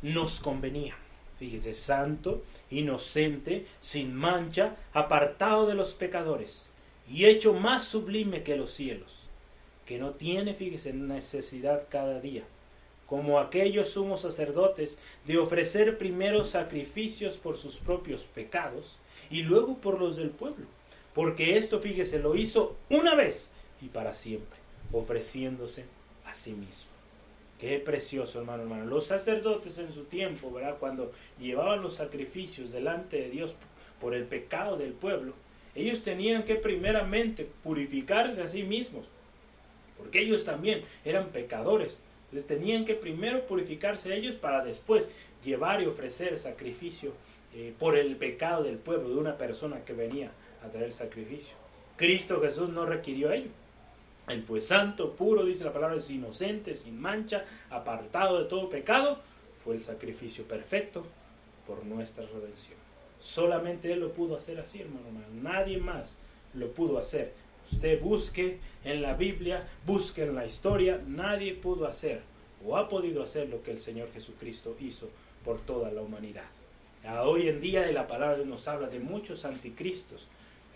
nos 0.00 0.40
convenía. 0.40 0.96
Fíjese, 1.38 1.74
santo, 1.74 2.42
inocente, 2.70 3.66
sin 3.80 4.14
mancha, 4.14 4.76
apartado 4.92 5.66
de 5.66 5.74
los 5.74 5.94
pecadores 5.94 6.68
y 7.08 7.24
hecho 7.24 7.52
más 7.52 7.82
sublime 7.84 8.44
que 8.44 8.56
los 8.56 8.70
cielos, 8.70 9.22
que 9.84 9.98
no 9.98 10.12
tiene, 10.12 10.54
fíjese, 10.54 10.92
necesidad 10.92 11.88
cada 11.90 12.20
día 12.20 12.44
como 13.12 13.38
aquellos 13.38 13.90
sumos 13.90 14.20
sacerdotes, 14.20 14.98
de 15.26 15.36
ofrecer 15.36 15.98
primero 15.98 16.44
sacrificios 16.44 17.36
por 17.36 17.58
sus 17.58 17.76
propios 17.76 18.24
pecados 18.24 18.96
y 19.28 19.42
luego 19.42 19.76
por 19.76 20.00
los 20.00 20.16
del 20.16 20.30
pueblo. 20.30 20.64
Porque 21.12 21.58
esto, 21.58 21.82
fíjese, 21.82 22.20
lo 22.20 22.36
hizo 22.36 22.74
una 22.88 23.14
vez 23.14 23.52
y 23.82 23.88
para 23.88 24.14
siempre, 24.14 24.58
ofreciéndose 24.92 25.84
a 26.24 26.32
sí 26.32 26.52
mismo. 26.52 26.86
Qué 27.60 27.78
precioso, 27.80 28.38
hermano, 28.38 28.62
hermano. 28.62 28.86
Los 28.86 29.08
sacerdotes 29.08 29.76
en 29.76 29.92
su 29.92 30.04
tiempo, 30.04 30.50
¿verdad? 30.50 30.78
Cuando 30.80 31.12
llevaban 31.38 31.82
los 31.82 31.96
sacrificios 31.96 32.72
delante 32.72 33.18
de 33.18 33.28
Dios 33.28 33.56
por 34.00 34.14
el 34.14 34.24
pecado 34.24 34.78
del 34.78 34.94
pueblo, 34.94 35.34
ellos 35.74 36.00
tenían 36.00 36.44
que 36.44 36.54
primeramente 36.54 37.46
purificarse 37.62 38.40
a 38.40 38.48
sí 38.48 38.62
mismos, 38.62 39.10
porque 39.98 40.20
ellos 40.20 40.44
también 40.44 40.82
eran 41.04 41.28
pecadores 41.28 42.00
les 42.32 42.46
tenían 42.46 42.84
que 42.84 42.94
primero 42.94 43.46
purificarse 43.46 44.14
ellos 44.14 44.34
para 44.34 44.64
después 44.64 45.08
llevar 45.44 45.82
y 45.82 45.86
ofrecer 45.86 46.38
sacrificio 46.38 47.12
eh, 47.54 47.74
por 47.78 47.96
el 47.96 48.16
pecado 48.16 48.64
del 48.64 48.78
pueblo, 48.78 49.10
de 49.10 49.16
una 49.16 49.36
persona 49.36 49.84
que 49.84 49.92
venía 49.92 50.32
a 50.64 50.68
traer 50.68 50.92
sacrificio. 50.92 51.54
Cristo 51.96 52.40
Jesús 52.40 52.70
no 52.70 52.86
requirió 52.86 53.30
ello. 53.30 53.50
Él 54.28 54.42
fue 54.42 54.60
santo, 54.60 55.14
puro, 55.14 55.44
dice 55.44 55.64
la 55.64 55.72
palabra, 55.72 55.96
es 55.96 56.08
inocente, 56.08 56.74
sin 56.74 56.98
mancha, 57.00 57.44
apartado 57.70 58.42
de 58.42 58.48
todo 58.48 58.68
pecado. 58.68 59.20
Fue 59.62 59.74
el 59.74 59.80
sacrificio 59.80 60.44
perfecto 60.44 61.04
por 61.66 61.84
nuestra 61.84 62.24
redención. 62.24 62.78
Solamente 63.20 63.92
Él 63.92 64.00
lo 64.00 64.12
pudo 64.12 64.36
hacer 64.36 64.58
así, 64.58 64.80
hermano. 64.80 65.06
Nadie 65.34 65.78
más 65.78 66.16
lo 66.54 66.72
pudo 66.72 66.98
hacer. 66.98 67.32
Usted 67.64 68.00
busque 68.00 68.58
en 68.84 69.02
la 69.02 69.14
Biblia, 69.14 69.64
busque 69.86 70.24
en 70.24 70.34
la 70.34 70.44
historia, 70.44 71.00
nadie 71.06 71.54
pudo 71.54 71.86
hacer 71.86 72.22
o 72.66 72.76
ha 72.76 72.88
podido 72.88 73.22
hacer 73.22 73.48
lo 73.48 73.62
que 73.62 73.72
el 73.72 73.78
Señor 73.78 74.12
Jesucristo 74.12 74.76
hizo 74.80 75.08
por 75.44 75.60
toda 75.60 75.90
la 75.90 76.02
humanidad. 76.02 76.44
Hoy 77.24 77.48
en 77.48 77.60
día 77.60 77.90
la 77.90 78.06
palabra 78.06 78.44
nos 78.44 78.68
habla 78.68 78.88
de 78.88 79.00
muchos 79.00 79.44
anticristos 79.44 80.28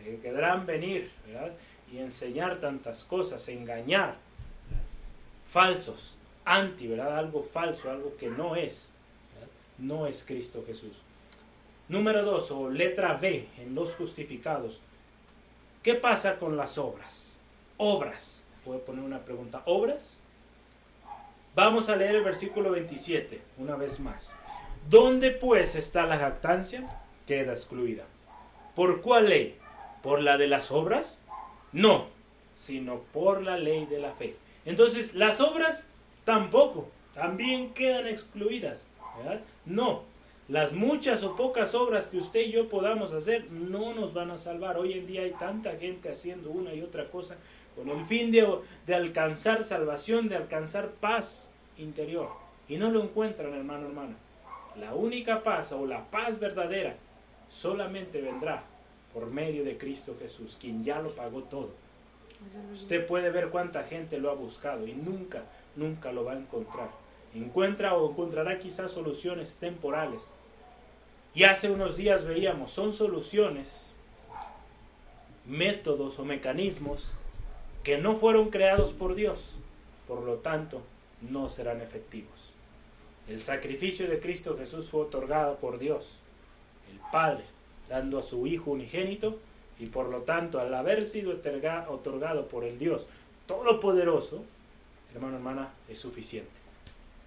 que 0.02 0.14
eh, 0.14 0.18
querrán 0.20 0.66
venir 0.66 1.10
y 1.92 1.98
enseñar 1.98 2.58
tantas 2.58 3.04
cosas, 3.04 3.48
engañar, 3.48 4.16
falsos, 5.46 6.16
anti, 6.44 6.88
¿verdad? 6.88 7.18
algo 7.18 7.42
falso, 7.42 7.90
algo 7.90 8.16
que 8.16 8.28
no 8.28 8.56
es, 8.56 8.92
no 9.78 10.06
es 10.06 10.24
Cristo 10.24 10.64
Jesús. 10.66 11.02
Número 11.88 12.24
dos, 12.24 12.50
o 12.50 12.68
letra 12.68 13.14
B 13.14 13.46
en 13.58 13.74
los 13.74 13.94
justificados, 13.94 14.80
¿Qué 15.86 15.94
pasa 15.94 16.36
con 16.36 16.56
las 16.56 16.78
obras? 16.78 17.38
Obras. 17.76 18.42
puede 18.64 18.80
poner 18.80 19.04
una 19.04 19.24
pregunta. 19.24 19.62
¿Obras? 19.66 20.20
Vamos 21.54 21.88
a 21.88 21.94
leer 21.94 22.16
el 22.16 22.24
versículo 22.24 22.72
27, 22.72 23.40
una 23.58 23.76
vez 23.76 24.00
más. 24.00 24.34
¿Dónde 24.90 25.30
pues 25.30 25.76
está 25.76 26.04
la 26.06 26.18
jactancia? 26.18 26.84
Queda 27.24 27.52
excluida. 27.52 28.02
¿Por 28.74 29.00
cuál 29.00 29.28
ley? 29.28 29.60
¿Por 30.02 30.22
la 30.22 30.36
de 30.36 30.48
las 30.48 30.72
obras? 30.72 31.20
No, 31.72 32.08
sino 32.56 33.02
por 33.12 33.42
la 33.42 33.56
ley 33.56 33.86
de 33.86 34.00
la 34.00 34.10
fe. 34.10 34.34
Entonces, 34.64 35.14
las 35.14 35.40
obras 35.40 35.84
tampoco, 36.24 36.88
también 37.14 37.72
quedan 37.74 38.08
excluidas. 38.08 38.86
No, 39.64 40.02
las 40.48 40.72
muchas 40.72 41.24
o 41.24 41.34
pocas 41.34 41.74
obras 41.74 42.06
que 42.06 42.18
usted 42.18 42.40
y 42.40 42.52
yo 42.52 42.68
podamos 42.68 43.12
hacer 43.12 43.50
no 43.50 43.94
nos 43.94 44.14
van 44.14 44.30
a 44.30 44.38
salvar. 44.38 44.78
Hoy 44.78 44.92
en 44.92 45.06
día 45.06 45.22
hay 45.22 45.32
tanta 45.32 45.76
gente 45.76 46.10
haciendo 46.10 46.50
una 46.50 46.72
y 46.72 46.82
otra 46.82 47.10
cosa 47.10 47.36
con 47.74 47.88
el 47.88 48.04
fin 48.04 48.30
de, 48.30 48.46
de 48.86 48.94
alcanzar 48.94 49.64
salvación, 49.64 50.28
de 50.28 50.36
alcanzar 50.36 50.90
paz 50.90 51.50
interior. 51.76 52.28
Y 52.68 52.76
no 52.76 52.90
lo 52.90 53.02
encuentran, 53.02 53.52
hermano, 53.54 53.86
hermana. 53.86 54.16
La 54.78 54.94
única 54.94 55.42
paz 55.42 55.72
o 55.72 55.86
la 55.86 56.10
paz 56.10 56.38
verdadera 56.38 56.96
solamente 57.48 58.20
vendrá 58.20 58.64
por 59.12 59.26
medio 59.26 59.64
de 59.64 59.78
Cristo 59.78 60.14
Jesús, 60.18 60.56
quien 60.60 60.84
ya 60.84 61.00
lo 61.00 61.14
pagó 61.14 61.42
todo. 61.42 61.70
Usted 62.72 63.06
puede 63.06 63.30
ver 63.30 63.48
cuánta 63.48 63.82
gente 63.82 64.18
lo 64.18 64.30
ha 64.30 64.34
buscado 64.34 64.86
y 64.86 64.92
nunca, 64.92 65.44
nunca 65.74 66.12
lo 66.12 66.24
va 66.24 66.32
a 66.32 66.38
encontrar. 66.38 66.90
Encuentra 67.36 67.94
o 67.94 68.10
encontrará 68.10 68.58
quizás 68.58 68.92
soluciones 68.92 69.56
temporales. 69.56 70.30
Y 71.34 71.44
hace 71.44 71.70
unos 71.70 71.96
días 71.96 72.24
veíamos, 72.24 72.70
son 72.70 72.92
soluciones, 72.92 73.92
métodos 75.44 76.18
o 76.18 76.24
mecanismos 76.24 77.12
que 77.84 77.98
no 77.98 78.14
fueron 78.14 78.50
creados 78.50 78.92
por 78.92 79.14
Dios. 79.14 79.56
Por 80.08 80.22
lo 80.22 80.36
tanto, 80.36 80.82
no 81.20 81.48
serán 81.48 81.80
efectivos. 81.80 82.50
El 83.28 83.40
sacrificio 83.40 84.08
de 84.08 84.20
Cristo 84.20 84.56
Jesús 84.56 84.88
fue 84.88 85.02
otorgado 85.02 85.56
por 85.56 85.78
Dios, 85.78 86.20
el 86.90 87.00
Padre, 87.10 87.44
dando 87.88 88.18
a 88.18 88.22
su 88.22 88.46
Hijo 88.46 88.70
unigénito 88.70 89.38
y 89.78 89.86
por 89.86 90.08
lo 90.08 90.22
tanto 90.22 90.58
al 90.58 90.72
haber 90.72 91.04
sido 91.04 91.32
otorgado 91.88 92.48
por 92.48 92.64
el 92.64 92.78
Dios 92.78 93.08
Todopoderoso, 93.46 94.44
hermano, 95.14 95.36
hermana, 95.36 95.72
es 95.88 96.00
suficiente, 96.00 96.50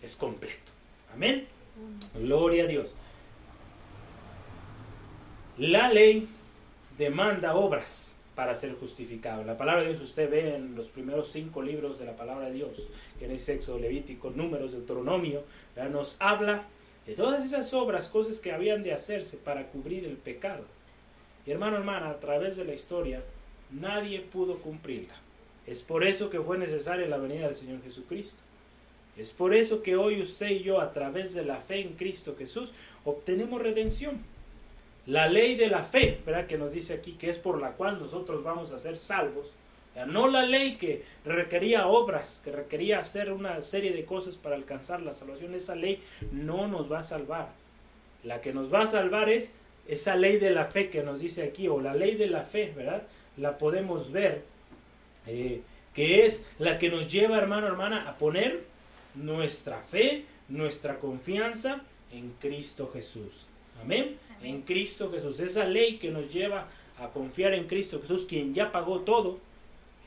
es 0.02 0.16
completo. 0.16 0.72
Amén. 1.14 1.48
Gloria 2.16 2.64
a 2.64 2.68
Dios. 2.68 2.94
La 5.58 5.92
ley 5.92 6.28
demanda 6.98 7.56
obras 7.56 8.14
para 8.36 8.56
ser 8.56 8.74
justificado. 8.76 9.44
La 9.44 9.58
palabra 9.58 9.82
de 9.82 9.90
Dios 9.90 10.02
usted 10.02 10.30
ve 10.30 10.56
en 10.56 10.76
los 10.76 10.88
primeros 10.88 11.30
cinco 11.30 11.62
libros 11.62 12.00
de 12.00 12.06
la 12.06 12.16
palabra 12.16 12.48
de 12.48 12.54
Dios, 12.54 12.88
que 13.20 13.34
es 13.34 13.44
Sexo, 13.44 13.78
Levítico, 13.78 14.30
Números, 14.30 14.72
Deuteronomio, 14.72 15.44
nos 15.92 16.16
habla 16.20 16.66
de 17.06 17.16
todas 17.16 17.44
esas 17.44 17.74
obras, 17.74 18.08
cosas 18.08 18.40
que 18.40 18.54
habían 18.54 18.84
de 18.84 18.94
hacerse 18.94 19.36
para 19.36 19.68
cubrir 19.68 20.06
el 20.06 20.16
pecado. 20.16 20.64
Y 21.46 21.52
hermano, 21.52 21.76
hermana, 21.76 22.12
a 22.12 22.20
través 22.20 22.56
de 22.56 22.64
la 22.64 22.74
historia, 22.74 23.24
nadie 23.72 24.22
pudo 24.22 24.60
cumplirla. 24.60 25.16
Es 25.68 25.82
por 25.82 26.06
eso 26.06 26.30
que 26.30 26.40
fue 26.40 26.58
necesaria 26.58 27.08
la 27.08 27.18
venida 27.18 27.48
del 27.48 27.56
Señor 27.56 27.84
Jesucristo. 27.84 28.42
Es 29.20 29.34
por 29.34 29.54
eso 29.54 29.82
que 29.84 29.98
hoy 29.98 30.22
usted 30.22 30.50
y 30.50 30.64
yo, 30.64 30.80
a 30.80 30.94
través 30.94 31.34
de 31.34 31.44
la 31.44 31.60
fe 31.60 31.82
en 31.82 31.94
Cristo 31.94 32.36
Jesús, 32.38 32.74
obtenemos 33.04 33.62
redención. 33.62 34.24
La 35.06 35.28
ley 35.28 35.56
de 35.56 35.68
la 35.68 35.84
fe, 35.84 36.22
¿verdad? 36.26 36.48
Que 36.48 36.58
nos 36.58 36.72
dice 36.72 36.94
aquí 36.94 37.14
que 37.14 37.30
es 37.30 37.38
por 37.38 37.60
la 37.60 37.74
cual 37.74 38.00
nosotros 38.00 38.44
vamos 38.44 38.72
a 38.72 38.80
ser 38.80 38.98
salvos. 38.98 39.52
No 40.08 40.30
la 40.30 40.44
ley 40.44 40.78
que 40.78 41.04
requería 41.26 41.88
obras, 41.88 42.42
que 42.46 42.54
requería 42.54 43.00
hacer 43.00 43.34
una 43.34 43.62
serie 43.62 43.92
de 43.92 44.06
cosas 44.06 44.38
para 44.38 44.56
alcanzar 44.56 45.02
la 45.02 45.12
salvación. 45.12 45.54
Esa 45.54 45.76
ley 45.76 46.02
no 46.32 46.70
nos 46.70 46.90
va 46.90 47.00
a 47.00 47.04
salvar. 47.04 47.50
La 48.24 48.40
que 48.40 48.54
nos 48.54 48.74
va 48.74 48.84
a 48.84 48.88
salvar 48.88 49.28
es 49.28 49.52
esa 49.86 50.16
ley 50.16 50.38
de 50.38 50.52
la 50.52 50.64
fe 50.64 50.90
que 50.90 51.04
nos 51.04 51.20
dice 51.20 51.44
aquí, 51.44 51.68
o 51.68 51.82
la 51.82 51.94
ley 51.94 52.16
de 52.16 52.28
la 52.28 52.44
fe, 52.44 52.72
¿verdad? 52.74 53.04
La 53.36 53.58
podemos 53.58 54.14
ver, 54.14 54.44
eh, 55.28 55.62
que 55.94 56.26
es 56.26 56.50
la 56.58 56.78
que 56.78 56.90
nos 56.90 57.12
lleva, 57.12 57.38
hermano, 57.38 57.68
hermana, 57.68 58.08
a 58.08 58.18
poner 58.18 58.69
nuestra 59.16 59.82
fe, 59.82 60.26
nuestra 60.48 61.00
confianza 61.00 61.84
en 62.12 62.32
Cristo 62.40 62.90
Jesús. 62.94 63.48
Amén 63.82 64.18
en 64.44 64.62
Cristo 64.62 65.12
Jesús. 65.12 65.40
Esa 65.40 65.66
ley 65.66 65.98
que 65.98 66.12
nos 66.12 66.32
lleva 66.32 66.68
a 66.98 67.10
confiar 67.10 67.54
en 67.54 67.68
Cristo 67.68 68.00
Jesús, 68.02 68.26
quien 68.28 68.54
ya 68.54 68.72
pagó 68.72 69.02
todo, 69.02 69.40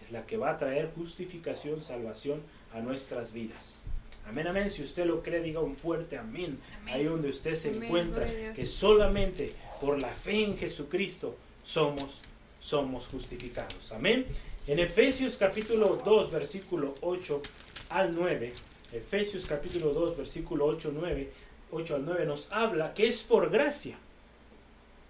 es 0.03 0.12
la 0.12 0.26
que 0.26 0.36
va 0.36 0.50
a 0.50 0.57
traer 0.57 0.90
justificación, 0.94 1.82
salvación 1.82 2.42
a 2.72 2.80
nuestras 2.80 3.32
vidas. 3.32 3.80
Amén, 4.26 4.46
amén. 4.46 4.70
Si 4.70 4.82
usted 4.82 5.07
lo 5.07 5.22
cree, 5.22 5.40
diga 5.40 5.61
un 5.61 5.76
fuerte 5.76 6.16
amén. 6.16 6.59
Ahí 6.86 7.05
donde 7.05 7.28
usted 7.28 7.55
se 7.55 7.70
encuentra, 7.70 8.26
que 8.55 8.66
solamente 8.66 9.53
por 9.80 10.00
la 10.00 10.09
fe 10.09 10.44
en 10.44 10.57
Jesucristo 10.57 11.36
somos, 11.62 12.22
somos 12.61 13.09
justificados. 13.09 13.92
Amén. 13.92 14.26
En 14.66 14.78
Efesios 14.78 15.36
capítulo 15.36 16.00
2, 16.05 16.30
versículo 16.30 16.94
8 17.00 17.42
al 17.88 18.14
9, 18.14 18.53
Efesios 18.93 19.47
capítulo 19.47 19.93
2, 19.93 20.16
versículo 20.16 20.66
8, 20.66 20.93
9, 20.95 21.32
8 21.70 21.95
al 21.95 22.05
9 22.05 22.26
nos 22.26 22.53
habla 22.53 22.95
que 22.95 23.07
es 23.07 23.22
por 23.22 23.51
gracia 23.51 23.97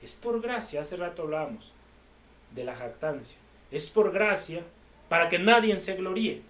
es 0.03 0.15
por 0.17 0.43
gracia, 0.43 0.81
hace 0.81 0.97
rato 0.97 1.23
hablábamos 1.23 1.73
de 2.55 2.65
la 2.65 2.75
jactancia. 2.75 3.39
Es 3.71 3.89
por 3.89 4.13
gracia 4.13 4.65
para 5.09 5.29
que 5.29 5.39
nadie 5.39 5.79
se 5.79 5.95
gloríe. 5.95 6.43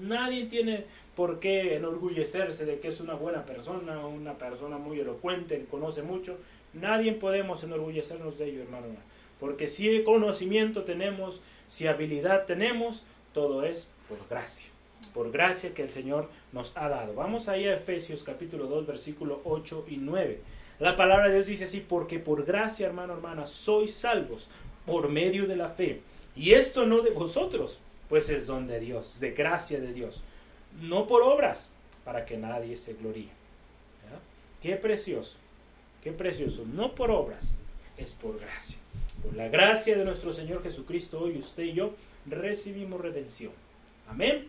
Nadie 0.00 0.46
tiene 0.46 0.86
por 1.16 1.40
qué 1.40 1.74
enorgullecerse 1.74 2.64
de 2.64 2.78
que 2.78 2.88
es 2.88 3.00
una 3.00 3.14
buena 3.14 3.44
persona, 3.44 4.06
una 4.06 4.38
persona 4.38 4.78
muy 4.78 5.00
elocuente, 5.00 5.58
que 5.58 5.66
conoce 5.66 6.02
mucho. 6.02 6.38
Nadie 6.72 7.12
podemos 7.12 7.64
enorgullecernos 7.64 8.38
de 8.38 8.50
ello, 8.50 8.62
hermano. 8.62 8.86
Porque 9.40 9.66
si 9.66 10.04
conocimiento 10.04 10.84
tenemos, 10.84 11.42
si 11.66 11.88
habilidad 11.88 12.46
tenemos, 12.46 13.02
todo 13.34 13.64
es 13.64 13.88
por 14.08 14.18
gracia. 14.30 14.70
Por 15.14 15.30
gracia 15.30 15.74
que 15.74 15.82
el 15.82 15.90
Señor 15.90 16.28
nos 16.52 16.76
ha 16.76 16.88
dado. 16.88 17.14
Vamos 17.14 17.48
ahí 17.48 17.66
a 17.66 17.74
Efesios 17.74 18.22
capítulo 18.22 18.66
2, 18.66 18.86
versículo 18.86 19.40
8 19.44 19.86
y 19.88 19.98
9. 19.98 20.40
La 20.78 20.96
palabra 20.96 21.28
de 21.28 21.34
Dios 21.34 21.46
dice 21.46 21.64
así, 21.64 21.80
porque 21.80 22.18
por 22.18 22.44
gracia, 22.44 22.86
hermano, 22.86 23.12
hermana, 23.12 23.46
sois 23.46 23.92
salvos 23.94 24.48
por 24.86 25.08
medio 25.08 25.46
de 25.46 25.56
la 25.56 25.68
fe. 25.68 26.00
Y 26.34 26.52
esto 26.52 26.86
no 26.86 27.02
de 27.02 27.10
vosotros, 27.10 27.80
pues 28.08 28.30
es 28.30 28.46
don 28.46 28.66
de 28.66 28.80
Dios, 28.80 29.20
de 29.20 29.32
gracia 29.32 29.80
de 29.80 29.92
Dios. 29.92 30.24
No 30.80 31.06
por 31.06 31.22
obras, 31.22 31.70
para 32.04 32.24
que 32.24 32.36
nadie 32.36 32.76
se 32.76 32.94
gloríe. 32.94 33.30
Qué 34.60 34.76
precioso, 34.76 35.38
qué 36.02 36.12
precioso. 36.12 36.64
No 36.64 36.94
por 36.94 37.10
obras, 37.10 37.54
es 37.96 38.12
por 38.12 38.38
gracia. 38.38 38.78
Por 39.22 39.34
la 39.34 39.48
gracia 39.48 39.96
de 39.96 40.04
nuestro 40.04 40.32
Señor 40.32 40.62
Jesucristo, 40.62 41.20
hoy 41.20 41.36
usted 41.36 41.64
y 41.64 41.74
yo 41.74 41.94
recibimos 42.26 43.00
redención. 43.00 43.52
Amén. 44.08 44.48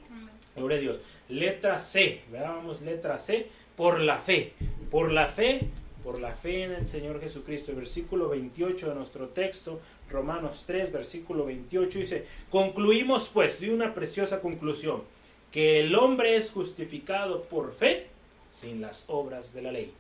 Gloria 0.56 0.78
a 0.78 0.82
Dios. 0.82 0.99
Letra 1.30 1.80
C, 1.80 2.22
veamos 2.32 2.82
letra 2.82 3.18
C, 3.20 3.47
por 3.76 3.99
la 3.99 4.18
fe. 4.18 4.54
Por 4.91 5.12
la 5.12 5.28
fe 5.28 5.70
por 6.04 6.20
la 6.20 6.36
fe 6.36 6.64
en 6.64 6.74
el 6.74 6.86
Señor 6.86 7.22
Jesucristo. 7.22 7.74
Versículo 7.76 8.30
28 8.30 8.89
de 8.89 8.95
nuestro 8.95 9.30
texto, 9.30 9.80
Romanos 10.10 10.66
3, 10.68 10.91
versículo 10.91 11.45
28, 11.45 11.99
dice, 11.99 12.26
concluimos 12.49 13.30
pues, 13.30 13.62
de 13.62 13.74
una 13.74 13.93
preciosa 13.93 14.41
conclusión, 14.41 15.04
que 15.51 15.80
el 15.80 15.95
hombre 15.95 16.36
es 16.36 16.51
justificado 16.51 17.43
por 17.43 17.74
fe 17.74 18.08
sin 18.49 18.82
las 18.82 19.06
obras 19.08 19.54
de 19.54 19.62
la 19.62 19.72
ley. 19.72 19.93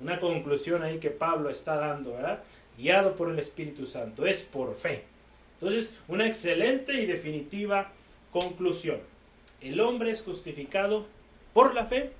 Una 0.00 0.20
conclusión 0.20 0.82
ahí 0.82 0.98
que 0.98 1.10
Pablo 1.10 1.50
está 1.50 1.76
dando, 1.76 2.12
¿verdad? 2.12 2.42
Guiado 2.76 3.14
por 3.14 3.30
el 3.30 3.38
Espíritu 3.38 3.86
Santo, 3.86 4.26
es 4.26 4.42
por 4.42 4.74
fe. 4.74 5.04
Entonces, 5.54 5.90
una 6.08 6.26
excelente 6.26 7.00
y 7.00 7.06
definitiva 7.06 7.92
conclusión. 8.32 8.98
El 9.64 9.80
hombre 9.80 10.10
es 10.10 10.20
justificado 10.20 11.06
por 11.54 11.74
la 11.74 11.86
fe 11.86 12.12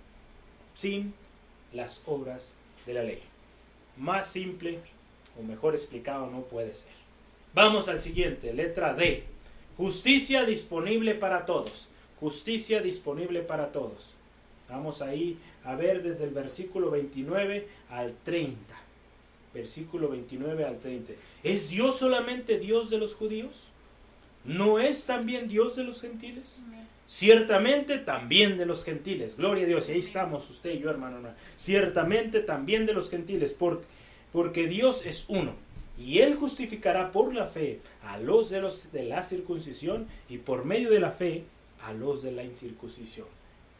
sin 0.72 1.12
las 1.74 2.00
obras 2.06 2.54
de 2.86 2.94
la 2.94 3.02
ley. 3.02 3.22
Más 3.98 4.26
simple 4.26 4.80
o 5.38 5.42
mejor 5.42 5.74
explicado 5.74 6.30
no 6.30 6.40
puede 6.40 6.72
ser. 6.72 6.92
Vamos 7.52 7.88
al 7.88 8.00
siguiente, 8.00 8.54
letra 8.54 8.94
D. 8.94 9.24
Justicia 9.76 10.44
disponible 10.44 11.14
para 11.14 11.44
todos. 11.44 11.88
Justicia 12.18 12.80
disponible 12.80 13.42
para 13.42 13.72
todos. 13.72 14.14
Vamos 14.70 15.02
ahí 15.02 15.38
a 15.64 15.74
ver 15.74 16.02
desde 16.02 16.24
el 16.24 16.30
versículo 16.30 16.90
29 16.90 17.68
al 17.90 18.16
30. 18.24 18.74
Versículo 19.52 20.08
29 20.08 20.64
al 20.64 20.78
30. 20.78 21.12
¿Es 21.42 21.68
Dios 21.68 21.98
solamente 21.98 22.58
Dios 22.58 22.88
de 22.88 22.96
los 22.96 23.14
judíos? 23.14 23.68
¿No 24.44 24.78
es 24.78 25.04
también 25.04 25.46
Dios 25.46 25.76
de 25.76 25.84
los 25.84 26.00
gentiles? 26.00 26.62
Ciertamente 27.06 27.98
también 27.98 28.56
de 28.56 28.66
los 28.66 28.84
gentiles. 28.84 29.36
Gloria 29.36 29.64
a 29.64 29.66
Dios. 29.68 29.88
Y 29.88 29.92
ahí 29.92 29.98
estamos 29.98 30.48
usted 30.50 30.72
y 30.72 30.78
yo, 30.80 30.90
hermano. 30.90 31.18
Ciertamente 31.56 32.40
también 32.40 32.86
de 32.86 32.94
los 32.94 33.10
gentiles. 33.10 33.52
Porque, 33.52 33.86
porque 34.32 34.66
Dios 34.66 35.04
es 35.04 35.26
uno. 35.28 35.54
Y 35.98 36.20
Él 36.20 36.34
justificará 36.34 37.12
por 37.12 37.34
la 37.34 37.46
fe 37.46 37.80
a 38.02 38.18
los 38.18 38.50
de, 38.50 38.60
los 38.60 38.90
de 38.90 39.04
la 39.04 39.22
circuncisión 39.22 40.08
y 40.28 40.38
por 40.38 40.64
medio 40.64 40.90
de 40.90 41.00
la 41.00 41.12
fe 41.12 41.44
a 41.82 41.92
los 41.92 42.22
de 42.22 42.32
la 42.32 42.42
incircuncisión. 42.42 43.28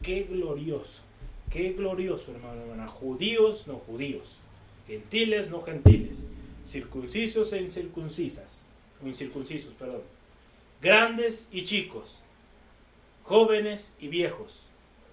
Qué 0.01 0.23
glorioso, 0.23 1.03
qué 1.49 1.73
glorioso, 1.73 2.31
hermano, 2.31 2.61
hermana. 2.61 2.87
Judíos, 2.87 3.67
no 3.67 3.79
judíos. 3.79 4.37
Gentiles, 4.87 5.49
no 5.49 5.61
gentiles. 5.61 6.27
Circuncisos 6.65 7.51
e 7.53 7.61
incircuncisas. 7.61 8.63
O 9.03 9.07
incircuncisos, 9.07 9.73
perdón. 9.73 10.03
Grandes 10.81 11.49
y 11.51 11.63
chicos. 11.63 12.21
Jóvenes 13.25 13.95
y 13.99 14.07
viejos. 14.07 14.59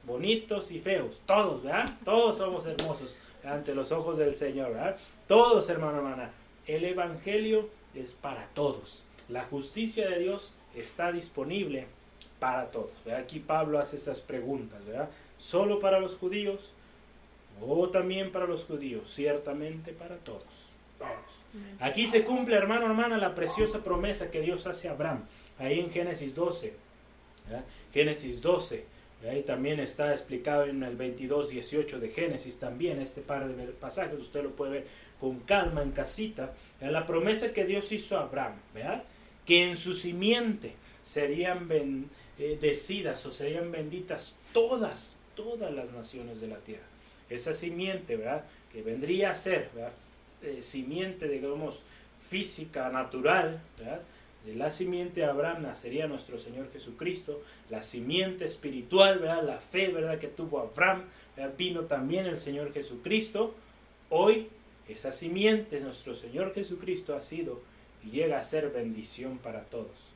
Bonitos 0.05 0.71
y 0.71 0.81
feos. 0.81 1.21
Todos, 1.25 1.63
¿verdad? 1.63 1.91
Todos 2.05 2.37
somos 2.37 2.67
hermosos 2.67 3.17
ante 3.43 3.75
los 3.75 3.91
ojos 3.91 4.19
del 4.19 4.35
Señor, 4.35 4.73
¿verdad? 4.73 4.97
Todos, 5.27 5.71
hermano, 5.71 5.99
hermana. 5.99 6.31
El 6.67 6.85
Evangelio 6.85 7.71
es 7.95 8.13
para 8.13 8.47
todos. 8.49 9.03
La 9.31 9.45
justicia 9.45 10.11
de 10.11 10.19
Dios 10.19 10.53
está 10.77 11.11
disponible 11.11 11.87
para 12.39 12.71
todos. 12.71 12.91
Aquí 13.19 13.41
Pablo 13.41 13.79
hace 13.79 13.97
estas 13.97 14.21
preguntas, 14.21 14.85
¿verdad? 14.85 15.09
¿Solo 15.39 15.79
para 15.79 15.99
los 15.99 16.19
judíos 16.19 16.75
o 17.63 17.89
también 17.89 18.31
para 18.31 18.45
los 18.47 18.67
judíos? 18.67 19.09
Ciertamente 19.09 19.95
para 19.95 20.17
todos. 20.19 20.75
Todos. 20.99 21.73
Aquí 21.81 22.07
se 22.07 22.25
cumple, 22.25 22.57
hermano, 22.57 22.85
hermana, 22.85 23.17
la 23.17 23.35
preciosa 23.35 23.83
promesa 23.83 24.31
que 24.31 24.43
Dios 24.43 24.67
hace 24.67 24.89
a 24.89 24.93
Abraham, 24.93 25.25
ahí 25.59 25.81
en 25.81 25.91
Génesis 25.91 26.35
12. 26.35 26.92
Génesis 27.93 28.43
12. 28.43 28.85
Ahí 29.29 29.43
también 29.43 29.79
está 29.79 30.11
explicado 30.11 30.65
en 30.65 30.83
el 30.83 30.97
22, 30.97 31.49
18 31.49 32.01
de 32.01 32.09
Génesis 32.09 32.59
también 32.59 33.01
este 33.01 33.21
par 33.21 33.47
de 33.47 33.67
pasajes, 33.69 34.19
usted 34.19 34.43
lo 34.43 34.57
puede 34.57 34.73
ver 34.73 34.87
con 35.21 35.39
calma 35.41 35.83
en 35.83 35.93
casita, 35.93 36.55
la 36.81 37.07
promesa 37.07 37.53
que 37.53 37.65
Dios 37.65 37.93
hizo 37.93 38.19
a 38.19 38.23
Abraham, 38.23 38.55
¿verdad? 38.75 39.05
que 39.47 39.69
en 39.69 39.77
su 39.77 39.95
simiente 39.95 40.75
serían 41.03 41.69
bendecidas 41.69 43.25
eh, 43.25 43.29
o 43.29 43.31
serían 43.31 43.73
benditas 43.73 44.37
todas, 44.53 45.17
todas 45.35 45.73
las 45.73 45.93
naciones 45.93 46.41
de 46.41 46.49
la 46.49 46.59
tierra. 46.59 46.85
Esa 47.29 47.55
simiente, 47.55 48.17
¿verdad? 48.17 48.45
Que 48.71 48.83
vendría 48.83 49.31
a 49.31 49.35
ser, 49.35 49.71
eh, 50.43 50.61
simiente, 50.61 51.29
digamos, 51.29 51.85
física, 52.21 52.91
natural, 52.91 53.61
¿verdad? 53.79 54.03
De 54.45 54.57
la 54.57 54.71
simiente 54.71 55.21
de 55.21 55.27
Abraham 55.27 55.63
nacería 55.63 56.09
nuestro 56.09 56.37
Señor 56.37 56.71
Jesucristo, 56.73 57.41
la 57.71 57.83
simiente 57.83 58.45
espiritual, 58.45 59.21
¿verdad? 59.21 59.45
La 59.45 59.59
fe, 59.59 59.89
¿verdad? 59.89 60.19
Que 60.19 60.27
tuvo 60.27 60.59
Abraham, 60.59 61.05
vino 61.57 61.83
también 61.83 62.27
el 62.27 62.39
Señor 62.39 62.73
Jesucristo. 62.73 63.55
Hoy, 64.11 64.49
esa 64.89 65.13
simiente, 65.13 65.81
nuestro 65.81 66.15
Señor 66.15 66.53
Jesucristo, 66.55 67.15
ha 67.15 67.21
sido 67.21 67.61
y 68.05 68.11
llega 68.11 68.39
a 68.39 68.43
ser 68.43 68.71
bendición 68.71 69.39
para 69.39 69.63
todos. 69.65 70.13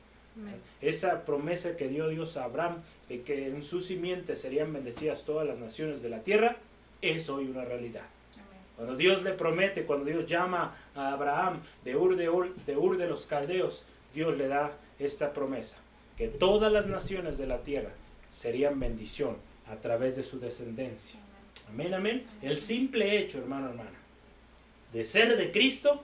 Esa 0.81 1.25
promesa 1.25 1.75
que 1.75 1.87
dio 1.87 2.09
Dios 2.09 2.37
a 2.37 2.43
Abraham 2.43 2.83
de 3.09 3.21
que 3.21 3.47
en 3.47 3.63
su 3.63 3.79
simiente 3.79 4.35
serían 4.35 4.71
bendecidas 4.71 5.23
todas 5.23 5.47
las 5.47 5.57
naciones 5.57 6.01
de 6.01 6.09
la 6.09 6.23
tierra, 6.23 6.57
es 7.01 7.29
hoy 7.29 7.45
una 7.47 7.65
realidad. 7.65 8.05
Cuando 8.75 8.95
Dios 8.95 9.23
le 9.23 9.31
promete, 9.31 9.85
cuando 9.85 10.05
Dios 10.05 10.27
llama 10.27 10.77
a 10.93 11.13
Abraham 11.13 11.61
de 11.83 11.95
Ur 11.95 12.15
de, 12.15 12.29
Ur, 12.29 12.55
de 12.55 12.77
Ur 12.77 12.97
de 12.97 13.07
los 13.07 13.25
Caldeos, 13.25 13.83
Dios 14.13 14.37
le 14.37 14.47
da 14.47 14.77
esta 14.99 15.33
promesa, 15.33 15.77
que 16.17 16.27
todas 16.27 16.71
las 16.71 16.87
naciones 16.87 17.37
de 17.37 17.47
la 17.47 17.63
tierra 17.63 17.91
serían 18.31 18.79
bendición 18.79 19.37
a 19.67 19.75
través 19.75 20.15
de 20.15 20.23
su 20.23 20.39
descendencia. 20.39 21.19
Amén, 21.69 21.93
amén. 21.93 22.25
El 22.41 22.57
simple 22.57 23.19
hecho, 23.19 23.39
hermano, 23.39 23.69
hermana, 23.69 23.99
de 24.93 25.03
ser 25.03 25.35
de 25.37 25.51
Cristo 25.51 26.01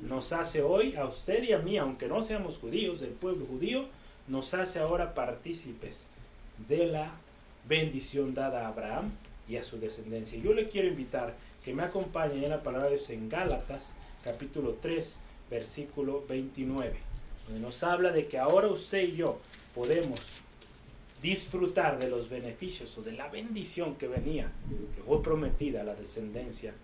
nos 0.00 0.32
hace 0.32 0.62
hoy, 0.62 0.94
a 0.96 1.06
usted 1.06 1.42
y 1.42 1.52
a 1.52 1.58
mí, 1.58 1.78
aunque 1.78 2.06
no 2.06 2.22
seamos 2.22 2.58
judíos, 2.58 3.00
del 3.00 3.10
pueblo 3.10 3.46
judío, 3.46 3.86
nos 4.28 4.52
hace 4.54 4.78
ahora 4.78 5.14
partícipes 5.14 6.08
de 6.68 6.86
la 6.86 7.12
bendición 7.66 8.34
dada 8.34 8.66
a 8.66 8.68
Abraham 8.68 9.10
y 9.48 9.56
a 9.56 9.64
su 9.64 9.78
descendencia. 9.78 10.38
Yo 10.38 10.52
le 10.52 10.66
quiero 10.66 10.88
invitar 10.88 11.34
que 11.64 11.74
me 11.74 11.82
acompañe 11.82 12.44
en 12.44 12.50
la 12.50 12.62
palabra 12.62 12.88
de 12.88 12.96
Dios 12.96 13.10
en 13.10 13.28
Gálatas, 13.28 13.94
capítulo 14.22 14.76
3, 14.80 15.18
versículo 15.50 16.24
29, 16.28 16.96
donde 17.46 17.60
nos 17.60 17.82
habla 17.82 18.12
de 18.12 18.26
que 18.26 18.38
ahora 18.38 18.68
usted 18.68 19.02
y 19.02 19.16
yo 19.16 19.38
podemos 19.74 20.36
disfrutar 21.22 21.98
de 21.98 22.08
los 22.08 22.28
beneficios 22.28 22.96
o 22.98 23.02
de 23.02 23.12
la 23.12 23.28
bendición 23.28 23.96
que 23.96 24.08
venía, 24.08 24.52
que 24.94 25.02
fue 25.02 25.22
prometida 25.22 25.80
a 25.80 25.84
la 25.84 25.94
descendencia 25.94 26.74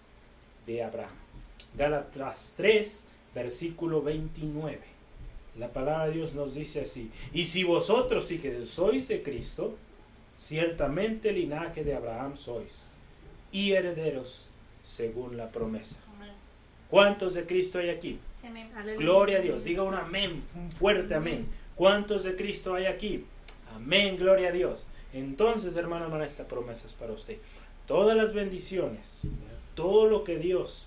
de 0.66 0.82
Abraham. 0.82 1.14
Gálatas 1.76 2.54
3, 2.56 3.04
versículo 3.34 4.02
29. 4.02 4.80
La 5.58 5.72
palabra 5.72 6.06
de 6.06 6.14
Dios 6.14 6.34
nos 6.34 6.54
dice 6.54 6.80
así, 6.80 7.10
y 7.32 7.44
si 7.44 7.64
vosotros, 7.64 8.24
fíjense, 8.24 8.66
sois 8.66 9.08
de 9.08 9.22
Cristo, 9.22 9.76
ciertamente 10.36 11.32
linaje 11.32 11.84
de 11.84 11.94
Abraham 11.94 12.36
sois, 12.36 12.84
y 13.50 13.72
herederos 13.72 14.46
según 14.86 15.36
la 15.36 15.50
promesa. 15.50 15.98
¿Cuántos 16.88 17.34
de 17.34 17.46
Cristo 17.46 17.78
hay 17.78 17.90
aquí? 17.90 18.18
Gloria 18.99 19.38
a 19.38 19.40
Dios. 19.40 19.64
Diga 19.64 19.82
un 19.82 19.95
amén, 19.95 20.43
un 20.55 20.72
fuerte 20.72 21.14
amén. 21.14 21.47
¿Cuántos 21.76 22.24
de 22.24 22.36
Cristo 22.36 22.74
hay 22.74 22.86
aquí? 22.86 23.24
Amén, 23.74 24.16
gloria 24.16 24.49
a 24.49 24.53
Dios. 24.53 24.86
Entonces, 25.12 25.76
hermano, 25.76 26.05
hermana, 26.07 26.24
esta 26.24 26.47
promesa 26.47 26.86
es 26.86 26.93
para 26.93 27.12
usted. 27.12 27.38
Todas 27.86 28.16
las 28.16 28.32
bendiciones, 28.32 29.26
todo 29.74 30.07
lo 30.07 30.24
que 30.24 30.38
Dios 30.38 30.86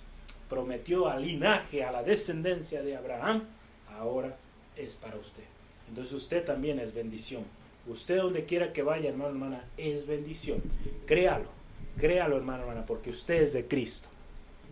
prometió 0.49 1.10
al 1.10 1.24
linaje, 1.24 1.84
a 1.84 1.91
la 1.91 2.03
descendencia 2.03 2.82
de 2.82 2.95
Abraham, 2.95 3.43
ahora 3.97 4.38
es 4.76 4.95
para 4.95 5.18
usted. 5.18 5.43
Entonces 5.89 6.14
usted 6.14 6.43
también 6.43 6.80
es 6.80 6.93
bendición. 6.93 7.43
Usted 7.88 8.18
donde 8.18 8.45
quiera 8.45 8.74
que 8.74 8.82
vaya, 8.82 9.10
hermano, 9.10 9.30
hermana, 9.30 9.66
es 9.78 10.08
bendición. 10.08 10.62
Créalo, 11.06 11.49
créalo, 11.97 12.38
hermano, 12.38 12.64
hermana, 12.64 12.86
porque 12.86 13.12
usted 13.12 13.36
es 13.36 13.53
de 13.53 13.68
Cristo. 13.68 14.08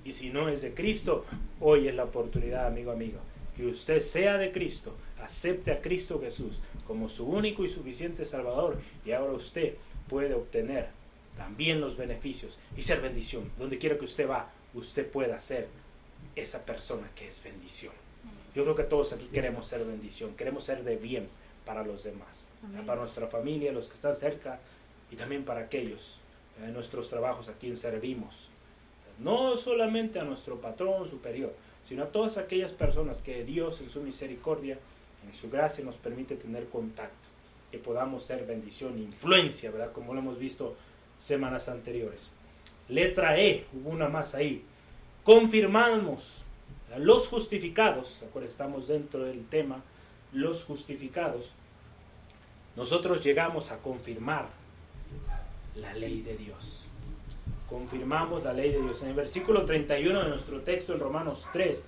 Y 0.05 0.11
si 0.11 0.29
no 0.29 0.49
es 0.49 0.61
de 0.61 0.73
Cristo, 0.73 1.25
hoy 1.59 1.87
es 1.87 1.95
la 1.95 2.03
oportunidad, 2.03 2.67
amigo, 2.67 2.91
amigo, 2.91 3.19
que 3.55 3.65
usted 3.65 3.99
sea 3.99 4.37
de 4.37 4.51
Cristo, 4.51 4.95
acepte 5.21 5.71
a 5.71 5.81
Cristo 5.81 6.19
Jesús 6.19 6.59
como 6.85 7.07
su 7.07 7.25
único 7.25 7.63
y 7.63 7.69
suficiente 7.69 8.25
Salvador, 8.25 8.77
y 9.05 9.11
ahora 9.11 9.33
usted 9.33 9.75
puede 10.09 10.33
obtener 10.33 10.89
también 11.37 11.79
los 11.81 11.97
beneficios 11.97 12.59
y 12.75 12.81
ser 12.81 13.01
bendición. 13.01 13.51
Donde 13.57 13.77
quiera 13.77 13.97
que 13.97 14.05
usted 14.05 14.29
va, 14.29 14.51
usted 14.73 15.09
pueda 15.09 15.39
ser 15.39 15.67
esa 16.35 16.65
persona 16.65 17.09
que 17.15 17.27
es 17.27 17.43
bendición. 17.43 17.93
Yo 18.55 18.63
creo 18.63 18.75
que 18.75 18.83
todos 18.83 19.13
aquí 19.13 19.25
queremos 19.31 19.65
ser 19.65 19.83
bendición, 19.83 20.35
queremos 20.35 20.63
ser 20.63 20.83
de 20.83 20.95
bien 20.95 21.27
para 21.65 21.83
los 21.83 22.03
demás, 22.03 22.45
para 22.85 22.99
nuestra 22.99 23.27
familia, 23.27 23.71
los 23.71 23.87
que 23.87 23.95
están 23.95 24.15
cerca 24.15 24.59
y 25.11 25.15
también 25.15 25.43
para 25.43 25.61
aquellos 25.61 26.19
en 26.63 26.73
nuestros 26.73 27.09
trabajos 27.09 27.49
a 27.49 27.53
quien 27.53 27.77
servimos. 27.77 28.49
No 29.19 29.55
solamente 29.57 30.19
a 30.19 30.23
nuestro 30.23 30.59
patrón 30.59 31.07
superior, 31.07 31.53
sino 31.83 32.03
a 32.03 32.11
todas 32.11 32.37
aquellas 32.37 32.71
personas 32.71 33.21
que 33.21 33.43
Dios 33.43 33.81
en 33.81 33.89
su 33.89 34.01
misericordia, 34.01 34.79
en 35.25 35.33
su 35.33 35.49
gracia 35.49 35.83
nos 35.83 35.97
permite 35.97 36.35
tener 36.35 36.67
contacto, 36.67 37.27
que 37.71 37.77
podamos 37.77 38.23
ser 38.23 38.45
bendición, 38.45 38.97
influencia, 38.97 39.71
¿verdad? 39.71 39.91
Como 39.91 40.13
lo 40.13 40.19
hemos 40.19 40.37
visto 40.37 40.75
semanas 41.17 41.69
anteriores. 41.69 42.31
Letra 42.89 43.39
E, 43.39 43.65
hubo 43.73 43.89
una 43.89 44.09
más 44.09 44.35
ahí. 44.35 44.63
Confirmamos 45.23 46.45
los 46.97 47.27
justificados, 47.27 48.21
estamos 48.43 48.87
dentro 48.87 49.23
del 49.23 49.45
tema, 49.45 49.81
los 50.31 50.63
justificados. 50.63 51.55
Nosotros 52.75 53.23
llegamos 53.23 53.71
a 53.71 53.77
confirmar 53.77 54.49
la 55.75 55.93
ley 55.93 56.21
de 56.21 56.35
Dios. 56.35 56.82
Confirmamos 57.73 58.43
la 58.43 58.53
ley 58.53 58.71
de 58.71 58.79
Dios. 58.83 59.01
En 59.01 59.07
el 59.07 59.15
versículo 59.15 59.65
31 59.65 60.21
de 60.21 60.29
nuestro 60.29 60.61
texto 60.61 60.93
en 60.93 60.99
Romanos 60.99 61.47
3 61.53 61.83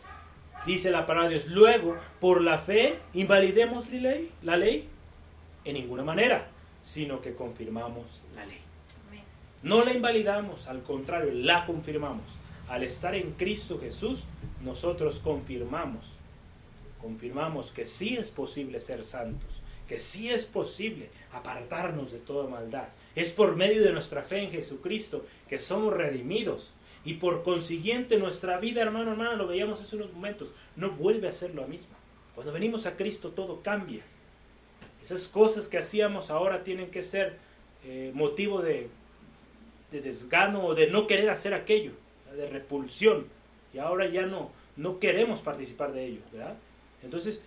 dice 0.66 0.90
la 0.90 1.06
palabra 1.06 1.30
de 1.30 1.36
Dios, 1.36 1.48
luego 1.50 1.96
por 2.20 2.42
la 2.42 2.58
fe 2.58 3.00
invalidemos 3.14 3.92
la 3.92 4.00
ley, 4.00 4.32
la 4.42 4.58
ley 4.58 4.90
en 5.64 5.76
ninguna 5.76 6.04
manera, 6.04 6.48
sino 6.82 7.22
que 7.22 7.36
confirmamos 7.36 8.24
la 8.34 8.48
ley. 8.48 8.62
No 9.62 9.86
la 9.86 9.94
invalidamos, 9.94 10.66
al 10.66 10.82
contrario, 10.82 11.30
la 11.32 11.66
confirmamos. 11.66 12.32
Al 12.68 12.82
estar 12.82 13.14
en 13.14 13.34
Cristo 13.34 13.78
Jesús, 13.80 14.26
nosotros 14.64 15.20
confirmamos, 15.20 16.18
confirmamos 17.00 17.72
que 17.72 17.86
sí 17.86 18.18
es 18.18 18.32
posible 18.32 18.80
ser 18.80 19.04
santos, 19.04 19.62
que 19.88 20.00
sí 20.00 20.30
es 20.30 20.46
posible 20.46 21.10
apartarnos 21.32 22.12
de 22.12 22.20
toda 22.20 22.48
maldad. 22.48 22.90
Es 23.16 23.32
por 23.32 23.56
medio 23.56 23.84
de 23.84 23.92
nuestra 23.92 24.22
fe 24.22 24.44
en 24.44 24.52
Jesucristo 24.52 25.26
que 25.48 25.60
somos 25.60 25.94
redimidos. 25.94 26.74
Y 27.04 27.16
por 27.16 27.44
consiguiente 27.44 28.18
nuestra 28.18 28.58
vida, 28.58 28.82
hermano, 28.82 29.12
hermana, 29.12 29.36
lo 29.36 29.48
veíamos 29.48 29.80
hace 29.80 29.96
unos 29.96 30.12
momentos, 30.12 30.54
no 30.76 30.92
vuelve 30.92 31.28
a 31.28 31.34
ser 31.34 31.54
lo 31.54 31.68
mismo. 31.68 31.96
Cuando 32.34 32.52
venimos 32.52 32.86
a 32.86 32.98
Cristo 32.98 33.30
todo 33.32 33.62
cambia. 33.62 34.04
Esas 35.02 35.28
cosas 35.28 35.68
que 35.68 35.78
hacíamos 35.78 36.32
ahora 36.32 36.64
tienen 36.64 36.90
que 36.90 37.04
ser 37.04 37.38
eh, 37.84 38.12
motivo 38.16 38.62
de 38.62 38.90
de 39.92 40.02
desgano 40.02 40.66
o 40.66 40.76
de 40.76 40.88
no 40.88 41.08
querer 41.08 41.30
hacer 41.30 41.54
aquello, 41.54 41.92
de 42.36 42.48
repulsión. 42.48 43.28
Y 43.74 43.78
ahora 43.78 44.08
ya 44.08 44.26
no, 44.26 44.52
no 44.76 45.00
queremos 45.00 45.42
participar 45.42 45.94
de 45.94 46.06
ello, 46.06 46.22
¿verdad? 46.32 46.56
Entonces, 47.04 47.42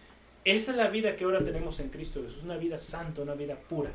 esa 0.52 0.70
es 0.70 0.76
la 0.76 0.88
vida 0.88 1.16
que 1.16 1.24
ahora 1.24 1.42
tenemos 1.42 1.80
en 1.80 1.88
Cristo 1.88 2.22
Jesús, 2.22 2.44
una 2.44 2.56
vida 2.56 2.78
santa, 2.78 3.22
una 3.22 3.34
vida 3.34 3.56
pura, 3.56 3.90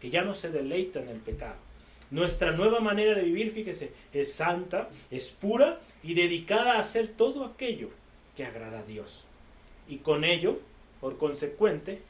que 0.00 0.10
ya 0.10 0.22
no 0.22 0.34
se 0.34 0.50
deleita 0.50 1.00
en 1.00 1.08
el 1.08 1.18
pecado. 1.18 1.56
Nuestra 2.10 2.52
nueva 2.52 2.80
manera 2.80 3.14
de 3.14 3.22
vivir, 3.22 3.50
fíjese, 3.50 3.92
es 4.12 4.32
santa, 4.32 4.90
es 5.10 5.30
pura 5.30 5.80
y 6.02 6.14
dedicada 6.14 6.74
a 6.74 6.80
hacer 6.80 7.08
todo 7.08 7.44
aquello 7.44 7.88
que 8.36 8.44
agrada 8.44 8.80
a 8.80 8.84
Dios. 8.84 9.24
Y 9.88 9.98
con 9.98 10.24
ello, 10.24 10.60
por 11.00 11.16
consecuente, 11.16 12.02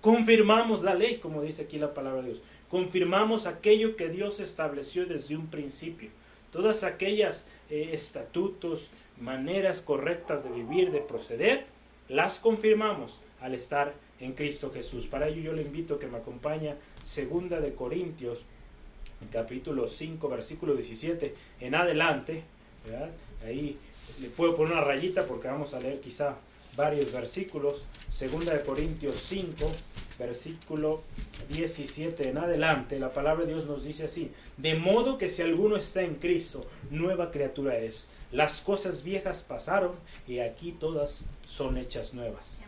confirmamos 0.00 0.82
la 0.82 0.94
ley, 0.94 1.18
como 1.18 1.42
dice 1.42 1.62
aquí 1.62 1.78
la 1.78 1.94
palabra 1.94 2.22
de 2.22 2.28
Dios. 2.28 2.42
Confirmamos 2.68 3.46
aquello 3.46 3.96
que 3.96 4.08
Dios 4.08 4.40
estableció 4.40 5.06
desde 5.06 5.36
un 5.36 5.46
principio. 5.46 6.10
Todas 6.50 6.82
aquellas 6.82 7.46
eh, 7.70 7.90
estatutos, 7.92 8.90
maneras 9.20 9.80
correctas 9.80 10.44
de 10.44 10.50
vivir, 10.50 10.90
de 10.90 11.00
proceder, 11.00 11.66
las 12.08 12.38
confirmamos 12.38 13.20
al 13.40 13.54
estar 13.54 13.94
en 14.20 14.32
Cristo 14.32 14.70
Jesús. 14.72 15.06
Para 15.06 15.28
ello 15.28 15.40
yo 15.42 15.52
le 15.52 15.62
invito 15.62 15.94
a 15.94 15.98
que 15.98 16.06
me 16.06 16.18
acompañe 16.18 16.74
segunda 17.02 17.60
de 17.60 17.74
Corintios, 17.74 18.46
capítulo 19.32 19.86
5, 19.86 20.28
versículo 20.28 20.74
17 20.74 21.34
en 21.60 21.74
adelante. 21.74 22.44
Ahí 23.44 23.78
le 24.20 24.28
puedo 24.28 24.54
poner 24.54 24.72
una 24.72 24.82
rayita 24.82 25.26
porque 25.26 25.48
vamos 25.48 25.74
a 25.74 25.80
leer 25.80 26.00
quizá 26.00 26.36
varios 26.78 27.12
versículos. 27.12 27.84
Segunda 28.08 28.54
de 28.54 28.62
Corintios 28.62 29.16
5, 29.18 29.70
versículo 30.18 31.02
17 31.50 32.30
en 32.30 32.38
adelante, 32.38 32.98
la 32.98 33.12
palabra 33.12 33.44
de 33.44 33.52
Dios 33.52 33.66
nos 33.66 33.84
dice 33.84 34.04
así, 34.04 34.30
de 34.56 34.76
modo 34.76 35.18
que 35.18 35.28
si 35.28 35.42
alguno 35.42 35.76
está 35.76 36.02
en 36.02 36.14
Cristo, 36.14 36.60
nueva 36.90 37.30
criatura 37.30 37.76
es. 37.76 38.06
Las 38.32 38.60
cosas 38.60 39.02
viejas 39.02 39.42
pasaron 39.42 39.92
y 40.26 40.38
aquí 40.38 40.72
todas 40.72 41.24
son 41.44 41.76
hechas 41.76 42.14
nuevas. 42.14 42.60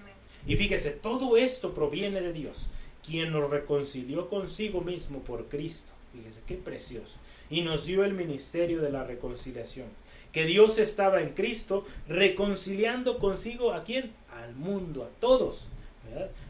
Y 0.46 0.56
fíjese, 0.56 0.90
todo 0.90 1.36
esto 1.36 1.72
proviene 1.72 2.20
de 2.20 2.32
Dios, 2.32 2.68
quien 3.06 3.30
nos 3.30 3.50
reconcilió 3.50 4.28
consigo 4.28 4.80
mismo 4.80 5.20
por 5.20 5.48
Cristo. 5.48 5.92
Fíjese, 6.12 6.40
qué 6.46 6.56
precioso. 6.56 7.18
Y 7.50 7.60
nos 7.60 7.84
dio 7.84 8.04
el 8.04 8.14
ministerio 8.14 8.80
de 8.80 8.90
la 8.90 9.04
reconciliación. 9.04 9.86
Que 10.32 10.44
Dios 10.44 10.78
estaba 10.78 11.22
en 11.22 11.30
Cristo 11.30 11.84
reconciliando 12.08 13.18
consigo 13.18 13.72
a 13.72 13.84
quién? 13.84 14.12
Al 14.32 14.54
mundo, 14.54 15.04
a 15.04 15.20
todos. 15.20 15.68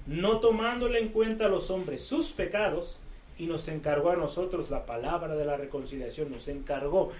No 0.07 0.41
tomándole 0.41 0.99
en 0.99 1.09
cuenta 1.09 1.47
a 1.47 1.49
los 1.49 1.71
hombres 1.71 2.03
sus 2.03 2.33
pecados. 2.33 3.01
Y 3.39 3.47
nos 3.47 3.69
encargó 3.69 4.11
a 4.11 4.17
nosotros 4.17 4.69
la 4.69 4.85
palabra 4.85 5.35
de 5.35 5.47
la 5.47 5.57
reconciliación. 5.57 6.31
Nos 6.31 6.49
encargó 6.49 7.11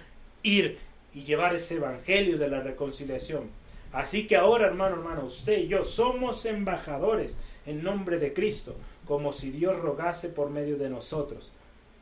ir 0.43 0.77
y 1.13 1.23
llevar 1.23 1.55
ese 1.55 1.75
evangelio 1.75 2.37
de 2.37 2.47
la 2.47 2.59
reconciliación 2.59 3.49
Así 3.91 4.25
que 4.25 4.37
ahora, 4.37 4.67
hermano, 4.67 4.95
hermano, 4.95 5.25
usted 5.25 5.59
y 5.59 5.67
yo 5.67 5.83
somos 5.83 6.45
embajadores 6.45 7.37
en 7.65 7.83
nombre 7.83 8.19
de 8.19 8.33
Cristo, 8.33 8.75
como 9.05 9.33
si 9.33 9.51
Dios 9.51 9.77
rogase 9.79 10.29
por 10.29 10.49
medio 10.49 10.77
de 10.77 10.89
nosotros. 10.89 11.51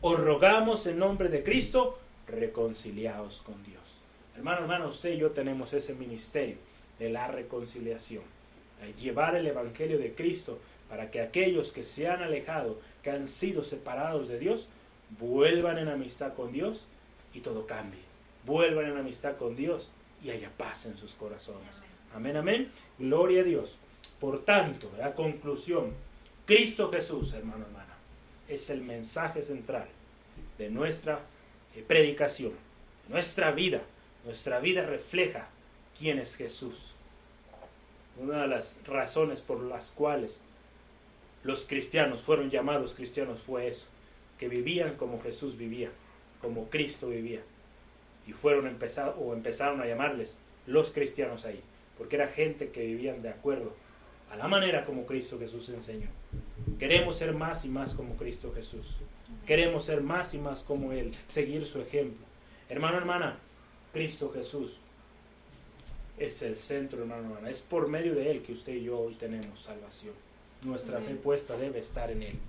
Os 0.01 0.19
rogamos 0.19 0.85
en 0.85 0.99
nombre 0.99 1.29
de 1.29 1.43
Cristo, 1.43 1.97
reconciliaos 2.27 3.41
con 3.41 3.63
Dios. 3.63 3.98
Hermano, 4.39 4.61
hermano, 4.61 4.87
usted 4.87 5.11
y 5.11 5.17
yo 5.17 5.31
tenemos 5.31 5.73
ese 5.73 5.93
ministerio 5.95 6.55
de 6.97 7.09
la 7.09 7.27
reconciliación. 7.27 8.23
Llevar 8.97 9.35
el 9.35 9.45
Evangelio 9.45 9.99
de 9.99 10.15
Cristo 10.15 10.59
para 10.87 11.11
que 11.11 11.19
aquellos 11.19 11.73
que 11.73 11.83
se 11.83 12.07
han 12.07 12.23
alejado, 12.23 12.79
que 13.03 13.11
han 13.11 13.27
sido 13.27 13.63
separados 13.63 14.29
de 14.29 14.39
Dios, 14.39 14.69
vuelvan 15.19 15.77
en 15.77 15.89
amistad 15.89 16.35
con 16.35 16.53
Dios 16.53 16.87
y 17.33 17.41
todo 17.41 17.67
cambie. 17.67 17.99
Vuelvan 18.45 18.85
en 18.85 18.97
amistad 18.97 19.35
con 19.35 19.57
Dios 19.57 19.91
y 20.23 20.29
haya 20.29 20.49
paz 20.55 20.85
en 20.85 20.97
sus 20.97 21.15
corazones. 21.15 21.83
Amén, 22.13 22.37
amén. 22.37 22.71
Gloria 22.97 23.41
a 23.41 23.43
Dios. 23.43 23.79
Por 24.21 24.45
tanto, 24.45 24.89
la 24.97 25.15
conclusión, 25.15 25.93
Cristo 26.45 26.89
Jesús, 26.89 27.33
hermano, 27.33 27.65
hermana, 27.65 27.97
es 28.47 28.69
el 28.69 28.83
mensaje 28.83 29.41
central 29.41 29.89
de 30.57 30.69
nuestra 30.69 31.25
eh, 31.75 31.83
predicación. 31.85 32.53
Nuestra 33.09 33.51
vida, 33.51 33.81
nuestra 34.29 34.59
vida 34.59 34.85
refleja 34.85 35.49
quién 35.97 36.19
es 36.19 36.35
Jesús. 36.35 36.93
Una 38.15 38.43
de 38.43 38.47
las 38.47 38.79
razones 38.85 39.41
por 39.41 39.59
las 39.59 39.89
cuales 39.89 40.43
los 41.41 41.65
cristianos 41.65 42.21
fueron 42.21 42.51
llamados 42.51 42.93
cristianos 42.93 43.39
fue 43.39 43.67
eso, 43.67 43.87
que 44.37 44.47
vivían 44.47 44.97
como 44.97 45.19
Jesús 45.19 45.57
vivía, 45.57 45.89
como 46.41 46.69
Cristo 46.69 47.09
vivía 47.09 47.41
y 48.27 48.33
fueron 48.33 48.67
empezar, 48.67 49.15
o 49.17 49.33
empezaron 49.33 49.81
a 49.81 49.87
llamarles 49.87 50.37
los 50.67 50.91
cristianos 50.91 51.45
ahí, 51.45 51.63
porque 51.97 52.17
era 52.17 52.27
gente 52.27 52.69
que 52.69 52.85
vivían 52.85 53.23
de 53.23 53.29
acuerdo 53.29 53.73
a 54.29 54.35
la 54.35 54.47
manera 54.47 54.85
como 54.85 55.07
Cristo 55.07 55.39
Jesús 55.39 55.69
enseñó. 55.69 56.09
Queremos 56.77 57.17
ser 57.17 57.33
más 57.33 57.65
y 57.65 57.69
más 57.69 57.95
como 57.95 58.15
Cristo 58.15 58.51
Jesús. 58.53 58.97
Queremos 59.47 59.85
ser 59.85 60.03
más 60.03 60.35
y 60.35 60.37
más 60.37 60.61
como 60.61 60.91
Él, 60.91 61.15
seguir 61.25 61.65
su 61.65 61.81
ejemplo. 61.81 62.27
Hermano, 62.69 62.99
hermana, 62.99 63.39
Cristo 63.93 64.31
Jesús 64.33 64.79
es 66.17 66.41
el 66.41 66.57
centro, 66.57 66.99
hermano, 66.99 67.23
hermana. 67.23 67.49
Es 67.49 67.61
por 67.61 67.87
medio 67.87 68.13
de 68.13 68.29
Él 68.29 68.41
que 68.41 68.51
usted 68.51 68.73
y 68.73 68.83
yo 68.83 68.99
hoy 68.99 69.15
tenemos 69.15 69.61
salvación. 69.61 70.13
Nuestra 70.63 70.99
fe 70.99 71.15
puesta 71.15 71.55
debe 71.55 71.79
estar 71.79 72.11
en 72.11 72.23
Él. 72.23 72.39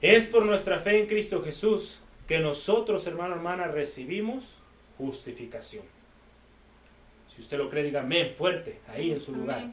Es 0.00 0.26
por 0.26 0.44
nuestra 0.44 0.80
fe 0.80 1.00
en 1.00 1.06
Cristo 1.06 1.42
Jesús 1.42 2.00
que 2.26 2.40
nosotros, 2.40 3.06
hermano, 3.06 3.34
hermana, 3.34 3.68
recibimos 3.68 4.58
justificación. 4.98 5.84
Si 7.28 7.40
usted 7.40 7.58
lo 7.58 7.70
cree, 7.70 7.84
diga 7.84 8.00
amén 8.00 8.34
fuerte, 8.36 8.80
ahí 8.88 9.10
en 9.12 9.20
su 9.20 9.34
lugar. 9.34 9.72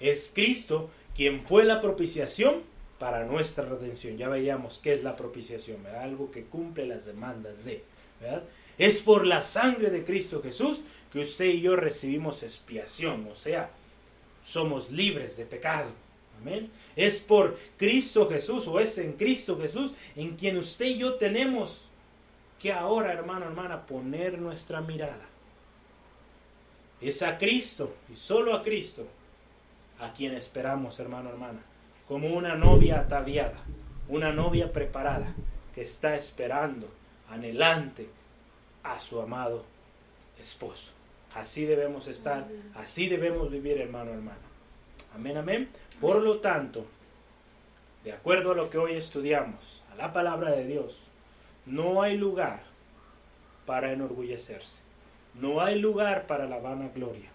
Es 0.00 0.30
Cristo 0.32 0.90
quien 1.14 1.40
fue 1.42 1.64
la 1.64 1.80
propiciación 1.80 2.62
para 2.98 3.24
nuestra 3.24 3.64
redención. 3.64 4.16
Ya 4.16 4.28
veíamos 4.28 4.78
qué 4.78 4.94
es 4.94 5.02
la 5.02 5.16
propiciación, 5.16 5.82
¿verdad? 5.82 6.02
algo 6.02 6.30
que 6.30 6.44
cumple 6.44 6.86
las 6.86 7.04
demandas 7.06 7.64
de. 7.64 7.82
¿verdad? 8.20 8.44
Es 8.78 9.00
por 9.02 9.26
la 9.26 9.42
sangre 9.42 9.90
de 9.90 10.04
Cristo 10.04 10.40
Jesús 10.40 10.82
que 11.12 11.20
usted 11.20 11.46
y 11.46 11.60
yo 11.60 11.74
recibimos 11.74 12.44
expiación, 12.44 13.26
o 13.28 13.34
sea, 13.34 13.70
somos 14.42 14.90
libres 14.92 15.36
de 15.36 15.44
pecado. 15.44 15.90
Es 16.94 17.18
por 17.18 17.58
Cristo 17.76 18.28
Jesús 18.28 18.68
o 18.68 18.78
es 18.78 18.96
en 18.98 19.14
Cristo 19.14 19.58
Jesús 19.58 19.94
en 20.14 20.36
quien 20.36 20.56
usted 20.56 20.86
y 20.86 20.98
yo 20.98 21.14
tenemos 21.14 21.88
que 22.60 22.72
ahora, 22.72 23.12
hermano, 23.12 23.46
hermana, 23.46 23.86
poner 23.86 24.38
nuestra 24.38 24.80
mirada. 24.80 25.26
Es 27.00 27.22
a 27.22 27.38
Cristo 27.38 27.94
y 28.10 28.14
solo 28.14 28.54
a 28.54 28.62
Cristo 28.62 29.06
a 29.98 30.12
quien 30.12 30.32
esperamos, 30.32 31.00
hermano, 31.00 31.30
hermana, 31.30 31.60
como 32.06 32.28
una 32.28 32.54
novia 32.54 33.00
ataviada, 33.00 33.64
una 34.08 34.32
novia 34.32 34.72
preparada 34.72 35.34
que 35.74 35.82
está 35.82 36.14
esperando, 36.14 36.88
anhelante 37.28 38.08
a 38.82 39.00
su 39.00 39.20
amado 39.20 39.64
esposo. 40.38 40.92
Así 41.34 41.64
debemos 41.64 42.08
estar, 42.08 42.48
así 42.74 43.08
debemos 43.08 43.50
vivir, 43.50 43.78
hermano, 43.78 44.12
hermana. 44.12 44.38
Amén, 45.14 45.36
amén. 45.36 45.68
Por 46.00 46.22
lo 46.22 46.38
tanto, 46.38 46.86
de 48.04 48.12
acuerdo 48.12 48.52
a 48.52 48.54
lo 48.54 48.70
que 48.70 48.78
hoy 48.78 48.94
estudiamos, 48.94 49.82
a 49.92 49.94
la 49.96 50.12
palabra 50.12 50.50
de 50.50 50.64
Dios, 50.66 51.08
no 51.66 52.02
hay 52.02 52.16
lugar 52.16 52.62
para 53.66 53.92
enorgullecerse. 53.92 54.80
No 55.34 55.60
hay 55.60 55.78
lugar 55.78 56.26
para 56.26 56.48
la 56.48 56.58
vanagloria. 56.58 57.30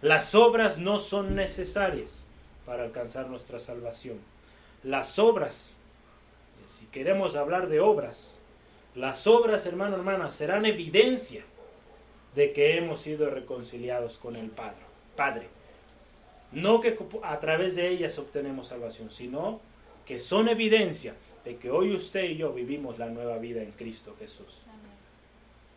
Las 0.00 0.34
obras 0.34 0.78
no 0.78 0.98
son 0.98 1.34
necesarias 1.34 2.24
para 2.64 2.84
alcanzar 2.84 3.28
nuestra 3.28 3.58
salvación. 3.58 4.18
Las 4.82 5.18
obras, 5.18 5.74
si 6.64 6.86
queremos 6.86 7.36
hablar 7.36 7.68
de 7.68 7.80
obras, 7.80 8.39
las 8.94 9.26
obras, 9.26 9.66
hermano, 9.66 9.96
hermana, 9.96 10.30
serán 10.30 10.66
evidencia 10.66 11.44
de 12.34 12.52
que 12.52 12.76
hemos 12.76 13.00
sido 13.00 13.30
reconciliados 13.30 14.18
con 14.18 14.36
el 14.36 14.50
Padre. 14.50 14.80
Padre. 15.16 15.48
No 16.52 16.80
que 16.80 16.98
a 17.22 17.38
través 17.38 17.76
de 17.76 17.88
ellas 17.88 18.18
obtenemos 18.18 18.68
salvación, 18.68 19.10
sino 19.10 19.60
que 20.06 20.18
son 20.18 20.48
evidencia 20.48 21.14
de 21.44 21.56
que 21.56 21.70
hoy 21.70 21.94
usted 21.94 22.24
y 22.24 22.36
yo 22.36 22.52
vivimos 22.52 22.98
la 22.98 23.08
nueva 23.08 23.38
vida 23.38 23.62
en 23.62 23.70
Cristo 23.72 24.16
Jesús. 24.18 24.58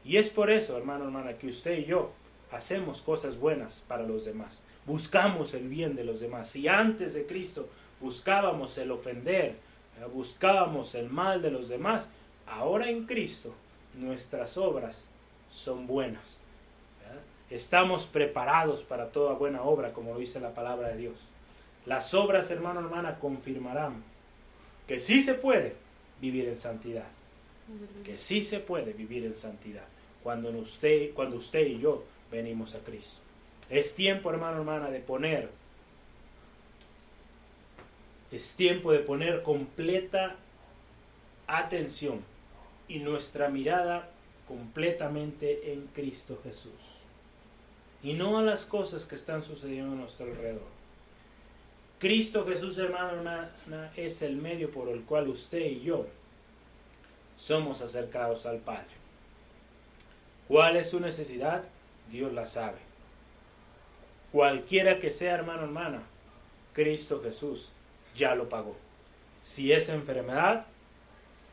Y 0.04 0.18
es 0.18 0.30
por 0.30 0.50
eso, 0.50 0.76
hermano, 0.78 1.06
hermana, 1.06 1.38
que 1.38 1.48
usted 1.48 1.78
y 1.78 1.86
yo 1.86 2.12
hacemos 2.52 3.02
cosas 3.02 3.38
buenas 3.38 3.84
para 3.88 4.04
los 4.04 4.26
demás. 4.26 4.62
Buscamos 4.86 5.54
el 5.54 5.70
bien 5.70 5.96
de 5.96 6.04
los 6.04 6.20
demás. 6.20 6.50
Si 6.50 6.68
antes 6.68 7.14
de 7.14 7.26
Cristo 7.26 7.70
buscábamos 8.02 8.78
el 8.78 8.92
ofender, 8.92 9.58
eh, 10.00 10.06
buscábamos 10.12 10.96
el 10.96 11.10
mal 11.10 11.42
de 11.42 11.52
los 11.52 11.70
demás, 11.70 12.10
ahora 12.48 12.90
en 12.90 13.06
Cristo 13.06 13.54
nuestras 13.94 14.58
obras 14.58 15.10
son 15.50 15.86
buenas. 15.86 16.40
Estamos 17.50 18.08
preparados 18.08 18.84
para 18.84 19.12
toda 19.12 19.34
buena 19.34 19.62
obra, 19.62 19.94
como 19.94 20.14
lo 20.14 20.20
dice 20.20 20.40
la 20.40 20.54
palabra 20.54 20.90
de 20.90 20.98
Dios. 20.98 21.28
Las 21.86 22.14
obras, 22.14 22.50
hermano, 22.50 22.80
hermana, 22.80 23.20
confirmarán 23.20 24.04
que 24.88 25.00
sí 25.00 25.22
se 25.22 25.36
puede 25.36 25.76
vivir 26.20 26.48
en 26.48 26.58
santidad. 26.58 27.08
Que 28.04 28.18
sí 28.18 28.42
se 28.42 28.60
puede 28.60 28.94
vivir 28.94 29.26
en 29.26 29.36
santidad 29.36 29.86
cuando 30.24 30.50
usted, 30.52 31.14
cuando 31.14 31.36
usted 31.36 31.68
y 31.68 31.80
yo 31.80 32.04
venimos 32.32 32.76
a 32.76 32.80
Cristo. 32.80 33.22
Es 33.70 33.94
tiempo, 33.94 34.32
hermano, 34.32 34.58
hermana, 34.58 34.90
de 34.90 35.00
poner 35.00 35.50
Es 38.32 38.56
tiempo 38.56 38.92
de 38.92 39.00
poner 39.00 39.44
completa 39.44 40.36
atención 41.46 42.33
y 42.88 43.00
nuestra 43.00 43.50
mirada 43.50 44.10
completamente 44.48 45.74
en 45.74 45.88
Cristo 45.88 46.40
Jesús 46.44 47.04
y 48.04 48.14
no 48.14 48.38
a 48.38 48.44
las 48.44 48.66
cosas 48.66 49.06
que 49.06 49.16
están 49.16 49.42
sucediendo 49.42 49.94
a 49.94 49.96
nuestro 49.96 50.26
alrededor. 50.26 50.68
Cristo 52.00 52.46
Jesús, 52.46 52.78
hermano, 52.78 53.12
hermana, 53.12 53.92
es 53.96 54.22
el 54.22 54.36
medio 54.36 54.70
por 54.70 54.90
el 54.90 55.04
cual 55.04 55.30
usted 55.30 55.66
y 55.66 55.82
yo 55.82 56.06
somos 57.38 57.82
acercados 57.82 58.46
al 58.46 58.58
Padre. 58.58 58.92
¿Cuál 60.50 60.76
es 60.76 60.90
su 60.90 61.00
necesidad? 61.00 61.64
Dios 62.12 62.34
la 62.34 62.46
sabe. 62.46 62.80
Cualquiera 64.34 65.00
que 65.00 65.12
sea, 65.12 65.36
hermano, 65.36 65.64
hermana, 65.64 66.04
Cristo 66.74 67.22
Jesús 67.24 67.72
ya 68.16 68.36
lo 68.36 68.50
pagó. 68.50 68.76
Si 69.40 69.72
es 69.72 69.88
enfermedad, 69.88 70.66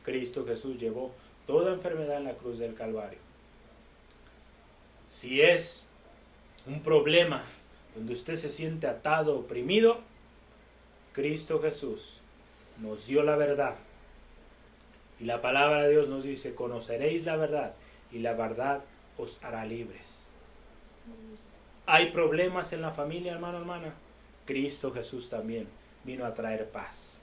Cristo 0.05 0.45
Jesús 0.47 0.79
llevó 0.79 1.13
toda 1.47 1.73
enfermedad 1.73 2.19
en 2.19 2.25
la 2.25 2.35
cruz 2.35 2.59
del 2.59 2.75
Calvario. 2.75 3.19
Si 5.07 5.43
es 5.43 5.85
un 6.67 6.83
problema 6.83 7.45
donde 7.95 8.13
usted 8.13 8.35
se 8.35 8.49
siente 8.49 8.87
atado, 8.87 9.39
oprimido, 9.39 10.01
Cristo 11.13 11.61
Jesús 11.61 12.21
nos 12.81 13.07
dio 13.07 13.23
la 13.23 13.37
verdad. 13.37 13.75
Y 15.19 15.25
la 15.25 15.41
palabra 15.41 15.83
de 15.83 15.91
Dios 15.91 16.09
nos 16.09 16.25
dice, 16.25 16.55
conoceréis 16.55 17.25
la 17.25 17.37
verdad 17.37 17.75
y 18.13 18.21
la 18.21 18.33
verdad 18.33 18.83
os 19.19 19.43
hará 19.43 19.65
libres. 19.65 20.31
Hay 21.87 22.13
problemas 22.13 22.73
en 22.73 22.83
la 22.83 22.91
familia, 22.91 23.33
hermano, 23.33 23.59
hermana. 23.59 23.95
Cristo 24.47 24.93
Jesús 24.93 25.29
también 25.29 25.69
vino 26.05 26.25
a 26.25 26.35
traer 26.35 26.71
paz. 26.71 27.19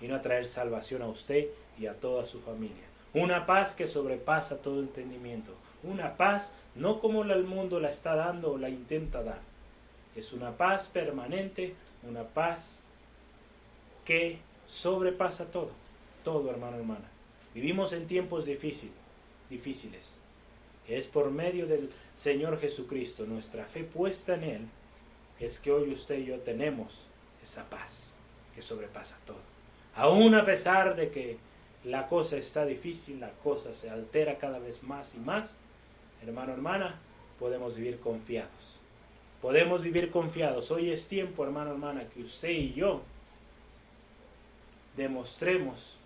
Vino 0.00 0.16
a 0.16 0.22
traer 0.22 0.46
salvación 0.46 1.02
a 1.02 1.08
usted 1.08 1.48
y 1.78 1.86
a 1.86 1.94
toda 1.94 2.26
su 2.26 2.40
familia. 2.40 2.84
Una 3.14 3.46
paz 3.46 3.74
que 3.74 3.86
sobrepasa 3.86 4.58
todo 4.58 4.80
entendimiento. 4.80 5.54
Una 5.82 6.16
paz 6.16 6.52
no 6.74 6.98
como 6.98 7.22
el 7.22 7.44
mundo 7.44 7.80
la 7.80 7.88
está 7.88 8.14
dando 8.14 8.52
o 8.52 8.58
la 8.58 8.68
intenta 8.68 9.22
dar. 9.22 9.40
Es 10.14 10.32
una 10.32 10.56
paz 10.56 10.88
permanente, 10.88 11.74
una 12.02 12.24
paz 12.24 12.82
que 14.04 14.38
sobrepasa 14.66 15.50
todo. 15.50 15.70
Todo, 16.24 16.50
hermano, 16.50 16.76
hermana. 16.76 17.08
Vivimos 17.54 17.92
en 17.92 18.06
tiempos 18.06 18.46
difíciles, 18.46 18.94
difíciles. 19.48 20.18
Es 20.86 21.06
por 21.06 21.30
medio 21.30 21.66
del 21.66 21.90
Señor 22.14 22.60
Jesucristo, 22.60 23.26
nuestra 23.26 23.66
fe 23.66 23.84
puesta 23.84 24.34
en 24.34 24.42
Él, 24.42 24.68
es 25.38 25.58
que 25.58 25.70
hoy 25.70 25.90
usted 25.90 26.18
y 26.18 26.26
yo 26.26 26.40
tenemos 26.40 27.06
esa 27.42 27.68
paz 27.68 28.12
que 28.54 28.62
sobrepasa 28.62 29.18
todo. 29.26 29.40
Aún 29.94 30.34
a 30.34 30.44
pesar 30.44 30.96
de 30.96 31.10
que 31.10 31.38
la 31.84 32.08
cosa 32.08 32.36
está 32.36 32.64
difícil, 32.64 33.20
la 33.20 33.30
cosa 33.30 33.72
se 33.72 33.90
altera 33.90 34.38
cada 34.38 34.58
vez 34.58 34.82
más 34.82 35.14
y 35.14 35.18
más, 35.18 35.56
hermano, 36.22 36.52
hermana, 36.52 37.00
podemos 37.38 37.76
vivir 37.76 38.00
confiados. 38.00 38.78
Podemos 39.40 39.82
vivir 39.82 40.10
confiados. 40.10 40.70
Hoy 40.72 40.90
es 40.90 41.06
tiempo, 41.06 41.44
hermano, 41.44 41.70
hermana, 41.70 42.08
que 42.08 42.20
usted 42.20 42.50
y 42.50 42.74
yo 42.74 43.02
demostremos 44.96 45.96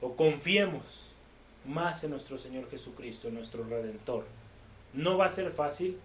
o 0.00 0.14
confiemos 0.16 1.14
más 1.64 2.02
en 2.02 2.10
nuestro 2.10 2.36
Señor 2.36 2.68
Jesucristo, 2.68 3.30
nuestro 3.30 3.62
Redentor. 3.64 4.24
No 4.92 5.16
va 5.16 5.26
a 5.26 5.30
ser 5.30 5.52
fácil 5.52 5.98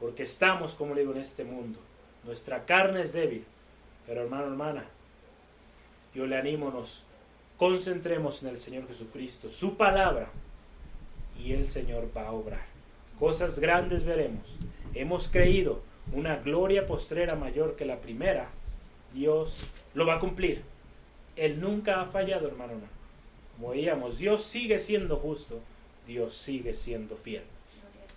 porque 0.00 0.22
estamos, 0.22 0.74
como 0.74 0.94
le 0.94 1.02
digo, 1.02 1.12
en 1.12 1.20
este 1.20 1.44
mundo. 1.44 1.78
Nuestra 2.24 2.64
carne 2.64 3.02
es 3.02 3.12
débil. 3.12 3.44
Pero 4.06 4.22
hermano, 4.22 4.44
hermana, 4.44 4.86
yo 6.14 6.26
le 6.26 6.36
animo, 6.36 6.70
nos 6.70 7.04
concentremos 7.56 8.42
en 8.42 8.48
el 8.50 8.58
Señor 8.58 8.86
Jesucristo, 8.86 9.48
su 9.48 9.76
palabra, 9.76 10.30
y 11.42 11.52
el 11.52 11.66
Señor 11.66 12.10
va 12.16 12.28
a 12.28 12.32
obrar. 12.32 12.66
Cosas 13.18 13.58
grandes 13.58 14.04
veremos. 14.04 14.56
Hemos 14.94 15.28
creído 15.28 15.80
una 16.12 16.36
gloria 16.36 16.86
postrera 16.86 17.34
mayor 17.34 17.76
que 17.76 17.86
la 17.86 18.00
primera. 18.00 18.50
Dios 19.12 19.68
lo 19.94 20.06
va 20.06 20.14
a 20.14 20.18
cumplir. 20.18 20.62
Él 21.36 21.60
nunca 21.60 22.00
ha 22.00 22.06
fallado, 22.06 22.48
hermano. 22.48 22.74
Como 23.56 23.70
veíamos, 23.70 24.18
Dios 24.18 24.42
sigue 24.42 24.78
siendo 24.78 25.16
justo. 25.16 25.60
Dios 26.06 26.34
sigue 26.34 26.74
siendo 26.74 27.16
fiel. 27.16 27.42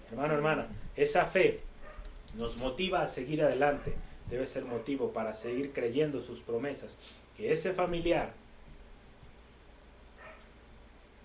Hermano, 0.10 0.34
hermana, 0.34 0.68
esa 0.96 1.26
fe 1.26 1.60
nos 2.36 2.58
motiva 2.58 3.02
a 3.02 3.08
seguir 3.08 3.42
adelante. 3.42 3.94
Debe 4.30 4.46
ser 4.48 4.66
motivo 4.66 5.12
para 5.12 5.34
seguir 5.34 5.72
creyendo 5.74 6.22
sus 6.22 6.42
promesas. 6.42 7.00
Que 7.36 7.52
ese 7.52 7.74
familiar 7.74 8.34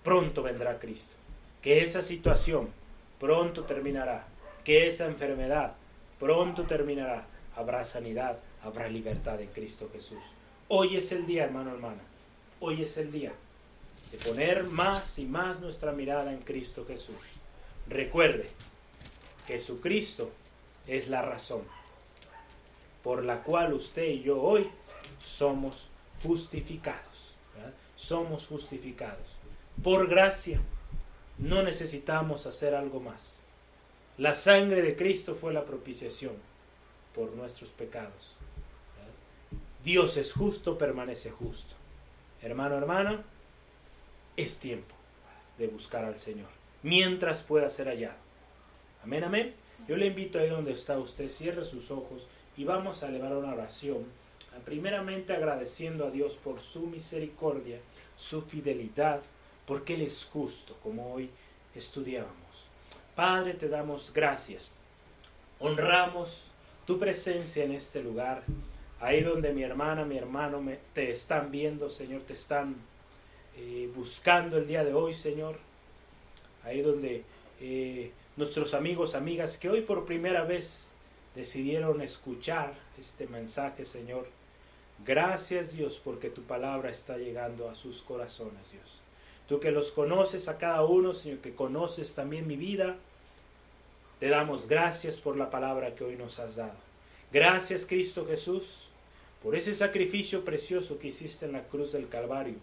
pronto 0.05 0.43
vendrá 0.43 0.77
Cristo 0.77 1.15
que 1.63 1.81
esa 1.81 2.03
situación 2.03 2.69
pronto 3.19 3.63
terminará, 3.63 4.27
que 4.63 4.85
esa 4.85 5.07
enfermedad 5.07 5.73
pronto 6.19 6.65
terminará. 6.65 7.25
Habrá 7.55 7.83
sanidad, 7.85 8.37
habrá 8.61 8.87
libertad 8.87 9.41
en 9.41 9.47
Cristo 9.47 9.89
Jesús. 9.91 10.23
Hoy 10.67 10.95
es 10.95 11.11
el 11.11 11.25
día, 11.25 11.45
hermano, 11.45 11.71
hermana. 11.71 12.03
Hoy 12.59 12.83
es 12.83 12.97
el 12.97 13.11
día 13.11 13.33
de 14.11 14.17
poner 14.19 14.65
más 14.65 15.17
y 15.17 15.25
más 15.25 15.59
nuestra 15.59 15.91
mirada 15.91 16.31
en 16.33 16.41
Cristo 16.41 16.85
Jesús. 16.85 17.15
Recuerde, 17.87 18.51
Jesucristo 19.47 20.29
es 20.85 21.07
la 21.07 21.23
razón 21.23 21.63
por 23.01 23.23
la 23.23 23.41
cual 23.41 23.73
usted 23.73 24.03
y 24.03 24.21
yo 24.21 24.39
hoy 24.39 24.69
somos 25.17 25.89
justificados. 26.21 27.33
Somos 27.95 28.47
justificados 28.49 29.44
por 29.83 30.07
gracia 30.07 30.61
no 31.37 31.63
necesitamos 31.63 32.45
hacer 32.45 32.75
algo 32.75 32.99
más. 32.99 33.39
La 34.17 34.33
sangre 34.33 34.81
de 34.81 34.95
Cristo 34.95 35.35
fue 35.35 35.53
la 35.53 35.65
propiciación 35.65 36.33
por 37.13 37.31
nuestros 37.31 37.71
pecados. 37.71 38.37
Dios 39.83 40.17
es 40.17 40.33
justo, 40.33 40.77
permanece 40.77 41.29
justo. 41.29 41.75
Hermano, 42.41 42.75
hermana, 42.75 43.23
es 44.37 44.59
tiempo 44.59 44.95
de 45.57 45.67
buscar 45.67 46.05
al 46.05 46.17
Señor, 46.17 46.49
mientras 46.83 47.41
pueda 47.41 47.69
ser 47.69 47.87
hallado. 47.87 48.17
Amén, 49.03 49.23
amén. 49.23 49.55
Yo 49.87 49.97
le 49.97 50.07
invito 50.07 50.39
ahí 50.39 50.49
donde 50.49 50.73
está 50.73 50.97
usted, 50.97 51.27
cierre 51.27 51.63
sus 51.63 51.91
ojos 51.91 52.27
y 52.57 52.63
vamos 52.63 53.03
a 53.03 53.09
elevar 53.09 53.35
una 53.35 53.53
oración, 53.53 54.05
primeramente 54.63 55.33
agradeciendo 55.33 56.07
a 56.07 56.11
Dios 56.11 56.37
por 56.37 56.59
su 56.59 56.87
misericordia, 56.87 57.79
su 58.15 58.41
fidelidad, 58.41 59.21
porque 59.65 59.95
Él 59.95 60.01
es 60.01 60.25
justo, 60.31 60.77
como 60.83 61.13
hoy 61.13 61.29
estudiábamos. 61.75 62.69
Padre, 63.15 63.53
te 63.53 63.69
damos 63.69 64.11
gracias. 64.13 64.71
Honramos 65.59 66.51
tu 66.85 66.99
presencia 66.99 67.63
en 67.63 67.71
este 67.71 68.03
lugar, 68.03 68.43
ahí 68.99 69.21
donde 69.21 69.53
mi 69.53 69.63
hermana, 69.63 70.05
mi 70.05 70.17
hermano 70.17 70.61
me, 70.61 70.77
te 70.93 71.11
están 71.11 71.51
viendo, 71.51 71.89
Señor, 71.89 72.21
te 72.23 72.33
están 72.33 72.75
eh, 73.57 73.89
buscando 73.95 74.57
el 74.57 74.67
día 74.67 74.83
de 74.83 74.93
hoy, 74.93 75.13
Señor. 75.13 75.57
Ahí 76.63 76.81
donde 76.81 77.23
eh, 77.61 78.11
nuestros 78.35 78.73
amigos, 78.73 79.15
amigas, 79.15 79.57
que 79.57 79.69
hoy 79.69 79.81
por 79.81 80.05
primera 80.05 80.43
vez 80.43 80.89
decidieron 81.35 82.01
escuchar 82.01 82.73
este 82.99 83.27
mensaje, 83.27 83.85
Señor. 83.85 84.27
Gracias 85.05 85.73
Dios 85.73 85.99
porque 86.03 86.29
tu 86.29 86.43
palabra 86.43 86.89
está 86.89 87.17
llegando 87.17 87.69
a 87.69 87.75
sus 87.75 88.01
corazones, 88.01 88.71
Dios. 88.71 89.04
Tú 89.47 89.59
que 89.59 89.71
los 89.71 89.91
conoces 89.91 90.47
a 90.47 90.57
cada 90.57 90.83
uno, 90.83 91.13
Señor, 91.13 91.39
que 91.39 91.53
conoces 91.53 92.15
también 92.15 92.47
mi 92.47 92.55
vida, 92.55 92.97
te 94.19 94.29
damos 94.29 94.67
gracias 94.67 95.17
por 95.17 95.37
la 95.37 95.49
palabra 95.49 95.93
que 95.93 96.03
hoy 96.03 96.15
nos 96.15 96.39
has 96.39 96.55
dado. 96.55 96.77
Gracias, 97.31 97.85
Cristo 97.85 98.25
Jesús, 98.25 98.89
por 99.43 99.55
ese 99.55 99.73
sacrificio 99.73 100.43
precioso 100.43 100.97
que 100.97 101.09
hiciste 101.09 101.45
en 101.45 101.51
la 101.51 101.63
cruz 101.67 101.91
del 101.91 102.07
Calvario 102.07 102.55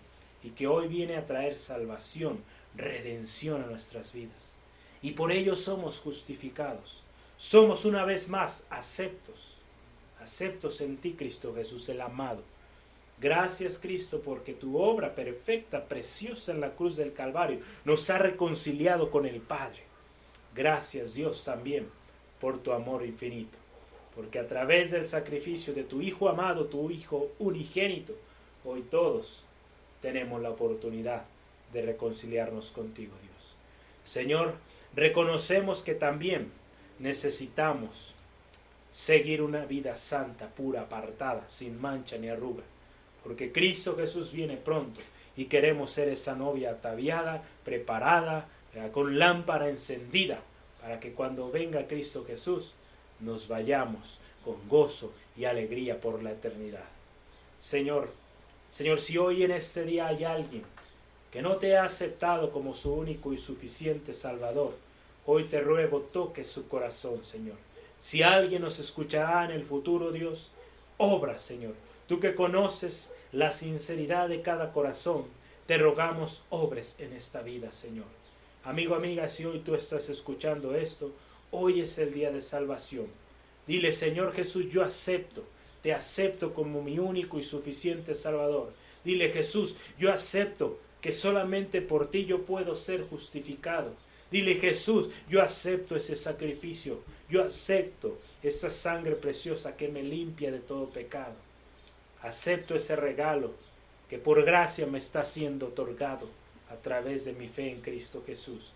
y 0.43 0.51
que 0.51 0.67
hoy 0.67 0.89
viene 0.89 1.17
a 1.17 1.27
traer 1.27 1.57
salvación, 1.57 2.43
redención 2.75 3.63
a 3.63 3.67
nuestras 3.67 4.13
vidas. 4.13 4.59
Y 5.03 5.13
por 5.13 5.31
ello 5.31 5.55
somos 5.55 6.01
justificados. 6.01 7.03
Somos 7.37 7.85
una 7.85 8.05
vez 8.05 8.29
más 8.29 8.67
aceptos, 8.71 9.57
aceptos 10.21 10.81
en 10.81 10.97
ti, 10.97 11.13
Cristo 11.13 11.55
Jesús, 11.55 11.89
el 11.89 12.01
amado 12.01 12.43
Gracias 13.23 13.79
Cristo 13.79 14.21
porque 14.21 14.53
tu 14.53 14.79
obra 14.79 15.15
perfecta, 15.15 15.87
preciosa 15.87 16.51
en 16.51 16.61
la 16.61 16.75
cruz 16.75 16.97
del 16.97 17.13
Calvario, 17.13 17.61
nos 17.85 18.11
ha 18.11 18.19
reconciliado 18.19 19.13
con 19.13 19.27
el 19.27 19.41
Padre. 19.41 19.85
Gracias 20.57 21.15
Dios 21.15 21.45
también 21.45 21.89
por 22.41 22.59
tu 22.59 22.73
amor 22.73 23.07
infinito, 23.07 23.57
porque 24.17 24.41
a 24.41 24.47
través 24.49 24.91
del 24.91 25.05
sacrificio 25.05 25.73
de 25.73 25.85
tu 25.85 26.03
Hijo 26.03 26.29
amado, 26.29 26.67
tu 26.67 26.91
Hijo 26.91 27.31
unigénito, 27.39 28.17
hoy 28.65 28.83
todos 28.83 29.45
tenemos 30.01 30.43
la 30.43 30.51
oportunidad 30.51 31.25
de 31.73 31.83
reconciliarnos 31.83 32.73
contigo 32.73 33.13
Dios. 33.23 33.55
Señor, 34.03 34.57
reconocemos 34.97 35.85
que 35.85 35.95
también 35.95 36.51
necesitamos 36.99 38.17
seguir 38.91 39.43
una 39.43 39.65
vida 39.65 39.95
santa, 39.95 40.49
pura, 40.49 40.83
apartada, 40.83 41.49
sin 41.49 41.81
mancha 41.81 42.19
ni 42.19 42.29
arruga 42.29 42.65
porque 43.23 43.53
Cristo 43.53 43.97
Jesús 43.97 44.33
viene 44.33 44.57
pronto 44.57 45.01
y 45.37 45.47
queremos 45.47 45.91
ser 45.91 46.09
esa 46.09 46.35
novia 46.35 46.73
ataviada, 46.73 47.43
preparada, 47.65 48.49
con 48.93 49.19
lámpara 49.19 49.69
encendida, 49.69 50.41
para 50.81 50.99
que 50.99 51.13
cuando 51.13 51.51
venga 51.51 51.87
Cristo 51.87 52.25
Jesús 52.27 52.75
nos 53.21 53.49
vayamos 53.49 54.21
con 54.45 54.69
gozo 54.69 55.13
y 55.37 55.45
alegría 55.45 56.01
por 56.01 56.23
la 56.23 56.33
eternidad. 56.33 56.85
Señor, 57.61 58.11
Señor, 58.71 59.01
si 59.01 59.19
hoy 59.19 59.45
en 59.45 59.53
este 59.53 59.85
día 59.85 60.09
hay 60.09 60.25
alguien 60.25 60.65
que 61.31 61.43
no 61.43 61.57
te 61.57 61.77
ha 61.77 61.85
aceptado 61.85 62.51
como 62.51 62.75
su 62.75 62.93
único 62.93 63.33
y 63.33 63.39
suficiente 63.39 64.13
Salvador, 64.15 64.75
hoy 65.27 65.45
te 65.45 65.61
ruego 65.61 66.01
toque 66.01 66.43
su 66.43 66.69
corazón, 66.69 67.23
Señor. 67.25 67.57
Si 68.01 68.23
alguien 68.23 68.63
nos 68.63 68.79
escuchará 68.79 69.45
en 69.45 69.53
el 69.53 69.63
futuro, 69.63 70.11
Dios, 70.11 70.53
obra, 70.99 71.39
Señor. 71.39 71.75
Tú 72.13 72.21
que 72.21 72.35
conoces 72.35 73.11
la 73.33 73.51
sinceridad 73.51 74.29
de 74.29 74.43
cada 74.43 74.71
corazón, 74.73 75.25
te 75.65 75.79
rogamos 75.79 76.45
obres 76.51 76.97
en 76.99 77.15
esta 77.15 77.41
vida, 77.41 77.73
Señor. 77.73 78.05
Amigo, 78.65 78.95
amiga, 78.95 79.27
si 79.29 79.47
hoy 79.47 79.61
tú 79.61 79.75
estás 79.75 80.11
escuchando 80.11 80.75
esto, 80.75 81.11
hoy 81.53 81.81
es 81.81 81.97
el 81.97 82.13
día 82.13 82.31
de 82.31 82.43
salvación. 82.43 83.07
Dile, 83.67 83.93
Señor 83.93 84.35
Jesús, 84.35 84.69
yo 84.69 84.85
acepto, 84.85 85.43
te 85.81 85.95
acepto 85.95 86.53
como 86.53 86.83
mi 86.83 86.99
único 86.99 87.39
y 87.39 87.43
suficiente 87.43 88.15
Salvador. 88.15 88.75
Dile, 89.05 89.31
Jesús, 89.31 89.77
yo 89.99 90.13
acepto 90.13 90.79
que 91.01 91.13
solamente 91.13 91.81
por 91.81 92.11
ti 92.11 92.27
yo 92.27 92.43
puedo 92.45 92.75
ser 92.75 93.09
justificado. 93.09 93.95
Dile, 94.31 94.57
Jesús, 94.57 95.09
yo 95.31 95.41
acepto 95.41 95.97
ese 95.97 96.15
sacrificio, 96.17 96.99
yo 97.31 97.43
acepto 97.43 98.19
esa 98.43 98.69
sangre 98.69 99.15
preciosa 99.15 99.79
que 99.79 99.89
me 99.89 100.03
limpia 100.03 100.51
de 100.51 100.59
todo 100.59 100.91
pecado. 100.91 101.52
Acepto 102.23 102.75
ese 102.75 102.97
regalo 102.97 103.53
que 104.09 104.19
por 104.19 104.45
gracia 104.45 104.87
me 104.87 104.99
está 104.99 105.25
siendo 105.25 105.69
otorgado 105.69 106.29
a 106.71 106.77
través 106.77 107.25
de 107.25 107.33
mi 107.33 107.49
fe 107.49 107.71
en 107.71 107.81
Cristo 107.81 108.23
Jesús. 108.25 108.75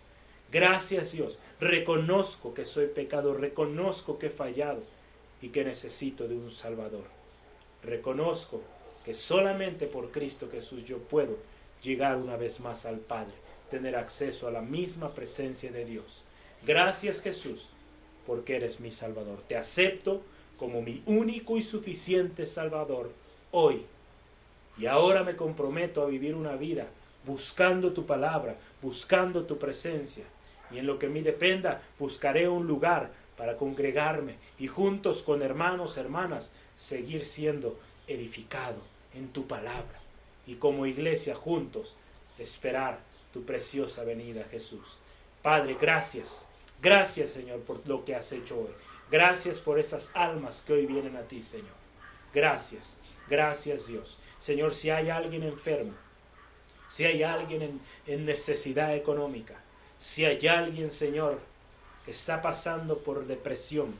Gracias 0.50 1.12
Dios, 1.12 1.40
reconozco 1.60 2.54
que 2.54 2.64
soy 2.64 2.86
pecado, 2.86 3.34
reconozco 3.34 4.18
que 4.18 4.26
he 4.26 4.30
fallado 4.30 4.82
y 5.40 5.48
que 5.50 5.64
necesito 5.64 6.26
de 6.26 6.34
un 6.34 6.50
Salvador. 6.50 7.04
Reconozco 7.82 8.62
que 9.04 9.14
solamente 9.14 9.86
por 9.86 10.10
Cristo 10.10 10.48
Jesús 10.50 10.84
yo 10.84 10.98
puedo 10.98 11.36
llegar 11.82 12.16
una 12.16 12.36
vez 12.36 12.58
más 12.60 12.86
al 12.86 12.98
Padre, 12.98 13.34
tener 13.70 13.94
acceso 13.94 14.48
a 14.48 14.50
la 14.50 14.62
misma 14.62 15.14
presencia 15.14 15.70
de 15.70 15.84
Dios. 15.84 16.24
Gracias 16.66 17.20
Jesús, 17.20 17.68
porque 18.26 18.56
eres 18.56 18.80
mi 18.80 18.90
Salvador. 18.90 19.42
Te 19.46 19.56
acepto 19.56 20.22
como 20.56 20.82
mi 20.82 21.02
único 21.06 21.56
y 21.56 21.62
suficiente 21.62 22.46
Salvador 22.46 23.12
hoy. 23.50 23.84
Y 24.78 24.86
ahora 24.86 25.22
me 25.24 25.36
comprometo 25.36 26.02
a 26.02 26.06
vivir 26.06 26.34
una 26.34 26.56
vida 26.56 26.86
buscando 27.24 27.92
tu 27.92 28.06
palabra, 28.06 28.56
buscando 28.80 29.44
tu 29.44 29.58
presencia 29.58 30.24
y 30.70 30.78
en 30.78 30.86
lo 30.86 30.98
que 30.98 31.08
me 31.08 31.22
dependa 31.22 31.82
buscaré 31.98 32.48
un 32.48 32.66
lugar 32.66 33.12
para 33.36 33.56
congregarme 33.56 34.36
y 34.58 34.66
juntos 34.66 35.22
con 35.22 35.42
hermanos, 35.42 35.96
hermanas, 35.96 36.52
seguir 36.74 37.24
siendo 37.24 37.78
edificado 38.06 38.76
en 39.14 39.28
tu 39.28 39.46
palabra 39.46 40.00
y 40.46 40.56
como 40.56 40.86
iglesia 40.86 41.34
juntos 41.34 41.96
esperar 42.38 43.00
tu 43.32 43.44
preciosa 43.44 44.04
venida, 44.04 44.44
Jesús. 44.50 44.98
Padre, 45.42 45.76
gracias. 45.80 46.44
Gracias, 46.80 47.30
Señor, 47.30 47.60
por 47.60 47.86
lo 47.88 48.04
que 48.04 48.14
has 48.14 48.32
hecho 48.32 48.58
hoy. 48.58 48.70
Gracias 49.10 49.60
por 49.60 49.78
esas 49.78 50.10
almas 50.14 50.62
que 50.62 50.74
hoy 50.74 50.86
vienen 50.86 51.16
a 51.16 51.22
ti, 51.22 51.40
Señor. 51.40 51.85
Gracias. 52.34 52.98
Gracias, 53.28 53.88
Dios. 53.88 54.18
Señor, 54.38 54.74
si 54.74 54.90
hay 54.90 55.10
alguien 55.10 55.42
enfermo, 55.42 55.94
si 56.86 57.04
hay 57.04 57.22
alguien 57.22 57.80
en, 58.06 58.26
necesidad 58.26 58.94
económica, 58.94 59.60
si 59.98 60.24
hay 60.24 60.46
alguien, 60.46 60.90
Señor, 60.90 61.40
que 62.04 62.12
está 62.12 62.42
pasando 62.42 62.98
por 62.98 63.26
depresión, 63.26 63.94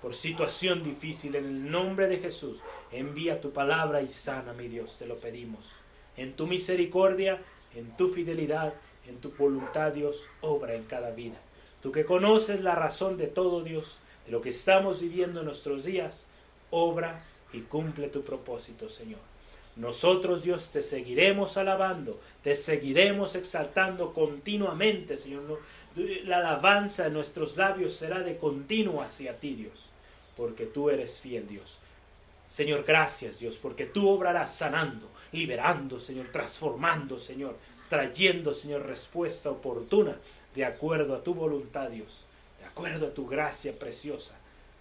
por 0.00 0.14
situación 0.14 0.82
difícil, 0.82 1.36
en 1.36 1.44
el 1.44 1.70
nombre 1.70 2.08
de 2.08 2.18
Jesús, 2.18 2.62
envía 2.90 3.40
tu 3.40 3.52
palabra 3.52 4.02
y 4.02 4.08
sana, 4.08 4.52
mi 4.52 4.66
Dios, 4.66 4.98
te 4.98 5.06
lo 5.06 5.18
pedimos. 5.18 5.76
En 6.16 6.34
tu 6.34 6.46
misericordia, 6.46 7.40
en 7.74 7.96
tu 7.96 8.08
fidelidad, 8.08 8.74
en 9.06 9.20
tu 9.20 9.30
voluntad, 9.32 9.92
Dios, 9.92 10.28
obra 10.40 10.74
en 10.74 10.84
cada 10.84 11.10
vida. 11.10 11.40
Tú 11.80 11.92
que 11.92 12.04
conoces 12.04 12.62
la 12.62 12.74
razón 12.74 13.16
de 13.16 13.28
todo, 13.28 13.62
Dios, 13.62 14.00
de 14.26 14.32
lo 14.32 14.40
que 14.40 14.48
estamos 14.48 15.00
viviendo 15.00 15.40
en 15.40 15.46
nuestros 15.46 15.84
días, 15.84 16.26
obra 16.70 17.24
y 17.52 17.60
cumple 17.60 18.08
tu 18.08 18.22
propósito, 18.22 18.88
Señor. 18.88 19.20
Nosotros, 19.76 20.42
Dios, 20.42 20.70
te 20.70 20.82
seguiremos 20.82 21.56
alabando, 21.56 22.20
te 22.42 22.54
seguiremos 22.54 23.34
exaltando 23.34 24.12
continuamente, 24.12 25.16
Señor. 25.16 25.60
La 26.24 26.38
alabanza 26.38 27.06
en 27.06 27.14
nuestros 27.14 27.56
labios 27.56 27.94
será 27.94 28.20
de 28.20 28.36
continuo 28.36 29.00
hacia 29.00 29.38
ti, 29.38 29.54
Dios, 29.54 29.88
porque 30.36 30.66
tú 30.66 30.90
eres 30.90 31.20
fiel, 31.20 31.48
Dios. 31.48 31.78
Señor, 32.48 32.84
gracias, 32.84 33.38
Dios, 33.38 33.56
porque 33.56 33.86
tú 33.86 34.10
obrarás 34.10 34.54
sanando, 34.54 35.08
liberando, 35.32 35.98
Señor, 35.98 36.28
transformando, 36.30 37.18
Señor, 37.18 37.56
trayendo, 37.88 38.52
Señor, 38.52 38.84
respuesta 38.84 39.50
oportuna 39.50 40.18
de 40.54 40.66
acuerdo 40.66 41.14
a 41.14 41.24
tu 41.24 41.32
voluntad, 41.32 41.88
Dios, 41.88 42.26
de 42.58 42.66
acuerdo 42.66 43.06
a 43.06 43.14
tu 43.14 43.26
gracia 43.26 43.78
preciosa, 43.78 44.38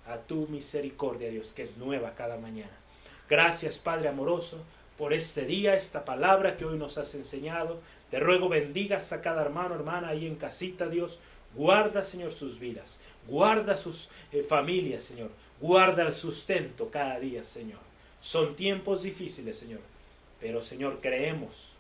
a 0.07 0.17
tu 0.17 0.47
misericordia, 0.47 1.29
Dios, 1.29 1.53
que 1.53 1.63
es 1.63 1.77
nueva 1.77 2.15
cada 2.15 2.37
mañana. 2.37 2.77
Gracias, 3.29 3.79
Padre 3.79 4.09
amoroso, 4.09 4.63
por 4.97 5.13
este 5.13 5.45
día, 5.45 5.73
esta 5.73 6.05
palabra 6.05 6.57
que 6.57 6.65
hoy 6.65 6.77
nos 6.77 6.97
has 6.97 7.15
enseñado. 7.15 7.79
Te 8.11 8.19
ruego 8.19 8.49
bendigas 8.49 9.11
a 9.13 9.21
cada 9.21 9.41
hermano, 9.41 9.73
hermana 9.73 10.09
ahí 10.09 10.27
en 10.27 10.35
casita, 10.35 10.87
Dios. 10.89 11.19
Guarda, 11.55 12.03
Señor, 12.03 12.31
sus 12.31 12.59
vidas. 12.59 12.99
Guarda 13.27 13.75
sus 13.75 14.09
eh, 14.31 14.43
familias, 14.43 15.03
Señor. 15.03 15.31
Guarda 15.59 16.03
el 16.03 16.13
sustento 16.13 16.91
cada 16.91 17.19
día, 17.19 17.43
Señor. 17.43 17.79
Son 18.19 18.55
tiempos 18.55 19.03
difíciles, 19.03 19.57
Señor. 19.57 19.81
Pero, 20.39 20.61
Señor, 20.61 20.99
creemos 21.01 21.75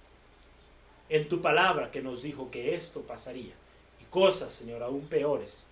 en 1.09 1.27
tu 1.27 1.41
palabra 1.41 1.91
que 1.91 2.01
nos 2.01 2.23
dijo 2.23 2.49
que 2.49 2.75
esto 2.75 3.01
pasaría. 3.01 3.53
Y 4.01 4.05
cosas, 4.05 4.51
Señor, 4.51 4.81
aún 4.81 5.07
peores. 5.07 5.67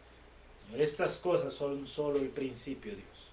Estas 0.77 1.17
cosas 1.17 1.53
son 1.53 1.85
solo 1.85 2.19
el 2.19 2.29
principio, 2.29 2.95
Dios. 2.95 3.31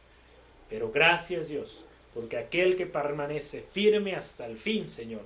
Pero 0.68 0.91
gracias, 0.91 1.49
Dios 1.49 1.84
porque 2.16 2.39
aquel 2.39 2.76
que 2.76 2.87
permanece 2.87 3.61
firme 3.61 4.14
hasta 4.14 4.47
el 4.47 4.57
fin, 4.57 4.89
Señor, 4.89 5.20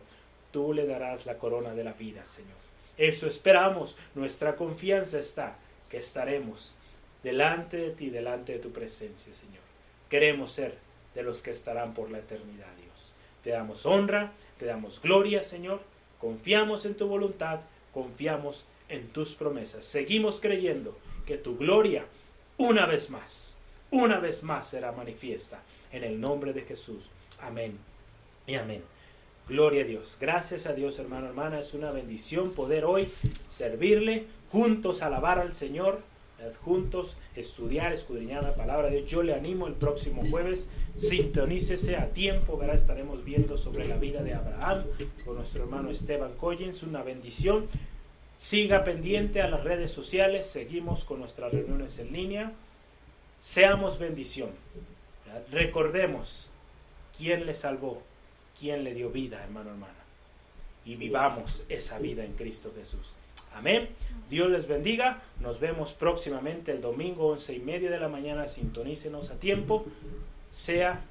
tú 0.51 0.73
le 0.73 0.87
darás 0.87 1.25
la 1.25 1.39
corona 1.39 1.73
de 1.73 1.85
la 1.85 1.93
vida, 1.93 2.25
Señor. 2.25 2.57
Eso 2.99 3.29
esperamos, 3.29 3.97
nuestra 4.17 4.57
confianza 4.57 5.21
está, 5.21 5.57
que 5.89 5.99
estaremos 5.99 6.75
delante 7.23 7.77
de 7.77 7.91
ti, 7.93 8.11
delante 8.11 8.55
de 8.55 8.59
tu 8.59 8.73
presencia, 8.73 9.33
Señor. 9.33 9.63
Queremos 10.09 10.51
ser 10.51 10.79
de 11.15 11.23
los 11.23 11.43
que 11.43 11.53
estarán 11.53 11.95
por 11.95 12.11
la 12.11 12.19
eternidad, 12.19 12.75
Dios. 12.83 13.13
Te 13.45 13.51
damos 13.51 13.87
honra, 13.87 14.33
te 14.59 14.67
damos 14.67 15.01
gloria, 15.01 15.43
Señor. 15.43 15.83
Confiamos 16.19 16.87
en 16.87 16.97
tu 16.97 17.07
voluntad, 17.07 17.61
confiamos 17.95 18.67
en 18.89 19.07
tus 19.11 19.37
promesas. 19.37 19.85
Seguimos 19.85 20.41
creyendo 20.41 20.99
que 21.31 21.39
tu 21.39 21.57
gloria, 21.57 22.05
una 22.59 22.87
vez 22.87 23.09
más, 23.09 23.55
una 23.93 24.18
vez 24.18 24.43
más 24.43 24.66
será 24.66 24.91
manifiesta 24.91 25.62
en 25.93 26.03
el 26.03 26.20
nombre 26.20 26.53
de 26.53 26.62
Jesús. 26.62 27.09
Amén 27.41 27.78
y 28.49 28.57
amén. 28.57 28.83
Gloria 29.47 29.85
a 29.85 29.87
Dios. 29.87 30.18
Gracias 30.20 30.66
a 30.66 30.72
Dios, 30.72 30.99
hermano, 30.99 31.28
hermana. 31.28 31.61
Es 31.61 31.72
una 31.72 31.93
bendición 31.93 32.51
poder 32.51 32.85
hoy 32.85 33.09
servirle, 33.47 34.26
juntos 34.51 35.03
alabar 35.03 35.39
al 35.39 35.53
Señor, 35.53 36.01
juntos 36.64 37.16
estudiar, 37.37 37.93
escudriñar 37.93 38.43
la 38.43 38.57
palabra 38.57 38.91
de 38.91 38.97
Dios. 38.97 39.09
Yo 39.09 39.22
le 39.22 39.35
animo 39.35 39.68
el 39.68 39.74
próximo 39.74 40.24
jueves. 40.28 40.68
Sintonícese 40.97 41.95
a 41.95 42.12
tiempo. 42.12 42.57
Verá, 42.57 42.74
estaremos 42.74 43.24
viendo 43.24 43.57
sobre 43.57 43.87
la 43.87 43.99
vida 43.99 44.24
de 44.24 44.35
Abraham 44.35 44.83
con 45.24 45.37
nuestro 45.37 45.62
hermano 45.62 45.91
Esteban 45.91 46.33
Collins. 46.33 46.83
Una 46.83 47.05
bendición. 47.05 47.68
Siga 48.41 48.84
pendiente 48.84 49.43
a 49.43 49.49
las 49.49 49.64
redes 49.64 49.91
sociales. 49.91 50.47
Seguimos 50.47 51.05
con 51.05 51.20
nuestras 51.20 51.53
reuniones 51.53 51.99
en 51.99 52.11
línea. 52.11 52.53
Seamos 53.38 53.99
bendición. 53.99 54.49
Recordemos 55.53 56.49
quién 57.18 57.45
le 57.45 57.55
salvó, 57.55 58.03
quién 58.59 58.82
le 58.82 58.95
dio 58.95 59.11
vida, 59.11 59.45
hermano, 59.45 59.72
hermana. 59.72 59.93
Y 60.86 60.97
vivamos 60.97 61.64
esa 61.68 61.99
vida 61.99 62.24
en 62.24 62.32
Cristo 62.32 62.72
Jesús. 62.74 63.12
Amén. 63.53 63.91
Dios 64.30 64.51
les 64.51 64.66
bendiga. 64.66 65.20
Nos 65.41 65.61
vemos 65.61 65.93
próximamente 65.93 66.72
el 66.72 66.80
domingo, 66.80 67.26
once 67.26 67.53
y 67.53 67.59
media 67.59 67.91
de 67.91 68.01
la 68.01 68.09
mañana. 68.09 68.49
Sintonícenos 68.49 69.30
a 69.30 69.38
tiempo. 69.38 69.84
Sea 70.51 71.05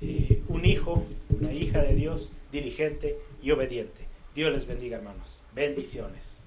eh, 0.00 0.42
un 0.48 0.64
hijo, 0.64 1.06
una 1.30 1.52
hija 1.52 1.80
de 1.80 1.94
Dios, 1.94 2.32
diligente 2.50 3.20
y 3.40 3.52
obediente. 3.52 4.08
Dios 4.34 4.50
les 4.50 4.66
bendiga, 4.66 4.96
hermanos. 4.96 5.38
Bendiciones. 5.54 6.41